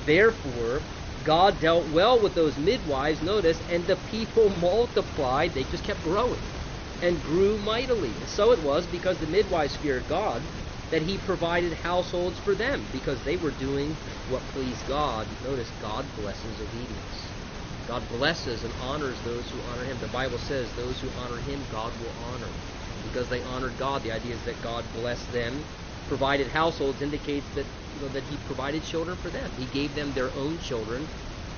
Therefore, 0.07 0.81
God 1.25 1.61
dealt 1.61 1.87
well 1.95 2.21
with 2.21 2.35
those 2.35 2.59
midwives, 2.59 3.23
notice, 3.23 3.61
and 3.71 3.87
the 3.87 3.97
people 4.11 4.51
multiplied. 4.59 5.55
They 5.55 5.63
just 5.65 5.85
kept 5.85 6.03
growing 6.03 6.62
and 7.03 7.23
grew 7.25 7.59
mightily. 7.59 8.09
And 8.09 8.29
so 8.29 8.53
it 8.53 8.63
was 8.63 8.87
because 8.87 9.19
the 9.19 9.27
midwives 9.27 9.77
feared 9.77 10.09
God 10.09 10.43
that 10.91 11.03
he 11.03 11.19
provided 11.19 11.75
households 11.75 12.39
for 12.41 12.55
them 12.55 12.87
because 12.93 13.23
they 13.25 13.37
were 13.37 13.53
doing 13.53 13.97
what 14.31 14.43
pleased 14.55 14.87
God. 14.89 15.27
Notice 15.45 15.71
God 15.83 16.07
blesses 16.17 16.61
obedience. 16.61 17.33
God 17.89 18.03
blesses 18.09 18.65
and 18.65 18.73
honors 18.83 19.21
those 19.23 19.51
who 19.51 19.61
honor 19.73 19.85
him. 19.85 19.99
The 20.01 20.09
Bible 20.09 20.39
says 20.39 20.73
those 20.75 21.01
who 21.01 21.09
honor 21.21 21.39
him, 21.39 21.61
God 21.73 21.93
will 22.01 22.15
honor. 22.35 22.49
because 23.03 23.29
they 23.29 23.43
honored 23.43 23.77
God, 23.79 24.03
the 24.03 24.13
idea 24.13 24.35
is 24.35 24.43
that 24.45 24.61
God 24.63 24.85
blessed 24.95 25.33
them. 25.33 25.65
Provided 26.09 26.49
households 26.49 27.03
indicates 27.03 27.47
that 27.55 27.67
you 27.67 28.03
know 28.03 28.09
that 28.11 28.25
he 28.25 28.37
provided 28.47 28.85
children 28.85 29.17
for 29.19 29.31
them. 29.31 29.51
He 29.59 29.67
gave 29.67 29.95
them 29.95 30.13
their 30.13 30.31
own 30.37 30.59
children 30.61 31.07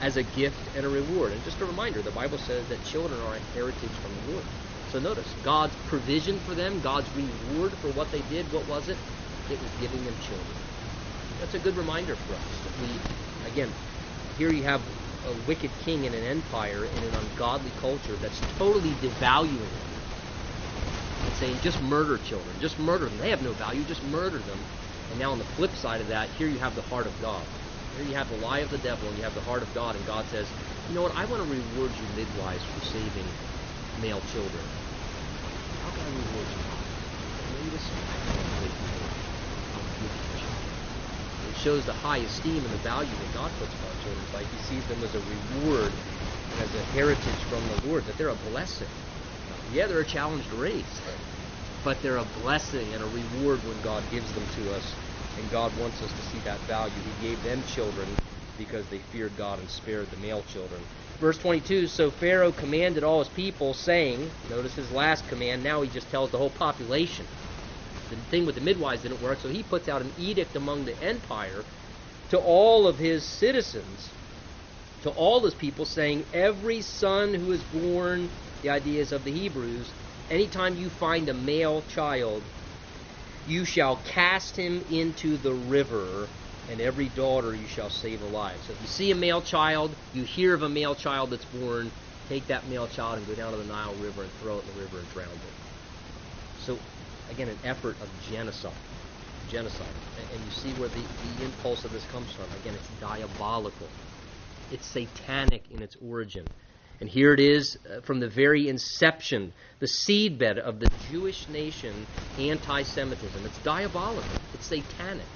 as 0.01 0.17
a 0.17 0.23
gift 0.23 0.59
and 0.77 0.87
a 0.87 0.89
reward. 0.89 1.33
And 1.33 1.45
just 1.45 1.61
a 1.61 1.65
reminder, 1.67 2.03
the 2.03 2.11
Bible 2.13 2.39
says 2.39 2.69
that 2.69 2.85
children 2.85 3.21
are 3.23 3.37
a 3.37 3.41
heritage 3.55 3.91
from 3.91 4.13
the 4.27 4.33
Lord. 4.33 4.45
So 4.95 5.01
notice, 5.01 5.35
God's 5.43 5.75
provision 5.89 6.39
for 6.39 6.55
them, 6.55 6.81
God's 6.81 7.09
reward 7.17 7.73
for 7.73 7.91
what 7.99 8.13
they 8.13 8.23
did, 8.31 8.47
what 8.53 8.69
was 8.69 8.89
it? 8.89 8.97
It 9.51 9.59
was 9.61 9.69
giving 9.81 10.05
them 10.05 10.15
children. 10.23 10.47
That's 11.41 11.55
a 11.55 11.59
good 11.59 11.77
reminder 11.77 12.15
for 12.15 12.35
us. 12.35 12.61
That 12.63 12.79
we, 12.81 13.51
again, 13.51 13.73
here 14.39 14.53
you 14.53 14.63
have 14.63 14.81
a 15.27 15.49
wicked 15.49 15.73
king 15.85 16.05
in 16.05 16.15
an 16.15 16.23
empire 16.23 16.85
in 16.85 17.03
an 17.03 17.13
ungodly 17.13 17.73
culture 17.81 18.15
that's 18.23 18.41
totally 18.57 18.93
devaluing 19.03 19.59
them. 19.59 19.69
And 21.27 21.35
saying, 21.35 21.59
just 21.59 21.83
murder 21.83 22.17
children, 22.19 22.55
just 22.61 22.79
murder 22.79 23.07
them. 23.07 23.19
They 23.19 23.31
have 23.31 23.43
no 23.43 23.51
value, 23.51 23.83
just 23.89 24.05
murder 24.05 24.39
them. 24.39 24.59
And 25.11 25.19
now 25.19 25.33
on 25.33 25.39
the 25.39 25.51
flip 25.59 25.75
side 25.75 26.03
of 26.03 26.09
that, 26.15 26.29
here 26.39 26.47
you 26.47 26.61
have 26.61 26.77
the 26.77 26.83
heart 26.83 27.09
of 27.09 27.21
God. 27.21 27.43
Here 27.99 28.07
you 28.07 28.15
have 28.15 28.31
the 28.31 28.37
lie 28.47 28.61
of 28.61 28.71
the 28.71 28.79
devil 28.79 29.09
and 29.09 29.19
you 29.19 29.25
have 29.25 29.35
the 29.35 29.41
heart 29.41 29.65
of 29.65 29.75
God, 29.75 29.97
and 29.97 30.07
God 30.07 30.25
says, 30.27 30.47
you 30.89 30.95
know 30.95 31.03
what, 31.03 31.17
I 31.17 31.25
want 31.25 31.43
to 31.43 31.51
reward 31.51 31.91
you 31.99 32.07
midwives 32.15 32.63
for 32.63 32.85
saving 32.85 33.27
male 34.01 34.21
children. 34.33 34.63
How 35.85 35.91
can 35.91 35.94
I 35.94 35.94
reward 35.94 35.94
you? 35.94 35.94
Greatest 35.94 35.94
It 41.49 41.57
shows 41.57 41.85
the 41.87 41.93
high 41.95 42.19
esteem 42.19 42.65
and 42.65 42.73
the 42.75 42.79
value 42.79 43.17
that 43.17 43.33
God 43.33 43.53
puts 43.59 43.75
upon 43.75 43.99
children's 43.99 44.33
life. 44.33 44.47
He 44.51 44.59
sees 44.59 44.87
them 44.87 45.03
as 45.03 45.15
a 45.15 45.21
reward 45.21 45.93
and 46.53 46.61
as 46.61 46.75
a 46.75 46.85
heritage 46.85 47.45
from 47.49 47.69
the 47.69 47.77
Lord, 47.89 48.05
that 48.07 48.17
they're 48.19 48.29
a 48.29 48.35
blessing. 48.37 48.89
Yeah, 49.73 49.87
they're 49.87 50.01
a 50.01 50.07
challenged 50.07 50.53
race, 50.53 51.01
but 51.85 52.03
they're 52.03 52.19
a 52.19 52.25
blessing 52.25 52.93
and 52.95 53.03
a 53.03 53.07
reward 53.07 53.65
when 53.65 53.81
God 53.81 54.11
gives 54.11 54.33
them 54.33 54.47
to 54.49 54.71
us. 54.73 54.97
And 55.37 55.51
God 55.51 55.77
wants 55.77 56.03
us 56.03 56.13
to 56.13 56.23
see 56.23 56.41
that 56.41 56.61
value. 56.67 57.03
He 57.03 57.13
gave 57.15 57.43
them 57.43 57.63
children 57.65 58.09
because 58.57 58.87
they 58.89 59.01
feared 59.01 59.37
God 59.37 59.59
and 59.59 59.69
spared 59.71 60.11
the 60.11 60.17
male 60.17 60.43
children. 60.43 60.87
Verse 61.25 61.39
22 61.39 61.87
So 61.87 62.11
Pharaoh 62.11 62.53
commanded 62.53 63.03
all 63.03 63.21
his 63.21 63.31
people, 63.31 63.73
saying, 63.73 64.31
Notice 64.51 64.75
his 64.75 64.93
last 64.93 65.27
command, 65.27 65.63
now 65.63 65.81
he 65.81 65.89
just 65.89 66.11
tells 66.11 66.31
the 66.31 66.37
whole 66.37 66.51
population. 66.51 67.25
The 68.11 68.17
thing 68.31 68.45
with 68.45 68.57
the 68.57 68.61
midwives 68.61 69.01
didn't 69.01 69.23
work, 69.23 69.41
so 69.41 69.49
he 69.49 69.63
puts 69.63 69.89
out 69.89 70.03
an 70.03 70.13
edict 70.19 70.55
among 70.55 70.85
the 70.85 71.03
empire 71.03 71.65
to 72.29 72.37
all 72.37 72.87
of 72.87 72.99
his 72.99 73.25
citizens, 73.25 74.13
to 75.01 75.09
all 75.09 75.43
his 75.43 75.55
people, 75.55 75.87
saying, 75.87 76.27
Every 76.35 76.83
son 76.83 77.33
who 77.33 77.53
is 77.53 77.65
born, 77.65 78.29
the 78.61 78.69
ideas 78.69 79.11
of 79.11 79.25
the 79.25 79.33
Hebrews, 79.33 79.95
anytime 80.29 80.77
you 80.77 80.91
find 80.91 81.31
a 81.31 81.33
male 81.33 81.81
child, 81.85 82.43
you 83.47 83.65
shall 83.65 83.97
cast 83.97 84.59
him 84.59 84.83
into 84.91 85.39
the 85.39 85.55
river, 85.55 86.29
and 86.69 86.81
every 86.81 87.09
daughter 87.09 87.55
you 87.55 87.67
shall 87.67 87.91
save 87.91 88.23
alive. 88.23 88.63
So 88.63 88.73
if 88.73 88.81
you 88.81 88.87
see 88.87 89.11
a 89.11 89.15
male 89.15 89.43
child, 89.43 89.97
you 90.13 90.25
hear 90.25 90.55
of 90.55 90.63
a 90.63 90.69
male 90.69 90.95
child 90.95 91.31
that's 91.31 91.45
born, 91.45 91.93
take 92.27 92.49
that 92.49 92.67
male 92.67 92.89
child 92.89 93.19
and 93.19 93.27
go 93.27 93.35
down 93.35 93.53
to 93.53 93.59
the 93.59 93.65
Nile 93.65 93.95
River 93.95 94.23
and 94.23 94.33
throw 94.35 94.59
it 94.59 94.61
in 94.63 94.67
the 94.67 94.73
river 94.73 95.01
and 95.01 95.09
drown 95.09 95.41
it. 95.43 95.55
So, 96.57 96.83
again, 97.29 97.49
an 97.49 97.59
effort 97.63 98.01
of 98.01 98.17
genocide. 98.19 98.73
Genocide. 99.45 99.95
And 100.33 100.45
you 100.45 100.51
see 100.51 100.73
where 100.73 100.89
the, 100.89 101.11
the 101.21 101.43
impulse 101.43 101.85
of 101.85 101.93
this 101.93 102.07
comes 102.07 102.33
from. 102.33 102.55
Again, 102.55 102.75
it's 102.75 102.89
diabolical. 102.89 103.91
It's 104.71 104.87
satanic 104.87 105.71
in 105.71 105.83
its 105.83 105.97
origin. 105.97 106.49
And 107.01 107.09
here 107.09 107.35
it 107.35 107.41
is 107.41 107.77
uh, 107.91 108.01
from 108.01 108.21
the 108.21 108.29
very 108.29 108.69
inception, 108.69 109.53
the 109.81 109.87
seedbed 109.87 110.59
of 110.59 110.81
the 110.81 110.89
Jewish 110.89 111.49
nation 111.49 112.07
anti 112.39 112.83
Semitism. 112.83 113.45
It's 113.45 113.59
diabolical, 113.59 114.41
it's 114.53 114.67
satanic. 114.69 115.29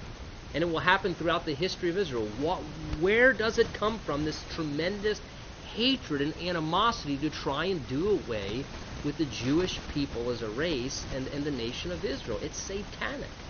And 0.55 0.63
it 0.65 0.69
will 0.69 0.81
happen 0.81 1.15
throughout 1.15 1.47
the 1.47 1.55
history 1.55 1.91
of 1.91 1.99
Israel. 1.99 2.29
What, 2.29 2.65
where 2.65 3.35
does 3.35 3.59
it 3.59 3.73
come 3.75 4.01
from, 4.01 4.25
this 4.25 4.45
tremendous 4.45 5.21
hatred 5.61 6.23
and 6.23 6.39
animosity 6.41 7.19
to 7.19 7.31
try 7.31 7.67
and 7.67 7.87
do 7.87 8.09
away 8.11 8.69
with 9.03 9.19
the 9.19 9.27
Jewish 9.27 9.87
people 9.89 10.31
as 10.31 10.43
a 10.43 10.51
race 10.51 11.07
and, 11.13 11.29
and 11.29 11.47
the 11.47 11.51
nation 11.53 11.93
of 11.93 12.05
Israel? 12.05 12.41
It's 12.43 12.59
satanic. 12.59 13.47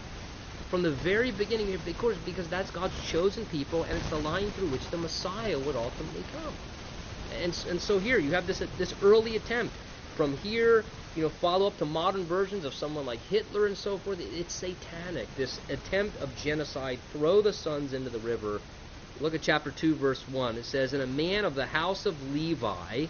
From 0.69 0.83
the 0.83 0.93
very 0.93 1.33
beginning, 1.33 1.75
of 1.75 1.85
the 1.85 1.95
course, 1.95 2.19
because 2.19 2.49
that's 2.49 2.71
God's 2.71 2.99
chosen 2.99 3.47
people, 3.47 3.85
and 3.85 3.97
it's 3.97 4.09
the 4.09 4.19
line 4.21 4.53
through 4.53 4.69
which 4.69 4.91
the 4.91 4.99
Messiah 4.99 5.59
would 5.61 5.77
ultimately 5.77 6.25
come 6.25 6.59
and 7.31 7.65
and 7.69 7.81
so 7.83 7.99
here 7.99 8.19
you 8.19 8.33
have 8.33 8.47
this 8.47 8.63
this 8.77 8.95
early 9.03 9.37
attempt 9.37 9.79
from 10.15 10.35
here 10.35 10.87
you 11.19 11.25
know 11.25 11.31
follow 11.31 11.66
up 11.66 11.77
to 11.79 11.85
modern 11.85 12.25
versions 12.29 12.64
of 12.64 12.73
someone 12.73 13.05
like 13.05 13.21
Hitler 13.25 13.66
and 13.66 13.77
so 13.77 13.99
forth. 13.99 14.21
It's 14.21 14.55
satanic. 14.55 15.35
This 15.35 15.59
attempt 15.69 16.16
of 16.19 16.33
genocide 16.37 17.01
throw 17.11 17.43
the 17.43 17.53
sons 17.53 17.93
into 17.93 18.09
the 18.09 18.21
river. 18.21 18.62
Look 19.19 19.35
at 19.35 19.43
chapter 19.43 19.73
2 19.73 19.97
verse 19.97 20.29
1 20.29 20.59
it 20.59 20.64
says 20.64 20.93
and 20.93 21.03
a 21.03 21.09
man 21.09 21.45
of 21.45 21.57
the 21.57 21.66
house 21.66 22.07
of 22.07 22.23
Levi 22.23 23.07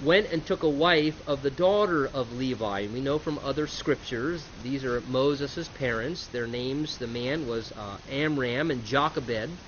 went 0.00 0.28
and 0.32 0.46
took 0.46 0.62
a 0.62 0.68
wife 0.68 1.20
of 1.26 1.42
the 1.42 1.50
daughter 1.50 2.06
of 2.06 2.32
Levi. 2.32 2.80
And 2.80 2.94
we 2.94 3.02
know 3.02 3.18
from 3.18 3.38
other 3.38 3.66
scriptures 3.66 4.50
these 4.62 4.82
are 4.82 5.02
Moses' 5.02 5.68
parents. 5.68 6.28
Their 6.28 6.46
names 6.46 6.96
the 6.96 7.06
man 7.06 7.46
was 7.46 7.70
uh, 7.76 7.98
Amram 8.08 8.70
and 8.70 8.82
Jochebed 8.82 9.58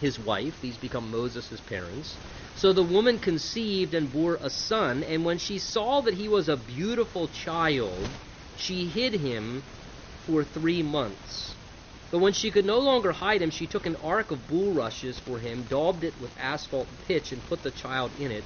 his 0.00 0.18
wife 0.18 0.60
these 0.60 0.78
become 0.78 1.10
Moses' 1.10 1.60
parents 1.68 2.18
so 2.58 2.72
the 2.72 2.82
woman 2.82 3.18
conceived 3.20 3.94
and 3.94 4.10
bore 4.10 4.36
a 4.40 4.50
son, 4.50 5.04
and 5.04 5.24
when 5.24 5.38
she 5.38 5.58
saw 5.58 6.00
that 6.00 6.14
he 6.14 6.28
was 6.28 6.48
a 6.48 6.56
beautiful 6.56 7.28
child, 7.28 8.08
she 8.56 8.88
hid 8.88 9.14
him 9.14 9.62
for 10.26 10.42
three 10.42 10.82
months. 10.82 11.54
But 12.10 12.18
when 12.18 12.32
she 12.32 12.50
could 12.50 12.64
no 12.64 12.80
longer 12.80 13.12
hide 13.12 13.42
him, 13.42 13.50
she 13.50 13.66
took 13.66 13.86
an 13.86 13.94
ark 13.96 14.32
of 14.32 14.48
bulrushes 14.48 15.20
for 15.20 15.38
him, 15.38 15.64
daubed 15.68 16.02
it 16.02 16.18
with 16.20 16.32
asphalt 16.36 16.88
and 16.88 16.98
pitch, 16.98 17.30
and 17.30 17.44
put 17.46 17.62
the 17.62 17.70
child 17.70 18.10
in 18.18 18.32
it, 18.32 18.44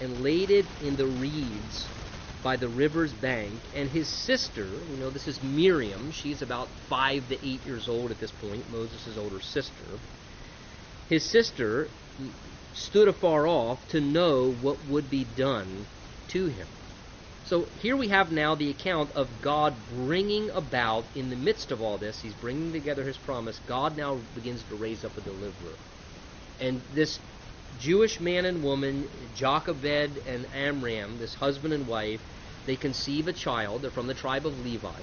and 0.00 0.20
laid 0.22 0.50
it 0.50 0.66
in 0.80 0.96
the 0.96 1.06
reeds 1.06 1.88
by 2.42 2.56
the 2.56 2.68
river's 2.68 3.14
bank. 3.14 3.60
And 3.72 3.88
his 3.90 4.08
sister, 4.26 4.82
you 4.90 4.96
know, 4.96 5.10
this 5.10 5.28
is 5.28 5.40
Miriam, 5.40 6.10
she's 6.10 6.42
about 6.42 6.68
five 6.88 7.28
to 7.28 7.34
eight 7.46 7.64
years 7.64 7.86
old 7.88 8.10
at 8.10 8.18
this 8.18 8.32
point, 8.32 8.68
Moses' 8.68 9.16
older 9.16 9.40
sister. 9.40 10.00
His 11.08 11.30
sister 11.30 11.88
stood 12.72 13.08
afar 13.08 13.46
off 13.46 13.86
to 13.88 14.00
know 14.00 14.50
what 14.60 14.76
would 14.84 15.10
be 15.10 15.24
done 15.24 15.86
to 16.28 16.46
him. 16.46 16.68
So 17.44 17.66
here 17.80 17.96
we 17.96 18.08
have 18.08 18.30
now 18.30 18.54
the 18.54 18.70
account 18.70 19.10
of 19.16 19.26
God 19.42 19.74
bringing 19.88 20.48
about, 20.50 21.04
in 21.16 21.28
the 21.28 21.36
midst 21.36 21.72
of 21.72 21.80
all 21.80 21.98
this, 21.98 22.20
He's 22.22 22.34
bringing 22.34 22.72
together 22.72 23.02
His 23.04 23.18
promise. 23.18 23.58
God 23.66 23.96
now 23.96 24.14
begins 24.34 24.62
to 24.64 24.76
raise 24.76 25.04
up 25.04 25.16
a 25.16 25.20
deliverer. 25.20 25.74
And 26.60 26.80
this 26.94 27.18
Jewish 27.80 28.20
man 28.20 28.44
and 28.44 28.62
woman, 28.62 29.08
Jochebed 29.34 30.18
and 30.24 30.46
Amram, 30.54 31.18
this 31.18 31.34
husband 31.34 31.74
and 31.74 31.86
wife, 31.88 32.20
they 32.66 32.76
conceive 32.76 33.26
a 33.26 33.32
child. 33.32 33.82
They're 33.82 33.90
from 33.90 34.06
the 34.06 34.14
tribe 34.14 34.46
of 34.46 34.60
Levi. 34.60 35.00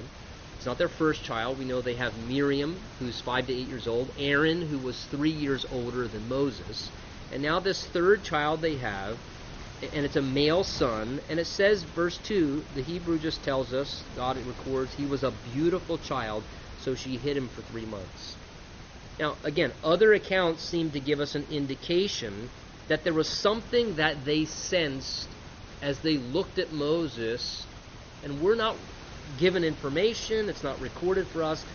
It's 0.60 0.66
not 0.66 0.78
their 0.78 0.90
first 0.90 1.24
child. 1.24 1.58
We 1.58 1.64
know 1.64 1.82
they 1.82 1.96
have 1.96 2.18
Miriam, 2.18 2.82
who's 3.00 3.22
five 3.22 3.48
to 3.48 3.54
eight 3.54 3.70
years 3.70 3.88
old, 3.88 4.12
Aaron, 4.18 4.62
who 4.62 4.78
was 4.78 5.06
three 5.06 5.32
years 5.32 5.66
older 5.72 6.06
than 6.06 6.28
Moses, 6.28 6.92
and 7.32 7.42
now 7.42 7.62
this 7.62 7.88
third 7.94 8.26
child 8.26 8.62
they 8.62 8.76
have, 8.76 9.20
and 9.94 10.06
it's 10.06 10.18
a 10.18 10.22
male 10.22 10.66
son, 10.66 11.22
and 11.30 11.40
it 11.40 11.48
says, 11.48 11.86
verse 11.96 12.20
2, 12.28 12.66
the 12.74 12.82
Hebrew 12.82 13.18
just 13.18 13.42
tells 13.42 13.74
us, 13.74 14.04
God 14.14 14.36
records, 14.46 14.94
he 14.94 15.06
was 15.06 15.24
a 15.24 15.32
beautiful 15.32 15.98
child, 15.98 16.44
so 16.76 16.94
she 16.94 17.18
hid 17.18 17.38
him 17.38 17.48
for 17.48 17.62
three 17.62 17.86
months. 17.86 18.36
Now, 19.18 19.38
again, 19.46 19.72
other 19.82 20.12
accounts 20.12 20.70
seem 20.70 20.92
to 20.92 21.00
give 21.00 21.22
us 21.22 21.36
an 21.36 21.46
indication 21.50 22.50
that 22.90 23.06
there 23.06 23.14
was 23.14 23.30
something 23.30 23.96
that 23.96 24.26
they 24.26 24.44
sensed 24.44 25.38
as 25.82 26.02
they 26.02 26.18
looked 26.18 26.60
at 26.60 26.74
Moses, 26.74 27.66
and 28.24 28.42
we're 28.42 28.56
not 28.56 28.76
given 29.38 29.64
information, 29.64 30.50
it's 30.50 30.64
not 30.64 30.80
recorded 30.80 31.30
for 31.30 31.44
us, 31.44 31.66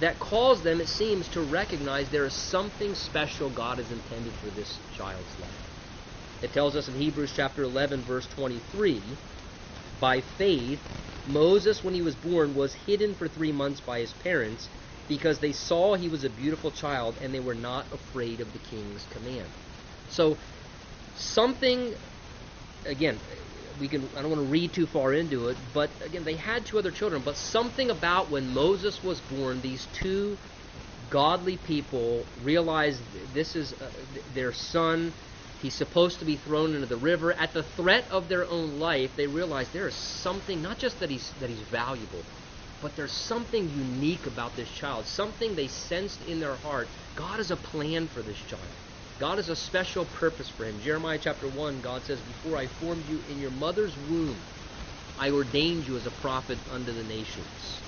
that 0.00 0.18
caused 0.18 0.64
them, 0.64 0.80
it 0.80 0.88
seems, 0.88 1.28
to 1.30 1.42
recognize 1.42 2.10
there 2.10 2.24
is 2.26 2.34
something 2.34 2.94
special 2.94 3.50
God 3.50 3.78
has 3.78 3.90
intended 3.90 4.36
for 4.36 4.50
this 4.50 4.80
child's 4.90 5.38
life. 5.38 5.60
It 6.42 6.52
tells 6.52 6.76
us 6.76 6.88
in 6.88 6.94
Hebrews 6.94 7.32
chapter 7.34 7.62
11, 7.62 8.04
verse 8.04 8.26
23 8.28 9.18
By 10.00 10.20
faith, 10.20 10.80
Moses, 11.24 11.84
when 11.84 11.94
he 11.94 12.02
was 12.02 12.16
born, 12.16 12.54
was 12.54 12.74
hidden 12.74 13.14
for 13.14 13.28
three 13.28 13.52
months 13.52 13.80
by 13.80 14.00
his 14.00 14.14
parents 14.14 14.68
because 15.08 15.38
they 15.38 15.52
saw 15.52 15.94
he 15.94 16.08
was 16.08 16.24
a 16.24 16.30
beautiful 16.30 16.72
child 16.72 17.18
and 17.20 17.34
they 17.34 17.40
were 17.40 17.54
not 17.54 17.92
afraid 17.92 18.40
of 18.40 18.52
the 18.52 18.58
king's 18.58 19.06
command. 19.06 19.56
So, 20.08 20.38
something, 21.14 21.94
again, 22.84 23.20
we 23.78 23.88
can 23.88 24.10
I 24.16 24.22
don't 24.22 24.30
want 24.30 24.40
to 24.40 24.50
read 24.50 24.74
too 24.74 24.86
far 24.86 25.12
into 25.12 25.48
it, 25.48 25.58
but 25.72 25.96
again, 26.02 26.24
they 26.24 26.36
had 26.36 26.66
two 26.66 26.78
other 26.78 26.90
children, 26.92 27.22
but 27.22 27.36
something 27.36 27.90
about 27.90 28.30
when 28.30 28.48
Moses 28.48 29.02
was 29.02 29.20
born, 29.20 29.60
these 29.60 29.86
two 29.86 30.38
godly 31.10 31.56
people 31.56 32.28
realized 32.36 33.04
this 33.32 33.56
is 33.56 33.74
uh, 33.74 33.90
their 34.28 34.52
son 34.52 35.14
He's 35.62 35.76
supposed 35.76 36.18
to 36.18 36.24
be 36.24 36.36
thrown 36.36 36.74
into 36.74 36.88
the 36.88 36.96
river. 36.96 37.32
At 37.32 37.54
the 37.54 37.62
threat 37.62 38.08
of 38.10 38.28
their 38.28 38.44
own 38.48 38.80
life, 38.80 39.14
they 39.16 39.28
realized 39.28 39.72
there 39.72 39.86
is 39.86 39.94
something, 39.94 40.60
not 40.60 40.80
just 40.80 40.98
that 40.98 41.08
he's, 41.08 41.32
that 41.38 41.50
he's 41.50 41.62
valuable, 41.62 42.26
but 42.80 42.96
there's 42.96 43.12
something 43.12 43.68
unique 43.68 44.26
about 44.26 44.56
this 44.56 44.68
child, 44.68 45.06
something 45.06 45.54
they 45.54 45.68
sensed 45.68 46.20
in 46.24 46.40
their 46.40 46.56
heart. 46.56 46.90
God 47.14 47.36
has 47.36 47.52
a 47.52 47.56
plan 47.56 48.08
for 48.08 48.24
this 48.24 48.38
child. 48.38 48.81
God 49.22 49.38
has 49.38 49.48
a 49.48 49.54
special 49.54 50.04
purpose 50.04 50.48
for 50.48 50.66
him. 50.66 50.80
Jeremiah 50.80 51.16
chapter 51.16 51.46
1, 51.46 51.80
God 51.80 52.04
says, 52.04 52.20
Before 52.22 52.56
I 52.56 52.66
formed 52.66 53.06
you 53.06 53.20
in 53.20 53.38
your 53.38 53.52
mother's 53.52 53.96
womb, 53.96 54.42
I 55.16 55.30
ordained 55.30 55.86
you 55.86 55.96
as 55.96 56.06
a 56.06 56.10
prophet 56.10 56.58
unto 56.68 56.92
the 56.92 57.04
nations. 57.04 57.84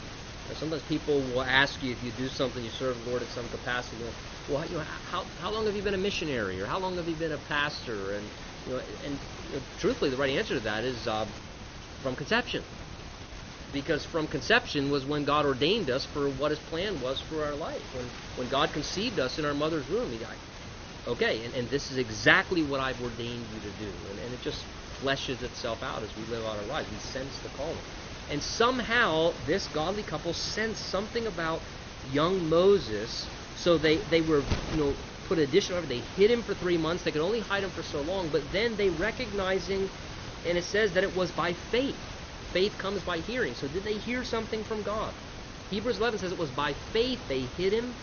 Now, 0.46 0.54
sometimes 0.54 0.84
people 0.84 1.24
will 1.24 1.42
ask 1.42 1.82
you 1.82 1.90
if 1.90 2.04
you 2.04 2.12
do 2.12 2.28
something, 2.28 2.62
you 2.62 2.70
serve 2.70 3.02
the 3.02 3.10
Lord 3.10 3.20
in 3.20 3.28
some 3.30 3.48
capacity. 3.48 4.00
Well, 4.46 4.64
you 4.64 4.76
know, 4.78 4.84
how, 5.10 5.24
how 5.40 5.50
long 5.50 5.66
have 5.66 5.74
you 5.74 5.82
been 5.82 5.94
a 5.94 5.98
missionary, 5.98 6.60
or 6.60 6.68
how 6.68 6.78
long 6.78 6.98
have 6.98 7.08
you 7.08 7.16
been 7.16 7.32
a 7.32 7.38
pastor? 7.38 8.12
And 8.12 8.30
you 8.64 8.72
know, 8.74 8.82
and 9.02 9.18
you 9.42 9.56
know, 9.56 9.62
truthfully, 9.76 10.10
the 10.10 10.16
right 10.16 10.38
answer 10.38 10.54
to 10.54 10.60
that 10.60 10.84
is 10.84 11.08
uh, 11.08 11.26
from 12.00 12.14
conception, 12.14 12.62
because 13.72 14.04
from 14.04 14.28
conception 14.28 14.88
was 14.88 15.04
when 15.04 15.24
God 15.24 15.46
ordained 15.46 15.90
us 15.90 16.06
for 16.12 16.30
what 16.30 16.52
His 16.52 16.60
plan 16.60 17.00
was 17.00 17.20
for 17.28 17.44
our 17.44 17.56
life. 17.56 17.82
When 17.92 18.12
when 18.36 18.46
God 18.46 18.72
conceived 18.72 19.18
us 19.18 19.40
in 19.40 19.44
our 19.44 19.54
mother's 19.54 19.88
womb, 19.88 20.12
He 20.12 20.18
died. 20.18 20.38
Okay, 21.06 21.44
and, 21.44 21.54
and 21.54 21.70
this 21.70 21.90
is 21.90 21.98
exactly 21.98 22.62
what 22.62 22.80
I've 22.80 23.00
ordained 23.02 23.48
you 23.48 23.60
to 23.62 23.72
do, 23.72 24.06
and, 24.08 24.18
and 24.18 24.34
it 24.34 24.40
just 24.40 24.66
fleshes 25.00 25.42
itself 25.42 25.82
out 25.82 26.02
as 26.02 26.16
we 26.16 26.24
live 26.26 26.44
out 26.44 26.56
our 26.58 26.66
lives. 26.66 26.88
We 26.90 26.98
sense 26.98 27.40
the 27.40 27.50
calling. 27.50 27.84
And 28.28 28.42
somehow 28.42 29.34
this 29.44 29.68
godly 29.68 30.04
couple 30.04 30.32
sensed 30.34 30.88
something 30.88 31.26
about 31.26 31.64
young 32.02 32.48
Moses 32.48 33.30
so 33.54 33.78
they, 33.78 33.98
they 34.02 34.22
were, 34.22 34.46
you 34.70 34.78
know, 34.78 34.98
put 35.24 35.38
additional, 35.38 35.78
effort. 35.78 35.88
they 35.88 36.00
hid 36.00 36.30
him 36.30 36.42
for 36.42 36.54
three 36.54 36.78
months. 36.78 37.04
They 37.04 37.12
could 37.12 37.22
only 37.22 37.40
hide 37.40 37.64
him 37.64 37.70
for 37.72 37.82
so 37.82 38.02
long. 38.02 38.30
But 38.30 38.52
then 38.52 38.76
they 38.76 38.90
recognizing, 38.90 39.90
and 40.44 40.58
it 40.58 40.64
says 40.64 40.92
that 40.94 41.04
it 41.04 41.14
was 41.14 41.32
by 41.32 41.54
faith. 41.54 42.02
Faith 42.52 42.78
comes 42.78 43.04
by 43.04 43.18
hearing. 43.18 43.54
So 43.54 43.68
did 43.68 43.84
they 43.84 43.98
hear 43.98 44.24
something 44.24 44.64
from 44.64 44.82
God? 44.82 45.14
Hebrews 45.68 45.98
11 45.98 46.20
says 46.20 46.32
it 46.32 46.38
was 46.38 46.52
by 46.52 46.74
faith 46.74 47.28
they 47.28 47.42
hid 47.42 47.72
him. 47.72 47.96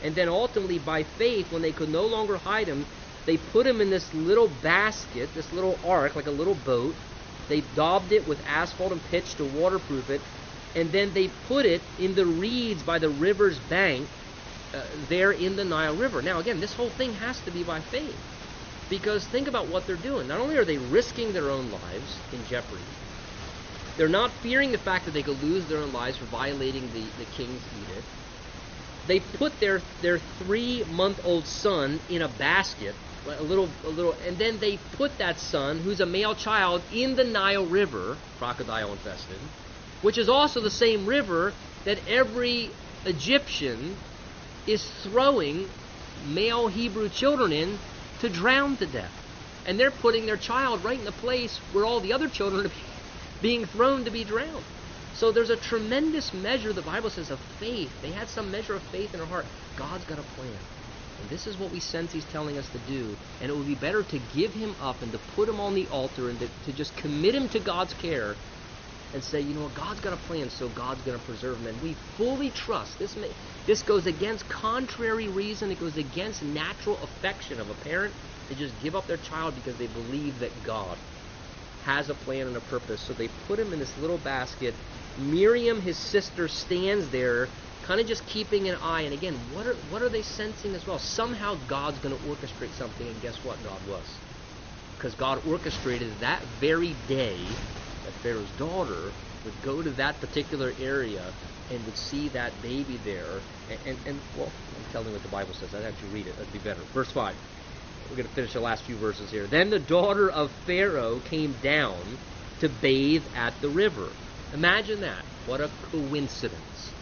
And 0.00 0.14
then 0.14 0.28
ultimately 0.28 0.78
by 0.78 1.02
faith, 1.02 1.50
when 1.50 1.62
they 1.62 1.72
could 1.72 1.88
no 1.88 2.06
longer 2.06 2.36
hide 2.38 2.68
him, 2.68 2.86
they 3.26 3.36
put 3.36 3.66
him 3.66 3.80
in 3.80 3.90
this 3.90 4.14
little 4.14 4.48
basket, 4.48 5.34
this 5.34 5.52
little 5.52 5.80
ark, 5.84 6.16
like 6.16 6.26
a 6.26 6.30
little 6.32 6.54
boat. 6.54 6.96
They 7.48 7.60
daubed 7.60 8.12
it 8.12 8.26
with 8.26 8.40
asphalt 8.46 8.92
and 8.92 9.04
pitch 9.04 9.36
to 9.36 9.44
waterproof 9.44 10.08
it. 10.10 10.22
And 10.74 10.92
then 10.92 11.12
they 11.12 11.28
put 11.28 11.66
it 11.66 11.82
in 11.98 12.14
the 12.14 12.26
reeds 12.26 12.82
by 12.82 12.98
the 12.98 13.10
river's 13.10 13.58
bank 13.58 14.08
uh, 14.72 14.82
there 14.94 15.32
in 15.32 15.56
the 15.56 15.64
Nile 15.64 15.96
River. 15.96 16.22
Now, 16.22 16.38
again, 16.38 16.60
this 16.60 16.74
whole 16.74 16.90
thing 16.90 17.14
has 17.14 17.40
to 17.42 17.50
be 17.50 17.62
by 17.62 17.80
faith. 17.80 18.20
Because 18.88 19.26
think 19.26 19.48
about 19.48 19.68
what 19.68 19.86
they're 19.86 19.96
doing. 19.96 20.28
Not 20.28 20.40
only 20.40 20.56
are 20.56 20.64
they 20.64 20.78
risking 20.78 21.32
their 21.32 21.50
own 21.50 21.70
lives 21.70 22.22
in 22.32 22.44
jeopardy, 22.44 22.96
they're 23.96 24.08
not 24.08 24.42
fearing 24.42 24.72
the 24.72 24.78
fact 24.78 25.04
that 25.06 25.12
they 25.12 25.22
could 25.22 25.42
lose 25.42 25.66
their 25.66 25.80
own 25.80 25.92
lives 25.92 26.18
for 26.18 26.26
violating 26.26 26.92
the, 26.92 27.12
the 27.18 27.26
king's 27.26 27.66
edict. 27.68 28.14
They 29.08 29.20
put 29.20 29.58
their, 29.58 29.80
their 30.02 30.18
three 30.18 30.84
month 30.86 31.18
old 31.24 31.46
son 31.48 31.98
in 32.10 32.20
a 32.20 32.28
basket, 32.28 32.94
a 33.26 33.42
little, 33.42 33.74
a 33.82 33.88
little, 33.88 34.14
and 34.24 34.38
then 34.38 34.58
they 34.60 34.76
put 34.76 35.18
that 35.18 35.40
son, 35.40 35.78
who's 35.78 36.00
a 36.00 36.06
male 36.06 36.34
child, 36.34 36.82
in 36.92 37.16
the 37.16 37.24
Nile 37.24 37.66
River, 37.66 38.18
crocodile 38.38 38.92
infested, 38.92 39.40
which 40.02 40.18
is 40.18 40.28
also 40.28 40.60
the 40.60 40.70
same 40.70 41.06
river 41.06 41.54
that 41.84 41.98
every 42.06 42.74
Egyptian 43.06 43.96
is 44.66 44.84
throwing 45.02 45.70
male 46.22 46.68
Hebrew 46.68 47.08
children 47.08 47.52
in 47.52 47.80
to 48.20 48.28
drown 48.28 48.76
to 48.76 48.86
death. 48.86 49.14
And 49.64 49.80
they're 49.80 49.90
putting 49.90 50.26
their 50.26 50.36
child 50.36 50.84
right 50.84 50.98
in 50.98 51.04
the 51.04 51.12
place 51.12 51.60
where 51.72 51.86
all 51.86 52.00
the 52.00 52.12
other 52.12 52.28
children 52.28 52.66
are 52.66 52.70
being 53.40 53.64
thrown 53.64 54.04
to 54.04 54.10
be 54.10 54.24
drowned. 54.24 54.64
So 55.18 55.32
there's 55.32 55.50
a 55.50 55.56
tremendous 55.56 56.32
measure, 56.32 56.72
the 56.72 56.80
Bible 56.80 57.10
says, 57.10 57.30
of 57.30 57.40
faith. 57.58 57.90
They 58.02 58.12
had 58.12 58.28
some 58.28 58.52
measure 58.52 58.74
of 58.74 58.82
faith 58.84 59.12
in 59.12 59.18
their 59.18 59.28
heart. 59.28 59.46
God's 59.76 60.04
got 60.04 60.20
a 60.20 60.22
plan. 60.22 60.56
And 61.20 61.28
this 61.28 61.48
is 61.48 61.58
what 61.58 61.72
we 61.72 61.80
sense 61.80 62.12
He's 62.12 62.24
telling 62.26 62.56
us 62.56 62.68
to 62.68 62.78
do. 62.88 63.16
And 63.40 63.50
it 63.50 63.56
would 63.56 63.66
be 63.66 63.74
better 63.74 64.04
to 64.04 64.20
give 64.32 64.52
Him 64.52 64.76
up 64.80 65.02
and 65.02 65.10
to 65.10 65.18
put 65.34 65.48
Him 65.48 65.58
on 65.58 65.74
the 65.74 65.88
altar 65.88 66.30
and 66.30 66.38
to, 66.38 66.48
to 66.66 66.72
just 66.72 66.96
commit 66.96 67.34
Him 67.34 67.48
to 67.48 67.58
God's 67.58 67.94
care 67.94 68.36
and 69.12 69.24
say, 69.24 69.40
you 69.40 69.54
know 69.54 69.62
what, 69.62 69.74
God's 69.74 69.98
got 70.00 70.12
a 70.12 70.16
plan, 70.28 70.50
so 70.50 70.68
God's 70.68 71.02
going 71.02 71.18
to 71.18 71.24
preserve 71.24 71.58
him. 71.58 71.66
And 71.66 71.82
we 71.82 71.96
fully 72.16 72.50
trust. 72.50 72.98
This 72.98 73.16
may, 73.16 73.30
this 73.66 73.82
goes 73.82 74.06
against 74.06 74.48
contrary 74.48 75.28
reason. 75.28 75.70
It 75.72 75.80
goes 75.80 75.96
against 75.96 76.42
natural 76.42 76.96
affection 77.02 77.58
of 77.58 77.70
a 77.70 77.74
parent 77.74 78.14
to 78.48 78.54
just 78.54 78.74
give 78.82 78.94
up 78.94 79.06
their 79.06 79.16
child 79.16 79.54
because 79.54 79.78
they 79.78 79.86
believe 79.86 80.38
that 80.40 80.52
God 80.64 80.96
has 81.84 82.10
a 82.10 82.14
plan 82.14 82.46
and 82.46 82.56
a 82.56 82.60
purpose. 82.60 83.00
So 83.00 83.14
they 83.14 83.28
put 83.46 83.58
him 83.58 83.72
in 83.72 83.78
this 83.78 83.96
little 83.98 84.18
basket. 84.18 84.74
Miriam, 85.18 85.80
his 85.80 85.96
sister, 85.98 86.48
stands 86.48 87.08
there, 87.10 87.48
kind 87.82 88.00
of 88.00 88.06
just 88.06 88.26
keeping 88.26 88.68
an 88.68 88.76
eye. 88.76 89.02
And 89.02 89.12
again, 89.12 89.34
what 89.52 89.66
are 89.66 89.74
what 89.90 90.02
are 90.02 90.08
they 90.08 90.22
sensing 90.22 90.74
as 90.74 90.86
well? 90.86 90.98
Somehow 90.98 91.56
God's 91.68 91.98
going 91.98 92.16
to 92.16 92.24
orchestrate 92.24 92.72
something, 92.72 93.06
and 93.06 93.20
guess 93.22 93.36
what? 93.44 93.62
God 93.64 93.80
was, 93.88 94.04
because 94.96 95.14
God 95.14 95.46
orchestrated 95.46 96.10
that 96.20 96.42
very 96.60 96.94
day 97.08 97.36
that 98.04 98.12
Pharaoh's 98.22 98.50
daughter 98.52 99.12
would 99.44 99.62
go 99.62 99.82
to 99.82 99.90
that 99.90 100.20
particular 100.20 100.72
area 100.80 101.32
and 101.70 101.84
would 101.84 101.96
see 101.96 102.28
that 102.30 102.52
baby 102.62 102.96
there. 103.04 103.40
And, 103.70 103.78
and, 103.86 103.98
and 104.06 104.20
well, 104.36 104.50
I'm 104.76 104.84
telling 104.92 105.08
you 105.08 105.12
what 105.14 105.22
the 105.22 105.28
Bible 105.28 105.54
says. 105.54 105.74
I'd 105.74 105.84
have 105.84 105.98
to 106.00 106.06
read 106.06 106.26
it. 106.26 106.36
That'd 106.36 106.52
be 106.52 106.58
better. 106.58 106.80
Verse 106.94 107.10
5. 107.12 107.34
We're 108.10 108.16
going 108.16 108.28
to 108.28 108.34
finish 108.34 108.54
the 108.54 108.60
last 108.60 108.84
few 108.84 108.96
verses 108.96 109.30
here. 109.30 109.46
Then 109.46 109.68
the 109.68 109.78
daughter 109.78 110.30
of 110.30 110.50
Pharaoh 110.64 111.20
came 111.20 111.54
down 111.62 112.18
to 112.60 112.68
bathe 112.68 113.24
at 113.34 113.60
the 113.60 113.68
river. 113.68 114.08
Imagine 114.52 115.00
that. 115.00 115.24
What 115.44 115.60
a 115.60 115.68
coincidence. 115.68 116.94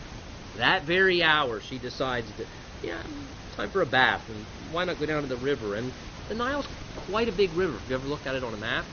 That 0.55 0.85
very 0.87 1.23
hour, 1.23 1.61
she 1.61 1.79
decides 1.79 2.33
to, 2.35 2.47
yeah, 2.83 3.03
time 3.53 3.71
for 3.71 3.83
a 3.83 3.87
bath, 3.87 4.29
and 4.29 4.47
why 4.71 4.85
not 4.85 4.99
go 4.99 5.07
down 5.07 5.23
to 5.23 5.29
the 5.29 5.37
river? 5.37 5.75
And 5.75 5.93
the 6.29 6.35
Nile's 6.35 6.69
quite 6.97 7.29
a 7.29 7.33
big 7.33 7.55
river. 7.55 7.77
if 7.77 7.89
you 7.89 7.95
ever 7.95 8.07
looked 8.09 8.27
at 8.27 8.35
it 8.35 8.45
on 8.45 8.55
a 8.55 8.59
map? 8.59 8.87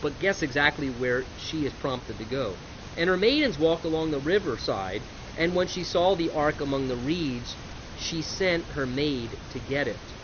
but 0.00 0.18
guess 0.18 0.42
exactly 0.42 0.90
where 0.90 1.26
she 1.36 1.64
is 1.64 1.72
prompted 1.72 2.18
to 2.18 2.24
go. 2.24 2.58
And 2.96 3.08
her 3.08 3.16
maidens 3.16 3.58
walked 3.58 3.84
along 3.84 4.10
the 4.10 4.20
riverside, 4.20 5.04
and 5.36 5.54
when 5.54 5.66
she 5.66 5.84
saw 5.84 6.14
the 6.16 6.30
ark 6.30 6.60
among 6.60 6.88
the 6.88 6.96
reeds, 6.96 7.56
she 7.94 8.22
sent 8.22 8.70
her 8.72 8.86
maid 8.86 9.38
to 9.50 9.60
get 9.60 9.88
it. 9.88 10.14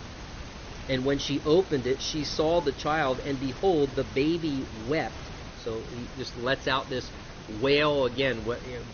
And 0.89 1.05
when 1.05 1.19
she 1.19 1.41
opened 1.45 1.87
it, 1.87 2.01
she 2.03 2.25
saw 2.25 2.61
the 2.61 2.73
child, 2.73 3.21
and 3.25 3.39
behold, 3.41 3.95
the 3.95 4.05
baby 4.05 4.67
wept. 4.73 5.22
So 5.65 5.83
he 5.91 6.09
just 6.17 6.37
lets 6.37 6.67
out 6.69 6.91
this 6.91 7.11
wail 7.49 8.07
again. 8.07 8.45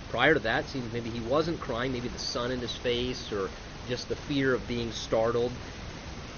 Prior 0.09 0.35
to 0.35 0.41
that, 0.41 0.69
seems 0.69 0.93
maybe 0.93 1.11
he 1.11 1.21
wasn't 1.21 1.61
crying, 1.61 1.93
maybe 1.93 2.09
the 2.09 2.19
sun 2.19 2.51
in 2.51 2.61
his 2.61 2.77
face, 2.77 3.33
or 3.33 3.51
just 3.89 4.09
the 4.09 4.17
fear 4.17 4.55
of 4.55 4.67
being 4.67 4.93
startled. 4.93 5.53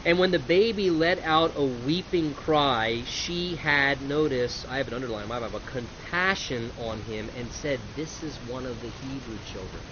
And 0.04 0.18
when 0.18 0.30
the 0.30 0.38
baby 0.38 0.88
let 0.90 1.18
out 1.24 1.52
a 1.56 1.64
weeping 1.64 2.32
cry, 2.34 3.02
she 3.04 3.56
had 3.56 4.00
notice, 4.00 4.64
I 4.68 4.78
have 4.78 4.88
an 4.88 4.94
underline, 4.94 5.30
I 5.30 5.40
have 5.40 5.54
a 5.54 5.60
compassion 5.60 6.72
on 6.78 7.00
him 7.00 7.30
and 7.36 7.52
said, 7.52 7.80
This 7.94 8.22
is 8.22 8.40
one 8.48 8.64
of 8.64 8.80
the 8.80 8.88
Hebrew 8.88 9.38
children. 9.52 9.82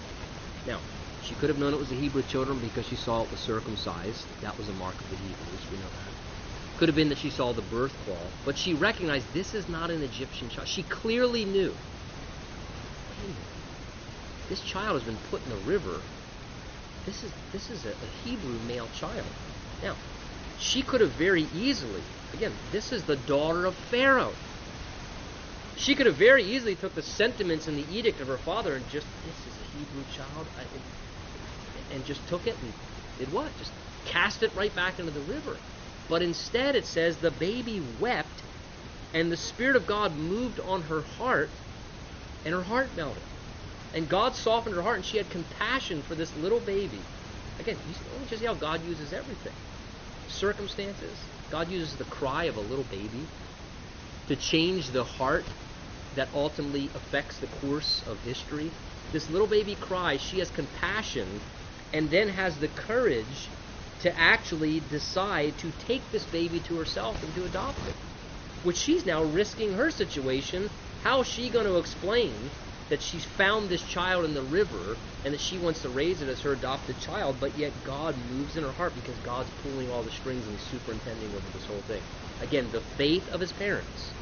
Now, 0.67 0.81
she 1.21 1.35
could 1.35 1.51
have 1.51 1.59
known 1.59 1.75
it 1.75 1.79
was 1.79 1.91
the 1.91 2.01
Hebrew 2.01 2.23
children 2.23 2.59
because 2.61 2.87
she 2.87 2.97
saw 2.97 3.23
it 3.23 3.31
was 3.31 3.41
circumcised. 3.41 4.25
That 4.41 4.57
was 4.57 4.69
a 4.69 4.73
mark 4.73 5.01
of 5.01 5.11
the 5.11 5.17
Hebrews, 5.17 5.67
we 5.71 5.77
know 5.77 5.91
that. 5.91 6.28
Could 6.79 6.89
have 6.89 6.97
been 6.97 7.09
that 7.09 7.19
she 7.19 7.31
saw 7.31 7.53
the 7.53 7.63
birth 7.63 7.93
claw, 8.05 8.31
but 8.45 8.57
she 8.57 8.73
recognized 8.73 9.27
this 9.35 9.53
is 9.53 9.69
not 9.69 9.91
an 9.91 10.01
Egyptian 10.03 10.49
child. 10.49 10.69
She 10.69 10.85
clearly 10.85 11.45
knew. 11.45 11.75
This 14.49 14.61
child 14.61 14.95
has 14.95 15.03
been 15.03 15.19
put 15.31 15.43
in 15.43 15.51
the 15.51 15.57
river. 15.57 16.01
This 17.05 17.25
is 17.25 17.33
this 17.53 17.69
is 17.71 17.85
a, 17.85 17.91
a 17.91 18.07
Hebrew 18.23 18.59
male 18.61 18.89
child. 19.01 19.27
Now, 19.83 19.97
she 20.59 20.83
could 20.83 21.01
have 21.01 21.11
very 21.13 21.43
easily, 21.43 22.03
again, 22.33 22.53
this 22.73 22.93
is 22.93 23.05
the 23.05 23.17
daughter 23.17 23.67
of 23.67 23.75
Pharaoh. 23.91 24.33
She 25.77 25.95
could 25.95 26.07
have 26.07 26.17
very 26.17 26.45
easily 26.45 26.75
took 26.75 26.95
the 26.95 27.03
sentiments 27.03 27.67
and 27.67 27.77
the 27.77 27.87
edict 27.97 28.21
of 28.21 28.29
her 28.29 28.39
father 28.39 28.75
and 28.75 28.89
just, 28.89 29.07
this 29.25 29.47
is 29.47 29.55
a 29.61 29.79
Hebrew 29.79 30.05
child, 30.17 30.47
and 31.91 32.05
just 32.05 32.27
took 32.29 32.47
it 32.47 32.57
and 32.63 32.73
did 33.19 33.33
what? 33.33 33.57
Just 33.59 33.73
cast 34.05 34.43
it 34.43 34.55
right 34.57 34.75
back 34.75 34.99
into 34.99 35.13
the 35.13 35.21
river. 35.21 35.57
But 36.09 36.23
instead 36.23 36.75
it 36.77 36.87
says 36.87 37.19
the 37.19 37.31
baby 37.31 37.81
wept 37.81 38.43
and 39.13 39.31
the 39.31 39.37
Spirit 39.37 39.77
of 39.77 39.87
God 39.87 40.17
moved 40.17 40.59
on 40.61 40.83
her 40.83 41.03
heart 41.03 41.61
and 42.45 42.55
her 42.55 42.63
heart 42.63 42.95
melted. 42.97 43.25
And 43.93 44.09
God 44.09 44.35
softened 44.35 44.75
her 44.75 44.83
heart 44.83 44.97
and 44.97 45.05
she 45.05 45.17
had 45.19 45.31
compassion 45.31 46.03
for 46.03 46.15
this 46.15 46.35
little 46.37 46.61
baby. 46.61 47.07
Again, 47.59 47.81
you 47.85 47.95
just 48.27 48.41
see 48.41 48.47
how 48.47 48.55
God 48.55 48.85
uses 48.85 49.13
everything 49.13 49.53
circumstances. 50.27 51.29
God 51.51 51.71
uses 51.71 51.97
the 51.97 52.05
cry 52.05 52.45
of 52.45 52.57
a 52.57 52.61
little 52.61 52.85
baby 52.85 53.29
to 54.29 54.37
change 54.37 54.91
the 54.91 55.05
heart 55.05 55.55
that 56.13 56.31
ultimately 56.35 56.91
affects 56.95 57.39
the 57.39 57.47
course 57.47 58.03
of 58.07 58.21
history. 58.21 58.73
This 59.11 59.31
little 59.31 59.47
baby 59.47 59.75
cries, 59.75 60.21
she 60.21 60.39
has 60.39 60.51
compassion, 60.51 61.41
and 61.93 62.11
then 62.11 62.29
has 62.29 62.59
the 62.59 62.69
courage 62.69 63.51
to 64.01 64.19
actually 64.19 64.81
decide 64.81 65.59
to 65.59 65.73
take 65.73 66.11
this 66.11 66.27
baby 66.27 66.61
to 66.61 66.77
herself 66.77 67.23
and 67.23 67.35
to 67.35 67.45
adopt 67.45 67.89
it. 67.89 67.97
Which 68.63 68.77
she's 68.77 69.07
now 69.07 69.23
risking 69.23 69.73
her 69.73 69.91
situation. 69.91 70.71
How 70.99 71.21
is 71.21 71.27
she 71.27 71.51
going 71.51 71.67
to 71.67 71.79
explain 71.79 72.53
that 72.89 73.03
she's 73.03 73.25
found 73.25 73.69
this 73.69 73.83
child 73.83 74.25
in 74.25 74.35
the 74.35 74.43
river 74.43 74.99
and 75.23 75.35
that 75.35 75.41
she 75.41 75.59
wants 75.59 75.83
to 75.83 75.91
raise 75.91 76.23
it 76.23 76.29
as 76.29 76.41
her 76.41 76.53
adopted 76.53 76.99
child, 76.99 77.39
but 77.39 77.57
yet 77.57 77.85
God 77.85 78.17
moves 78.17 78.57
in 78.57 78.65
her 78.65 78.73
heart 78.73 78.95
because 78.95 79.19
God's 79.19 79.51
pulling 79.51 79.91
all 79.91 80.03
the 80.03 80.11
strings 80.11 80.47
and 80.47 80.59
superintending 80.59 81.35
over 81.35 81.51
this 81.51 81.67
whole 81.67 81.83
thing. 81.83 82.05
Again, 82.41 82.71
the 82.71 82.81
faith 82.81 83.29
of 83.29 83.41
his 83.41 83.53
parents 83.53 84.15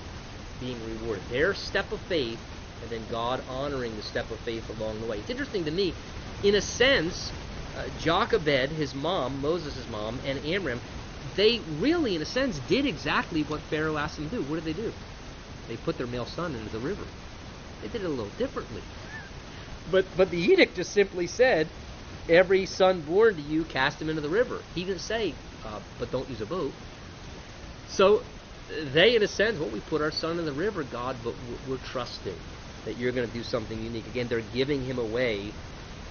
being 0.59 0.83
rewarded. 0.83 1.29
Their 1.29 1.55
step 1.55 1.93
of 1.93 2.01
faith, 2.03 2.41
and 2.81 2.91
then 2.91 3.07
God 3.07 3.43
honoring 3.47 3.97
the 3.97 4.03
step 4.03 4.31
of 4.31 4.41
faith 4.41 4.68
along 4.68 5.01
the 5.01 5.07
way. 5.07 5.18
It's 5.18 5.31
interesting 5.31 5.64
to 5.66 5.70
me, 5.70 5.97
in 6.43 6.55
a 6.55 6.61
sense, 6.61 7.33
uh, 7.77 7.91
Jochebed, 7.91 8.72
his 8.72 8.95
mom, 8.95 9.41
Moses' 9.41 9.87
mom, 9.89 10.20
and 10.24 10.45
Amram, 10.45 10.83
they 11.37 11.61
really, 11.66 12.14
in 12.14 12.22
a 12.22 12.27
sense, 12.27 12.59
did 12.61 12.87
exactly 12.87 13.43
what 13.43 13.62
Pharaoh 13.70 13.99
asked 13.99 14.16
them 14.16 14.31
to 14.31 14.37
do. 14.37 14.43
What 14.43 14.57
did 14.57 14.64
they 14.64 14.74
do? 14.74 14.95
They 15.68 15.77
put 15.77 15.99
their 15.99 16.07
male 16.07 16.27
son 16.27 16.55
into 16.55 16.70
the 16.70 16.81
river. 16.81 17.09
They 17.81 17.89
did 17.89 18.03
it 18.03 18.07
a 18.07 18.11
little 18.11 18.31
differently. 18.31 18.85
But 19.87 20.16
but 20.16 20.31
the 20.31 20.39
edict 20.39 20.77
just 20.77 20.93
simply 20.93 21.27
said, 21.27 21.72
every 22.29 22.66
son 22.66 23.03
born 23.03 23.37
to 23.37 23.43
you, 23.43 23.64
cast 23.64 24.01
him 24.01 24.09
into 24.11 24.22
the 24.22 24.31
river. 24.31 24.64
He 24.72 24.85
didn't 24.85 25.03
say, 25.03 25.37
uh, 25.62 25.81
but 25.99 26.11
don't 26.11 26.29
use 26.29 26.41
a 26.41 26.47
boat. 26.47 26.77
So 27.87 28.24
they, 28.68 29.14
in 29.14 29.22
a 29.22 29.29
sense, 29.29 29.59
well, 29.59 29.70
we 29.70 29.81
put 29.81 30.03
our 30.03 30.11
son 30.11 30.39
in 30.39 30.45
the 30.45 30.53
river, 30.53 30.85
God, 30.85 31.22
but 31.22 31.37
we're 31.64 31.79
trusting 31.79 32.41
that 32.85 32.97
you're 32.97 33.12
going 33.12 33.29
to 33.29 33.33
do 33.33 33.43
something 33.45 33.79
unique. 33.81 34.07
Again, 34.09 34.29
they're 34.29 34.41
giving 34.41 34.83
him 34.83 34.99
away, 34.99 35.57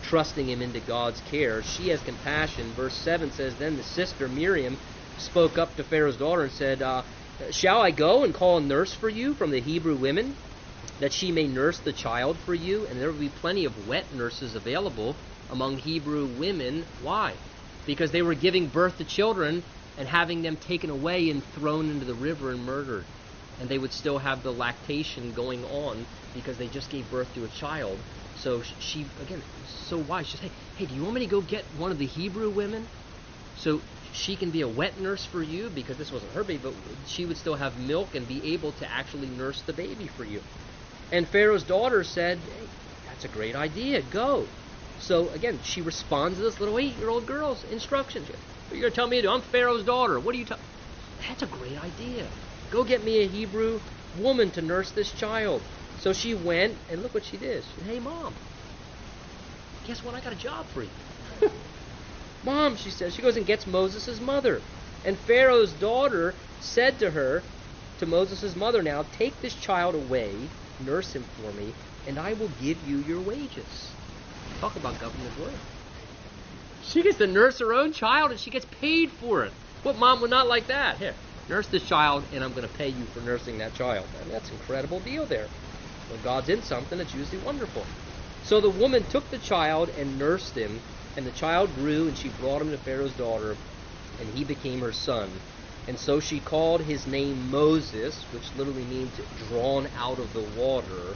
trusting 0.06 0.48
him 0.48 0.62
into 0.62 0.80
God's 0.80 1.22
care. 1.22 1.64
She 1.64 1.88
has 1.90 2.02
compassion. 2.02 2.74
Verse 2.76 2.96
7 3.04 3.32
says, 3.32 3.58
Then 3.58 3.76
the 3.76 3.84
sister, 3.84 4.30
Miriam, 4.30 4.78
spoke 5.18 5.58
up 5.58 5.78
to 5.78 5.84
Pharaoh's 5.84 6.18
daughter 6.18 6.44
and 6.44 6.52
said, 6.52 6.82
uh, 6.82 7.04
Shall 7.52 7.82
I 7.82 7.92
go 7.92 8.24
and 8.24 8.34
call 8.34 8.58
a 8.58 8.62
nurse 8.62 8.94
for 8.94 9.10
you 9.10 9.34
from 9.34 9.52
the 9.52 9.62
Hebrew 9.62 9.98
women, 9.98 10.38
that 11.00 11.14
she 11.14 11.32
may 11.32 11.48
nurse 11.48 11.82
the 11.82 11.94
child 11.94 12.40
for 12.40 12.54
you? 12.54 12.86
And 12.86 13.02
there 13.02 13.12
will 13.12 13.20
be 13.20 13.30
plenty 13.30 13.66
of 13.66 13.78
wet 13.78 14.14
nurses 14.14 14.56
available 14.56 15.18
among 15.50 15.80
Hebrew 15.80 16.28
women. 16.28 16.86
Why? 17.00 17.40
Because 17.86 18.12
they 18.12 18.22
were 18.22 18.36
giving 18.36 18.70
birth 18.70 18.98
to 18.98 19.06
children 19.06 19.64
and 19.98 20.08
having 20.08 20.42
them 20.44 20.58
taken 20.58 20.90
away 20.92 21.30
and 21.30 21.44
thrown 21.44 21.90
into 21.90 22.06
the 22.06 22.16
river 22.16 22.52
and 22.52 22.62
murdered. 22.62 23.08
And 23.60 23.70
they 23.70 23.80
would 23.80 23.94
still 23.94 24.20
have 24.20 24.44
the 24.44 24.54
lactation 24.54 25.34
going 25.34 25.64
on 25.64 26.08
because 26.34 26.58
they 26.58 26.68
just 26.68 26.92
gave 26.92 27.10
birth 27.10 27.34
to 27.34 27.46
a 27.46 27.50
child. 27.50 28.04
So 28.36 28.62
she, 28.62 29.10
again, 29.20 29.44
so 29.64 29.98
wise. 29.98 30.28
She 30.28 30.38
said, 30.38 30.52
hey, 30.52 30.58
hey, 30.76 30.86
do 30.86 30.94
you 30.94 31.02
want 31.04 31.16
me 31.16 31.22
to 31.22 31.28
go 31.28 31.42
get 31.42 31.74
one 31.74 31.92
of 31.92 31.98
the 31.98 32.06
Hebrew 32.06 32.50
women? 32.50 32.88
So 33.56 33.82
she 34.12 34.36
can 34.36 34.52
be 34.52 34.62
a 34.62 34.68
wet 34.68 35.00
nurse 35.00 35.26
for 35.26 35.42
you 35.42 35.70
because 35.70 35.98
this 35.98 36.12
wasn't 36.12 36.34
her 36.34 36.44
baby, 36.44 36.60
but 36.64 36.74
she 37.06 37.26
would 37.26 37.38
still 37.38 37.56
have 37.56 37.78
milk 37.78 38.14
and 38.14 38.28
be 38.28 38.54
able 38.54 38.74
to 38.74 38.92
actually 38.92 39.30
nurse 39.30 39.62
the 39.62 39.74
baby 39.74 40.08
for 40.08 40.26
you. 40.26 40.42
And 41.12 41.28
Pharaoh's 41.28 41.64
daughter 41.64 42.04
said, 42.04 42.40
hey, 42.44 42.70
that's 43.06 43.24
a 43.24 43.30
great 43.30 43.56
idea. 43.56 44.02
Go. 44.02 44.50
So 44.98 45.30
again, 45.30 45.62
she 45.62 45.82
responds 45.82 46.38
to 46.38 46.44
this 46.44 46.60
little 46.60 46.78
eight-year-old 46.78 47.26
girl's 47.26 47.64
instructions. 47.64 48.30
You're 48.70 48.82
going 48.82 48.92
to 48.92 48.96
tell 48.96 49.08
me 49.08 49.18
to 49.18 49.22
do? 49.24 49.30
I'm 49.30 49.42
Pharaoh's 49.42 49.84
daughter. 49.84 50.20
What 50.20 50.36
are 50.36 50.38
you 50.38 50.46
talking? 50.46 50.66
That's 51.28 51.44
a 51.44 51.48
great 51.48 51.78
idea. 51.78 52.28
Go 52.70 52.84
get 52.84 53.04
me 53.04 53.22
a 53.22 53.28
Hebrew 53.28 53.80
woman 54.14 54.52
to 54.52 54.62
nurse 54.62 54.92
this 54.92 55.12
child. 55.14 55.62
So 56.06 56.14
she 56.14 56.36
went, 56.36 56.78
and 56.88 57.02
look 57.02 57.16
what 57.16 57.26
she 57.26 57.36
did. 57.36 57.64
She 57.66 57.72
said, 57.80 57.86
hey, 57.88 58.00
Mom, 58.00 58.36
guess 59.84 60.04
what? 60.04 60.14
I 60.14 60.22
got 60.22 60.34
a 60.34 60.36
job 60.36 60.70
for 60.70 60.84
you. 60.84 60.92
Mom, 62.44 62.76
she 62.76 62.92
says, 62.92 63.16
she 63.16 63.24
goes 63.24 63.38
and 63.38 63.46
gets 63.48 63.66
Moses' 63.66 64.20
mother. 64.20 64.62
And 65.04 65.18
Pharaoh's 65.18 65.74
daughter 65.74 66.38
said 66.60 67.00
to 67.00 67.10
her, 67.10 67.44
to 67.98 68.06
Moses' 68.06 68.56
mother 68.56 68.84
now, 68.84 69.02
take 69.02 69.42
this 69.42 69.56
child 69.56 69.96
away, 69.96 70.52
nurse 70.78 71.16
him 71.16 71.26
for 71.36 71.52
me, 71.52 71.74
and 72.06 72.20
I 72.20 72.34
will 72.34 72.50
give 72.50 72.78
you 72.78 73.00
your 73.00 73.22
wages. 73.24 73.96
Talk 74.60 74.76
about 74.76 75.00
government 75.00 75.36
work. 75.36 75.64
She 76.82 77.02
gets 77.02 77.18
to 77.18 77.26
nurse 77.26 77.58
her 77.58 77.74
own 77.74 77.94
child 77.94 78.30
and 78.30 78.40
she 78.40 78.52
gets 78.52 78.68
paid 78.80 79.10
for 79.10 79.44
it. 79.46 79.54
What 79.82 79.98
mom 79.98 80.22
would 80.22 80.30
not 80.30 80.48
like 80.48 80.68
that? 80.68 81.00
Here, 81.00 81.16
nurse 81.50 81.68
this 81.70 81.82
child 81.82 82.28
and 82.32 82.44
I'm 82.44 82.52
going 82.52 82.62
to 82.62 82.68
pay 82.70 82.90
you 82.90 83.08
for 83.08 83.22
nursing 83.22 83.58
that 83.58 83.74
child. 83.74 84.10
That's 84.30 84.50
an 84.50 84.58
incredible 84.58 85.00
deal 85.00 85.26
there. 85.26 85.50
When 86.08 86.22
God's 86.22 86.50
in 86.50 86.62
something, 86.62 87.00
it's 87.00 87.14
usually 87.14 87.42
wonderful. 87.44 87.86
So 88.44 88.62
the 88.62 88.70
woman 88.70 89.04
took 89.06 89.32
the 89.32 89.40
child 89.40 89.90
and 89.90 90.20
nursed 90.20 90.56
him, 90.56 90.82
and 91.18 91.26
the 91.26 91.32
child 91.32 91.74
grew, 91.74 92.08
and 92.08 92.18
she 92.18 92.30
brought 92.30 92.62
him 92.62 92.72
to 92.72 92.78
Pharaoh's 92.78 93.14
daughter, 93.14 93.58
and 94.20 94.30
he 94.30 94.44
became 94.44 94.82
her 94.82 94.92
son. 94.92 95.42
And 95.88 95.98
so 96.00 96.20
she 96.20 96.40
called 96.40 96.82
his 96.82 97.08
name 97.08 97.50
Moses, 97.50 98.26
which 98.32 98.54
literally 98.56 98.86
means 98.86 99.20
drawn 99.36 99.88
out 99.96 100.20
of 100.20 100.34
the 100.34 100.42
water, 100.42 101.16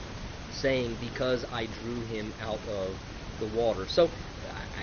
saying, 0.50 0.96
Because 0.96 1.44
I 1.52 1.66
drew 1.66 2.02
him 2.02 2.34
out 2.40 2.60
of 2.66 2.98
the 3.38 3.46
water. 3.46 3.86
So 3.88 4.10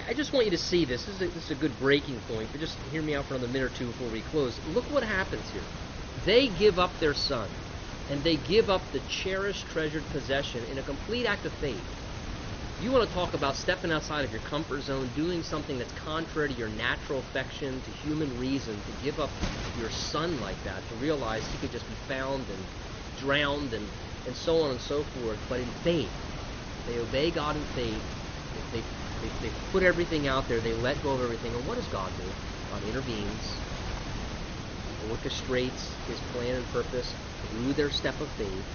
I 0.09 0.13
just 0.13 0.33
want 0.33 0.45
you 0.45 0.51
to 0.51 0.57
see 0.57 0.85
this. 0.85 1.05
This 1.05 1.15
is, 1.15 1.21
a, 1.21 1.27
this 1.27 1.43
is 1.45 1.51
a 1.51 1.55
good 1.55 1.77
breaking 1.79 2.21
point, 2.21 2.51
but 2.51 2.59
just 2.59 2.79
hear 2.83 3.01
me 3.01 3.15
out 3.15 3.25
for 3.27 3.35
another 3.35 3.51
minute 3.51 3.65
or 3.65 3.69
two 3.69 3.87
before 3.87 4.09
we 4.09 4.21
close. 4.21 4.59
Look 4.65 4.89
what 4.89 5.03
happens 5.03 5.49
here. 5.51 5.63
They 6.25 6.49
give 6.49 6.79
up 6.79 6.99
their 6.99 7.13
son, 7.13 7.49
and 8.09 8.23
they 8.23 8.37
give 8.37 8.69
up 8.69 8.91
the 8.91 9.01
cherished, 9.01 9.67
treasured 9.67 10.09
possession 10.09 10.65
in 10.65 10.77
a 10.77 10.83
complete 10.83 11.25
act 11.25 11.45
of 11.45 11.53
faith. 11.55 11.87
You 12.77 12.91
want 12.91 13.09
to 13.09 13.13
talk 13.13 13.33
about 13.33 13.57
stepping 13.57 13.91
outside 13.91 14.25
of 14.25 14.31
your 14.31 14.41
comfort 14.41 14.81
zone, 14.81 15.13
doing 15.13 15.43
something 15.43 15.77
that's 15.77 15.93
contrary 15.93 16.49
to 16.49 16.55
your 16.55 16.69
natural 16.69 17.21
affection, 17.21 17.81
to 17.83 17.91
human 17.91 18.33
reason, 18.37 18.83
to 18.83 18.93
give 18.93 19.19
up 19.19 19.37
your 19.73 19.89
son 19.89 20.39
like 20.39 20.63
that, 20.63 20.87
to 20.87 20.95
realize 20.95 21.47
he 21.47 21.57
could 21.59 21.71
just 21.71 21.87
be 21.87 21.97
found 22.07 22.49
and 22.49 22.67
drowned 23.15 23.73
and, 23.73 23.91
and 24.25 24.37
so 24.37 24.61
on 24.61 24.71
and 24.71 24.81
so 24.81 25.05
forth. 25.05 25.41
But 25.49 25.61
in 25.61 25.73
faith, 25.73 26.15
they 26.85 26.99
obey 26.99 27.31
God 27.31 27.57
in 27.57 27.65
faith. 27.65 28.05
They, 28.71 28.87
they, 29.21 29.33
they 29.41 29.51
put 29.71 29.83
everything 29.83 30.27
out 30.27 30.47
there. 30.47 30.61
They 30.61 30.75
let 30.75 31.01
go 31.01 31.11
of 31.13 31.21
everything. 31.21 31.55
And 31.55 31.65
what 31.65 31.75
does 31.75 31.89
God 31.89 32.15
do? 32.17 32.35
God 32.69 32.83
intervenes, 32.83 33.63
orchestrates 35.01 35.97
His 36.05 36.21
plan 36.21 36.55
and 36.55 36.69
purpose 36.69 37.15
through 37.41 37.73
their 37.73 37.89
step 37.89 38.21
of 38.21 38.29
faith. 38.31 38.65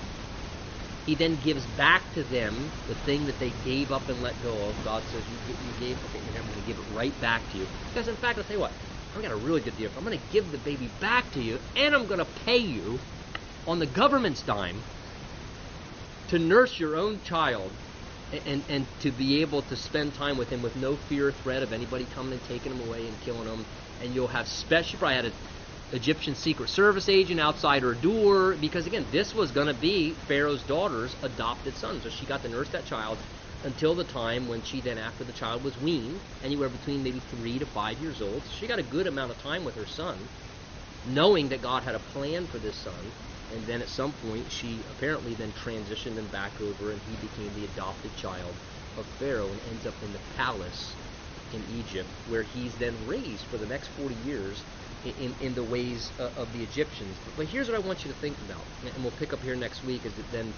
He 1.06 1.16
then 1.16 1.36
gives 1.36 1.66
back 1.66 2.12
to 2.14 2.22
them 2.22 2.72
the 2.86 2.94
thing 2.94 3.26
that 3.26 3.38
they 3.38 3.50
gave 3.50 3.90
up 3.90 4.08
and 4.08 4.22
let 4.22 4.40
go 4.40 4.68
of. 4.68 4.82
God 4.82 5.04
says, 5.08 5.28
"You, 5.28 5.38
you 5.60 5.72
gave, 5.74 6.04
okay, 6.04 6.18
I'm 6.36 6.46
going 6.46 6.54
to 6.54 6.60
give 6.60 6.78
it 6.78 6.84
right 6.88 7.18
back 7.20 7.50
to 7.50 7.58
you." 7.58 7.68
Because 7.92 8.08
in 8.08 8.16
fact, 8.16 8.38
I'll 8.38 8.44
tell 8.44 8.54
you 8.56 8.60
what, 8.60 8.72
I've 9.14 9.22
got 9.22 9.32
a 9.32 9.36
really 9.36 9.60
good 9.60 9.76
deal. 9.76 9.90
I'm 9.96 10.04
going 10.04 10.18
to 10.18 10.24
give 10.30 10.52
the 10.52 10.58
baby 10.58 10.88
back 10.88 11.32
to 11.32 11.42
you, 11.42 11.60
and 11.76 11.94
I'm 11.94 12.06
going 12.06 12.18
to 12.18 12.24
pay 12.24 12.58
you 12.58 13.00
on 13.66 13.78
the 13.80 13.86
government's 13.86 14.42
dime 14.42 14.84
to 16.28 16.38
nurse 16.38 16.78
your 16.78 16.96
own 16.96 17.20
child 17.20 17.72
and, 18.32 18.64
and 18.68 18.86
to 19.00 19.12
be 19.12 19.42
able 19.42 19.62
to 19.62 19.76
spend 19.76 20.14
time 20.14 20.38
with 20.38 20.48
him 20.50 20.62
with 20.62 20.76
no 20.76 20.96
fear 20.96 21.28
or 21.28 21.32
threat 21.32 21.62
of 21.62 21.72
anybody 21.72 22.06
coming 22.06 22.32
and 22.32 22.44
taking 22.44 22.72
him 22.72 22.80
away 22.80 23.06
and 23.06 23.20
killing 23.20 23.46
him. 23.48 23.66
And 24.00 24.14
you'll 24.14 24.28
have 24.28 24.48
special, 24.48 24.98
probably 24.98 25.16
had 25.16 25.26
an 25.26 25.34
Egyptian 25.92 26.34
Secret 26.34 26.68
Service 26.68 27.08
agent 27.08 27.38
outside 27.38 27.82
her 27.82 27.94
door 27.94 28.56
because, 28.56 28.86
again, 28.86 29.08
this 29.10 29.34
was 29.34 29.52
going 29.52 29.66
to 29.66 29.74
be 29.74 30.14
Pharaoh's 30.26 30.64
daughter's 30.64 31.14
adopted 31.22 31.76
son. 31.76 32.00
So 32.00 32.08
she 32.08 32.26
got 32.26 32.42
to 32.42 32.48
nurse 32.48 32.70
that 32.70 32.86
child 32.86 33.18
until 33.62 33.94
the 33.94 34.04
time 34.04 34.48
when 34.48 34.62
she 34.62 34.80
then, 34.80 34.98
after 34.98 35.22
the 35.24 35.32
child 35.32 35.62
was 35.62 35.78
weaned, 35.78 36.22
anywhere 36.42 36.70
between 36.70 37.02
maybe 37.02 37.20
three 37.20 37.58
to 37.58 37.66
five 37.66 38.00
years 38.00 38.22
old. 38.22 38.46
She 38.46 38.66
got 38.66 38.78
a 38.78 38.82
good 38.82 39.06
amount 39.06 39.30
of 39.32 39.38
time 39.38 39.64
with 39.64 39.76
her 39.76 39.86
son, 39.86 40.30
knowing 41.04 41.50
that 41.50 41.60
God 41.60 41.82
had 41.84 41.94
a 41.94 42.00
plan 42.00 42.46
for 42.46 42.58
this 42.58 42.82
son 42.82 43.12
and 43.52 43.66
then 43.66 43.82
at 43.82 43.88
some 43.88 44.14
point 44.14 44.50
she 44.50 44.84
apparently 44.88 45.34
then 45.34 45.52
transitioned 45.52 46.16
him 46.16 46.28
back 46.28 46.60
over 46.60 46.90
and 46.90 47.02
he 47.02 47.16
became 47.16 47.54
the 47.54 47.64
adopted 47.64 48.14
child 48.14 48.56
of 48.96 49.06
Pharaoh 49.18 49.52
and 49.52 49.60
ends 49.60 49.84
up 49.84 50.02
in 50.02 50.12
the 50.12 50.18
palace 50.20 50.96
in 51.50 51.62
Egypt 51.64 52.14
where 52.24 52.42
he's 52.42 52.78
then 52.78 53.04
raised 53.04 53.46
for 53.46 53.58
the 53.58 53.66
next 53.66 53.88
40 53.88 54.14
years 54.14 54.64
in, 55.04 55.34
in, 55.40 55.54
the 55.54 55.64
ways 55.64 56.12
uh, 56.18 56.30
of 56.36 56.52
the 56.52 56.62
Egyptians. 56.62 57.16
But, 57.24 57.36
but, 57.36 57.46
here's 57.46 57.68
what 57.68 57.76
I 57.76 57.86
want 57.86 58.04
you 58.04 58.12
to 58.12 58.18
think 58.18 58.36
about, 58.46 58.60
and 58.84 59.02
we'll 59.02 59.12
pick 59.12 59.32
up 59.32 59.40
here 59.40 59.56
next 59.56 59.84
week, 59.84 60.04
is 60.04 60.14
that 60.14 60.30
then 60.30 60.52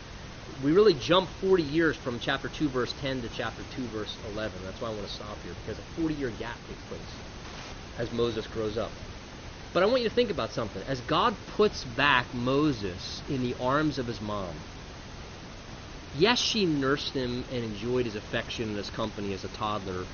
we 0.62 0.72
really 0.72 0.95
jump 0.95 1.28
40 1.40 1.62
years 1.62 1.97
from 1.97 2.18
chapter 2.20 2.49
2 2.49 2.68
verse 2.68 2.92
10 3.01 3.22
to 3.22 3.28
chapter 3.28 3.62
2 3.74 3.82
verse 3.88 4.16
11. 4.32 4.53
That's 4.64 4.80
why 4.80 4.88
I 4.88 4.90
want 4.92 5.07
to 5.07 5.12
stop 5.12 5.36
here, 5.42 5.55
because 5.64 5.78
a 5.78 6.01
40 6.01 6.14
year 6.14 6.30
gap 6.38 6.57
takes 6.68 6.82
place 6.88 7.01
as 7.99 8.12
Moses 8.12 8.47
grows 8.49 8.76
up. 8.76 8.90
But 9.72 9.82
I 9.82 9.86
want 9.86 10.03
you 10.03 10.09
to 10.09 10.14
think 10.14 10.30
about 10.30 10.53
something. 10.53 10.82
As 10.86 11.01
God 11.03 11.34
puts 11.57 11.84
back 11.97 12.32
Moses 12.32 13.22
in 13.28 13.42
the 13.42 13.55
arms 13.61 13.99
of 13.99 14.07
his 14.07 14.20
mom, 14.20 14.55
yes, 16.18 16.38
she 16.38 16.64
nursed 16.64 17.12
him 17.12 17.45
and 17.53 17.64
enjoyed 17.64 18.05
his 18.05 18.14
affection 18.14 18.68
and 18.68 18.76
his 18.76 18.90
company 18.90 19.32
as 19.34 19.45
a 19.45 19.49
toddler 19.49 20.05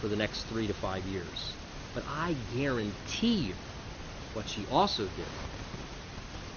for 0.00 0.08
the 0.08 0.16
next 0.16 0.42
three 0.44 0.66
to 0.66 0.74
five 0.74 1.04
years. 1.06 1.54
But 1.94 2.04
I 2.06 2.36
guarantee 2.54 3.46
you, 3.46 3.54
what 4.38 4.46
she 4.48 4.64
also 4.66 5.08
did 5.08 5.32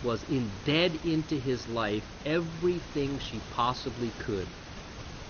was 0.03 0.23
embed 0.25 1.03
into 1.03 1.36
his 1.36 1.67
life 1.67 2.03
everything 2.23 3.17
she 3.17 3.39
possibly 3.39 4.11
could 4.11 4.55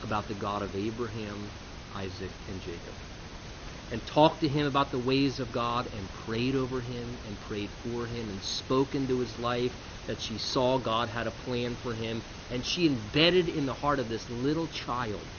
about 0.02 0.28
the 0.28 0.34
God 0.36 0.62
of 0.62 0.76
Abraham, 0.76 1.54
Isaac, 1.96 2.34
and 2.46 2.60
Jacob. 2.60 2.96
and 3.90 4.06
talked 4.06 4.42
to 4.42 4.50
him 4.50 4.66
about 4.66 4.92
the 4.92 5.00
ways 5.00 5.40
of 5.40 5.50
God 5.54 5.88
and 5.94 6.12
prayed 6.12 6.54
over 6.56 6.82
him 6.82 7.20
and 7.24 7.40
prayed 7.40 7.72
for 7.82 8.06
him 8.06 8.30
and 8.30 8.44
spoke 8.44 8.96
into 8.96 9.20
his 9.20 9.38
life 9.40 9.72
that 10.06 10.20
she 10.20 10.38
saw 10.38 10.78
God 10.78 11.08
had 11.08 11.28
a 11.28 11.32
plan 11.32 11.78
for 11.78 11.94
him 11.94 12.22
and 12.50 12.66
she 12.66 12.86
embedded 12.86 13.48
in 13.48 13.66
the 13.66 13.74
heart 13.74 14.02
of 14.02 14.10
this 14.10 14.30
little 14.30 14.68
child 14.68 15.30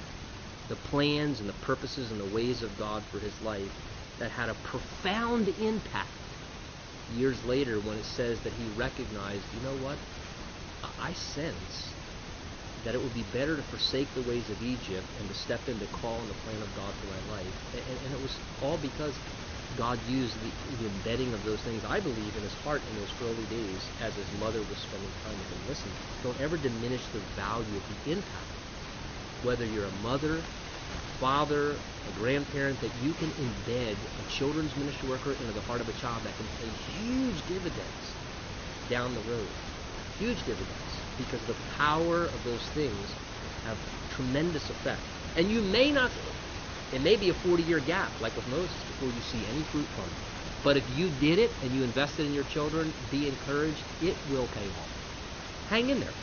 the 0.67 0.77
plans 0.77 1.41
and 1.41 1.49
the 1.49 1.53
purposes 1.71 2.11
and 2.11 2.19
the 2.21 2.25
ways 2.39 2.63
of 2.63 2.75
God 2.75 3.05
for 3.11 3.21
his 3.21 3.39
life 3.43 3.73
that 4.19 4.31
had 4.31 4.49
a 4.49 4.55
profound 4.55 5.49
impact 5.49 6.22
years 7.13 7.45
later 7.45 7.81
when 7.81 7.99
it 7.99 8.05
says 8.05 8.43
that 8.43 8.53
he 8.53 8.69
recognized, 8.69 9.53
you 9.53 9.61
know 9.61 9.77
what? 9.77 9.99
I 10.99 11.13
sense 11.13 11.95
that 12.85 12.95
it 12.95 13.03
would 13.03 13.15
be 13.15 13.23
better 13.23 13.57
to 13.57 13.63
forsake 13.63 14.15
the 14.15 14.23
ways 14.23 14.51
of 14.51 14.61
Egypt 14.61 15.07
and 15.19 15.29
to 15.29 15.35
step 15.35 15.69
into 15.69 15.87
call 15.87 16.23
and 16.23 16.31
the 16.31 16.35
plan 16.35 16.63
of 16.63 16.75
God 16.75 16.95
for 17.01 17.07
my 17.07 17.21
life. 17.21 17.55
And, 17.73 17.99
and, 18.05 18.13
it 18.13 18.21
was 18.21 18.41
all 18.61 18.79
because 18.79 19.21
God 19.77 20.03
used 20.05 20.41
the, 20.41 20.53
the, 20.77 20.87
embedding 20.87 21.33
of 21.35 21.45
those 21.45 21.63
things, 21.63 21.85
I 21.85 22.01
believe, 22.01 22.37
in 22.37 22.43
his 22.43 22.55
heart 22.55 22.83
in 22.89 22.97
those 22.97 23.15
early 23.21 23.47
days 23.47 23.91
as 24.01 24.17
his 24.17 24.33
mother 24.33 24.65
was 24.65 24.79
spending 24.81 25.13
time 25.23 25.39
with 25.39 25.49
him. 25.51 25.67
Listen, 25.67 25.95
don't 26.23 26.41
ever 26.41 26.57
diminish 26.59 27.09
the 27.13 27.21
value 27.37 27.77
of 27.77 27.87
the 27.87 28.11
impact. 28.11 28.49
Whether 29.43 29.65
you're 29.67 29.87
a 29.87 29.93
mother, 29.93 30.43
father, 31.21 31.79
a 32.07 32.13
grandparent, 32.13 32.81
that 32.81 32.95
you 32.95 33.15
can 33.15 33.33
embed 33.33 34.07
a 34.19 34.25
children's 34.25 34.77
ministry 34.77 35.09
worker 35.09 35.35
into 35.35 35.53
the 35.53 35.63
heart 35.63 35.81
of 35.81 35.89
a 35.89 35.93
child 35.93 36.25
that 36.25 36.37
can 36.37 36.49
pay 36.49 36.71
huge 36.71 37.45
dividends 37.47 38.17
down 38.89 39.15
the 39.15 39.23
road. 39.23 39.57
Huge 40.11 40.45
dividends 40.45 41.07
because 41.17 41.45
the 41.45 41.55
power 41.55 42.27
of 42.27 42.45
those 42.45 42.69
things 42.69 43.17
have 43.65 43.79
tremendous 44.09 44.71
effect. 44.71 45.11
And 45.37 45.51
you 45.51 45.63
may 45.63 45.91
not, 45.93 46.13
it 46.91 47.01
may 47.01 47.17
be 47.17 47.31
a 47.31 47.35
40 47.35 47.63
year 47.63 47.81
gap, 47.81 48.21
like 48.21 48.37
with 48.37 48.47
Moses, 48.47 48.85
before 48.85 49.13
you 49.13 49.23
see 49.23 49.47
any 49.47 49.65
fruit 49.65 49.91
from 49.95 50.13
it. 50.13 50.19
But 50.63 50.77
if 50.77 50.89
you 50.89 51.11
did 51.11 51.39
it 51.39 51.57
and 51.63 51.75
you 51.75 51.83
invested 51.83 52.27
in 52.27 52.35
your 52.35 52.45
children, 52.45 52.95
be 53.11 53.27
encouraged, 53.29 53.87
it 54.01 54.27
will 54.27 54.49
pay 54.49 54.71
off. 54.71 54.91
Hang 55.67 55.91
in 55.91 56.01
there. 56.01 56.17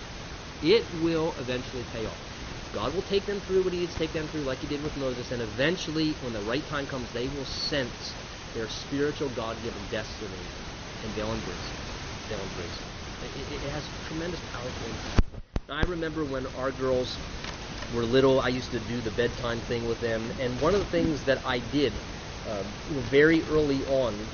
It 0.61 0.93
will 0.93 1.35
eventually 1.39 1.83
pay 1.85 2.05
off. 2.05 2.28
God 2.71 2.93
will 2.93 3.01
take 3.01 3.25
them 3.25 3.41
through 3.41 3.63
what 3.63 3.73
He 3.73 3.79
needs 3.79 3.93
to 3.93 3.99
take 3.99 4.13
them 4.13 4.27
through, 4.27 4.43
like 4.43 4.59
He 4.59 4.67
did 4.67 4.81
with 4.81 4.95
Moses, 4.95 5.31
and 5.31 5.41
eventually, 5.41 6.17
when 6.21 6.33
the 6.33 6.41
right 6.41 6.65
time 6.65 6.85
comes, 6.87 7.11
they 7.11 7.27
will 7.27 7.45
sense 7.45 8.15
their 8.53 8.67
spiritual 8.67 9.29
God 9.29 9.61
given 9.61 9.85
destiny, 9.87 10.45
and 11.03 11.13
they'll 11.15 11.33
embrace 11.33 11.71
it. 11.71 11.79
They'll 12.27 12.43
embrace 12.43 12.79
it. 12.81 13.25
It, 13.25 13.63
it, 13.63 13.71
has 13.71 13.89
tremendous 14.03 14.41
powerful 14.41 14.87
impact. 14.87 15.19
I 15.69 15.83
remember 15.83 16.23
when 16.25 16.47
our 16.47 16.71
girls 16.71 17.19
were 17.93 18.05
little, 18.05 18.39
I 18.39 18.49
used 18.49 18.71
to 18.71 18.79
do 18.79 19.01
the 19.01 19.11
bedtime 19.11 19.61
thing 19.61 19.85
with 19.85 19.99
them, 19.99 20.31
and 20.39 20.59
one 20.59 20.73
of 20.73 20.79
the 20.79 20.87
things 20.87 21.23
that 21.25 21.41
I 21.45 21.59
did 21.59 21.93
uh, 22.45 22.63
very 22.87 23.43
early 23.43 23.83
on, 23.83 24.29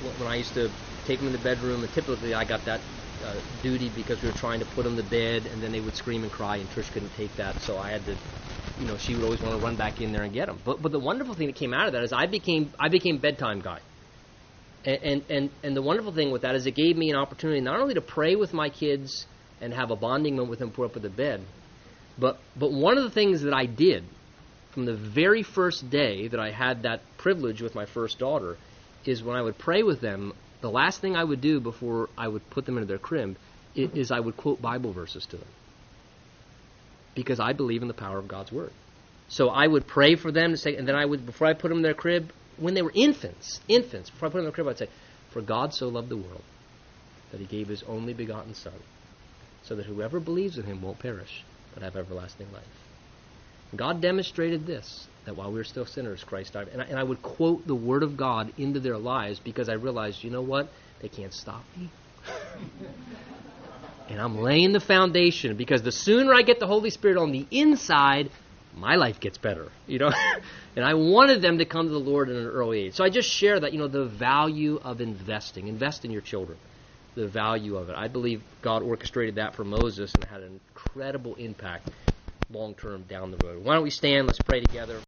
when 0.00 0.28
I 0.28 0.36
used 0.36 0.54
to 0.54 0.70
take 1.04 1.18
them 1.18 1.26
in 1.26 1.32
the 1.32 1.38
bedroom, 1.38 1.82
and 1.82 1.92
typically 1.92 2.34
I 2.34 2.44
got 2.44 2.64
that 2.66 2.82
uh, 3.24 3.40
duty 3.62 3.88
because 3.88 4.22
we 4.22 4.28
were 4.28 4.34
trying 4.34 4.60
to 4.60 4.66
put 4.66 4.84
them 4.84 4.96
to 4.96 5.02
bed, 5.02 5.46
and 5.46 5.62
then 5.62 5.72
they 5.72 5.80
would 5.80 5.96
scream 5.96 6.22
and 6.22 6.32
cry, 6.32 6.56
and 6.56 6.70
Trish 6.70 6.90
couldn't 6.92 7.14
take 7.14 7.36
that, 7.36 7.60
so 7.60 7.78
I 7.78 7.90
had 7.90 8.04
to, 8.06 8.16
you 8.78 8.86
know, 8.86 8.96
she 8.96 9.14
would 9.14 9.24
always 9.24 9.40
want 9.40 9.58
to 9.58 9.64
run 9.64 9.76
back 9.76 10.00
in 10.00 10.12
there 10.12 10.22
and 10.22 10.32
get 10.32 10.46
them. 10.46 10.60
But 10.64 10.82
but 10.82 10.92
the 10.92 11.00
wonderful 11.00 11.34
thing 11.34 11.46
that 11.46 11.56
came 11.56 11.72
out 11.72 11.86
of 11.86 11.92
that 11.94 12.02
is 12.02 12.12
I 12.12 12.26
became 12.26 12.72
I 12.78 12.88
became 12.88 13.18
bedtime 13.18 13.60
guy. 13.60 13.80
And, 14.86 15.22
and, 15.30 15.50
and 15.62 15.74
the 15.74 15.80
wonderful 15.80 16.12
thing 16.12 16.30
with 16.30 16.42
that 16.42 16.54
is 16.56 16.66
it 16.66 16.74
gave 16.74 16.94
me 16.94 17.08
an 17.08 17.16
opportunity 17.16 17.62
not 17.62 17.80
only 17.80 17.94
to 17.94 18.02
pray 18.02 18.36
with 18.36 18.52
my 18.52 18.68
kids 18.68 19.24
and 19.62 19.72
have 19.72 19.90
a 19.90 19.96
bonding 19.96 20.36
moment 20.36 20.50
with 20.50 20.58
them 20.58 20.68
before 20.68 20.84
up 20.84 20.96
at 20.96 21.00
the 21.00 21.08
bed, 21.08 21.40
but, 22.18 22.38
but 22.54 22.70
one 22.70 22.98
of 22.98 23.04
the 23.04 23.10
things 23.10 23.42
that 23.42 23.54
I 23.54 23.64
did 23.64 24.04
from 24.72 24.84
the 24.84 24.94
very 24.94 25.42
first 25.42 25.88
day 25.88 26.28
that 26.28 26.38
I 26.38 26.50
had 26.50 26.82
that 26.82 27.00
privilege 27.16 27.62
with 27.62 27.74
my 27.74 27.86
first 27.86 28.18
daughter 28.18 28.58
is 29.06 29.22
when 29.22 29.36
I 29.36 29.42
would 29.42 29.56
pray 29.56 29.82
with 29.82 30.00
them, 30.00 30.34
the 30.64 30.70
last 30.70 31.02
thing 31.02 31.14
I 31.14 31.22
would 31.22 31.42
do 31.42 31.60
before 31.60 32.08
I 32.16 32.26
would 32.26 32.48
put 32.48 32.64
them 32.64 32.78
into 32.78 32.86
their 32.86 32.98
crib 32.98 33.36
is 33.76 34.10
I 34.10 34.18
would 34.18 34.38
quote 34.38 34.62
Bible 34.62 34.94
verses 34.94 35.26
to 35.26 35.36
them. 35.36 35.48
Because 37.14 37.38
I 37.38 37.52
believe 37.52 37.82
in 37.82 37.88
the 37.88 37.92
power 37.94 38.18
of 38.18 38.26
God's 38.26 38.50
Word. 38.50 38.70
So 39.28 39.50
I 39.50 39.66
would 39.66 39.86
pray 39.86 40.16
for 40.16 40.32
them 40.32 40.52
to 40.52 40.56
say, 40.56 40.74
and 40.76 40.88
then 40.88 40.94
I 40.94 41.04
would, 41.04 41.26
before 41.26 41.48
I 41.48 41.52
put 41.52 41.68
them 41.68 41.76
in 41.76 41.82
their 41.82 41.92
crib, 41.92 42.32
when 42.56 42.72
they 42.72 42.80
were 42.80 42.92
infants, 42.94 43.60
infants, 43.68 44.08
before 44.08 44.28
I 44.28 44.30
put 44.30 44.38
them 44.38 44.46
in 44.46 44.52
the 44.52 44.54
crib, 44.54 44.68
I'd 44.68 44.78
say, 44.78 44.88
For 45.32 45.42
God 45.42 45.74
so 45.74 45.88
loved 45.88 46.08
the 46.08 46.16
world 46.16 46.42
that 47.30 47.40
he 47.40 47.46
gave 47.46 47.68
his 47.68 47.82
only 47.82 48.14
begotten 48.14 48.54
Son, 48.54 48.72
so 49.64 49.74
that 49.76 49.84
whoever 49.84 50.18
believes 50.18 50.56
in 50.56 50.64
him 50.64 50.80
won't 50.80 50.98
perish, 50.98 51.44
but 51.74 51.82
have 51.82 51.94
everlasting 51.94 52.50
life. 52.54 52.64
God 53.76 54.00
demonstrated 54.00 54.64
this, 54.64 55.08
that 55.24 55.36
while 55.36 55.50
we 55.50 55.58
were 55.58 55.64
still 55.64 55.86
sinners, 55.86 56.22
Christ 56.22 56.52
died. 56.52 56.68
And 56.68 56.82
I, 56.82 56.84
and 56.86 56.98
I 56.98 57.02
would 57.02 57.22
quote 57.22 57.66
the 57.66 57.74
Word 57.74 58.02
of 58.02 58.16
God 58.16 58.52
into 58.58 58.80
their 58.80 58.98
lives 58.98 59.40
because 59.40 59.68
I 59.68 59.74
realized, 59.74 60.22
you 60.22 60.30
know 60.30 60.42
what? 60.42 60.68
They 61.00 61.08
can't 61.08 61.32
stop 61.32 61.64
me. 61.76 61.90
and 64.08 64.20
I'm 64.20 64.38
laying 64.38 64.72
the 64.72 64.80
foundation 64.80 65.56
because 65.56 65.82
the 65.82 65.92
sooner 65.92 66.34
I 66.34 66.42
get 66.42 66.60
the 66.60 66.66
Holy 66.66 66.90
Spirit 66.90 67.16
on 67.16 67.32
the 67.32 67.46
inside, 67.50 68.30
my 68.76 68.96
life 68.96 69.20
gets 69.20 69.38
better, 69.38 69.68
you 69.86 69.98
know. 69.98 70.12
and 70.76 70.84
I 70.84 70.94
wanted 70.94 71.40
them 71.40 71.58
to 71.58 71.64
come 71.64 71.86
to 71.86 71.92
the 71.92 71.98
Lord 71.98 72.28
in 72.28 72.36
an 72.36 72.46
early 72.46 72.80
age. 72.86 72.94
So 72.94 73.04
I 73.04 73.08
just 73.08 73.30
share 73.30 73.58
that, 73.60 73.72
you 73.72 73.78
know, 73.78 73.88
the 73.88 74.04
value 74.04 74.78
of 74.82 75.00
investing. 75.00 75.68
Invest 75.68 76.04
in 76.04 76.10
your 76.10 76.22
children. 76.22 76.58
The 77.14 77.28
value 77.28 77.76
of 77.76 77.88
it. 77.88 77.96
I 77.96 78.08
believe 78.08 78.42
God 78.60 78.82
orchestrated 78.82 79.36
that 79.36 79.54
for 79.54 79.64
Moses 79.64 80.12
and 80.14 80.24
had 80.24 80.40
an 80.42 80.60
incredible 80.68 81.36
impact 81.36 81.88
long 82.50 82.74
term 82.74 83.02
down 83.02 83.30
the 83.30 83.46
road. 83.46 83.64
Why 83.64 83.74
don't 83.74 83.82
we 83.82 83.90
stand? 83.90 84.26
Let's 84.26 84.40
pray 84.40 84.60
together. 84.60 85.00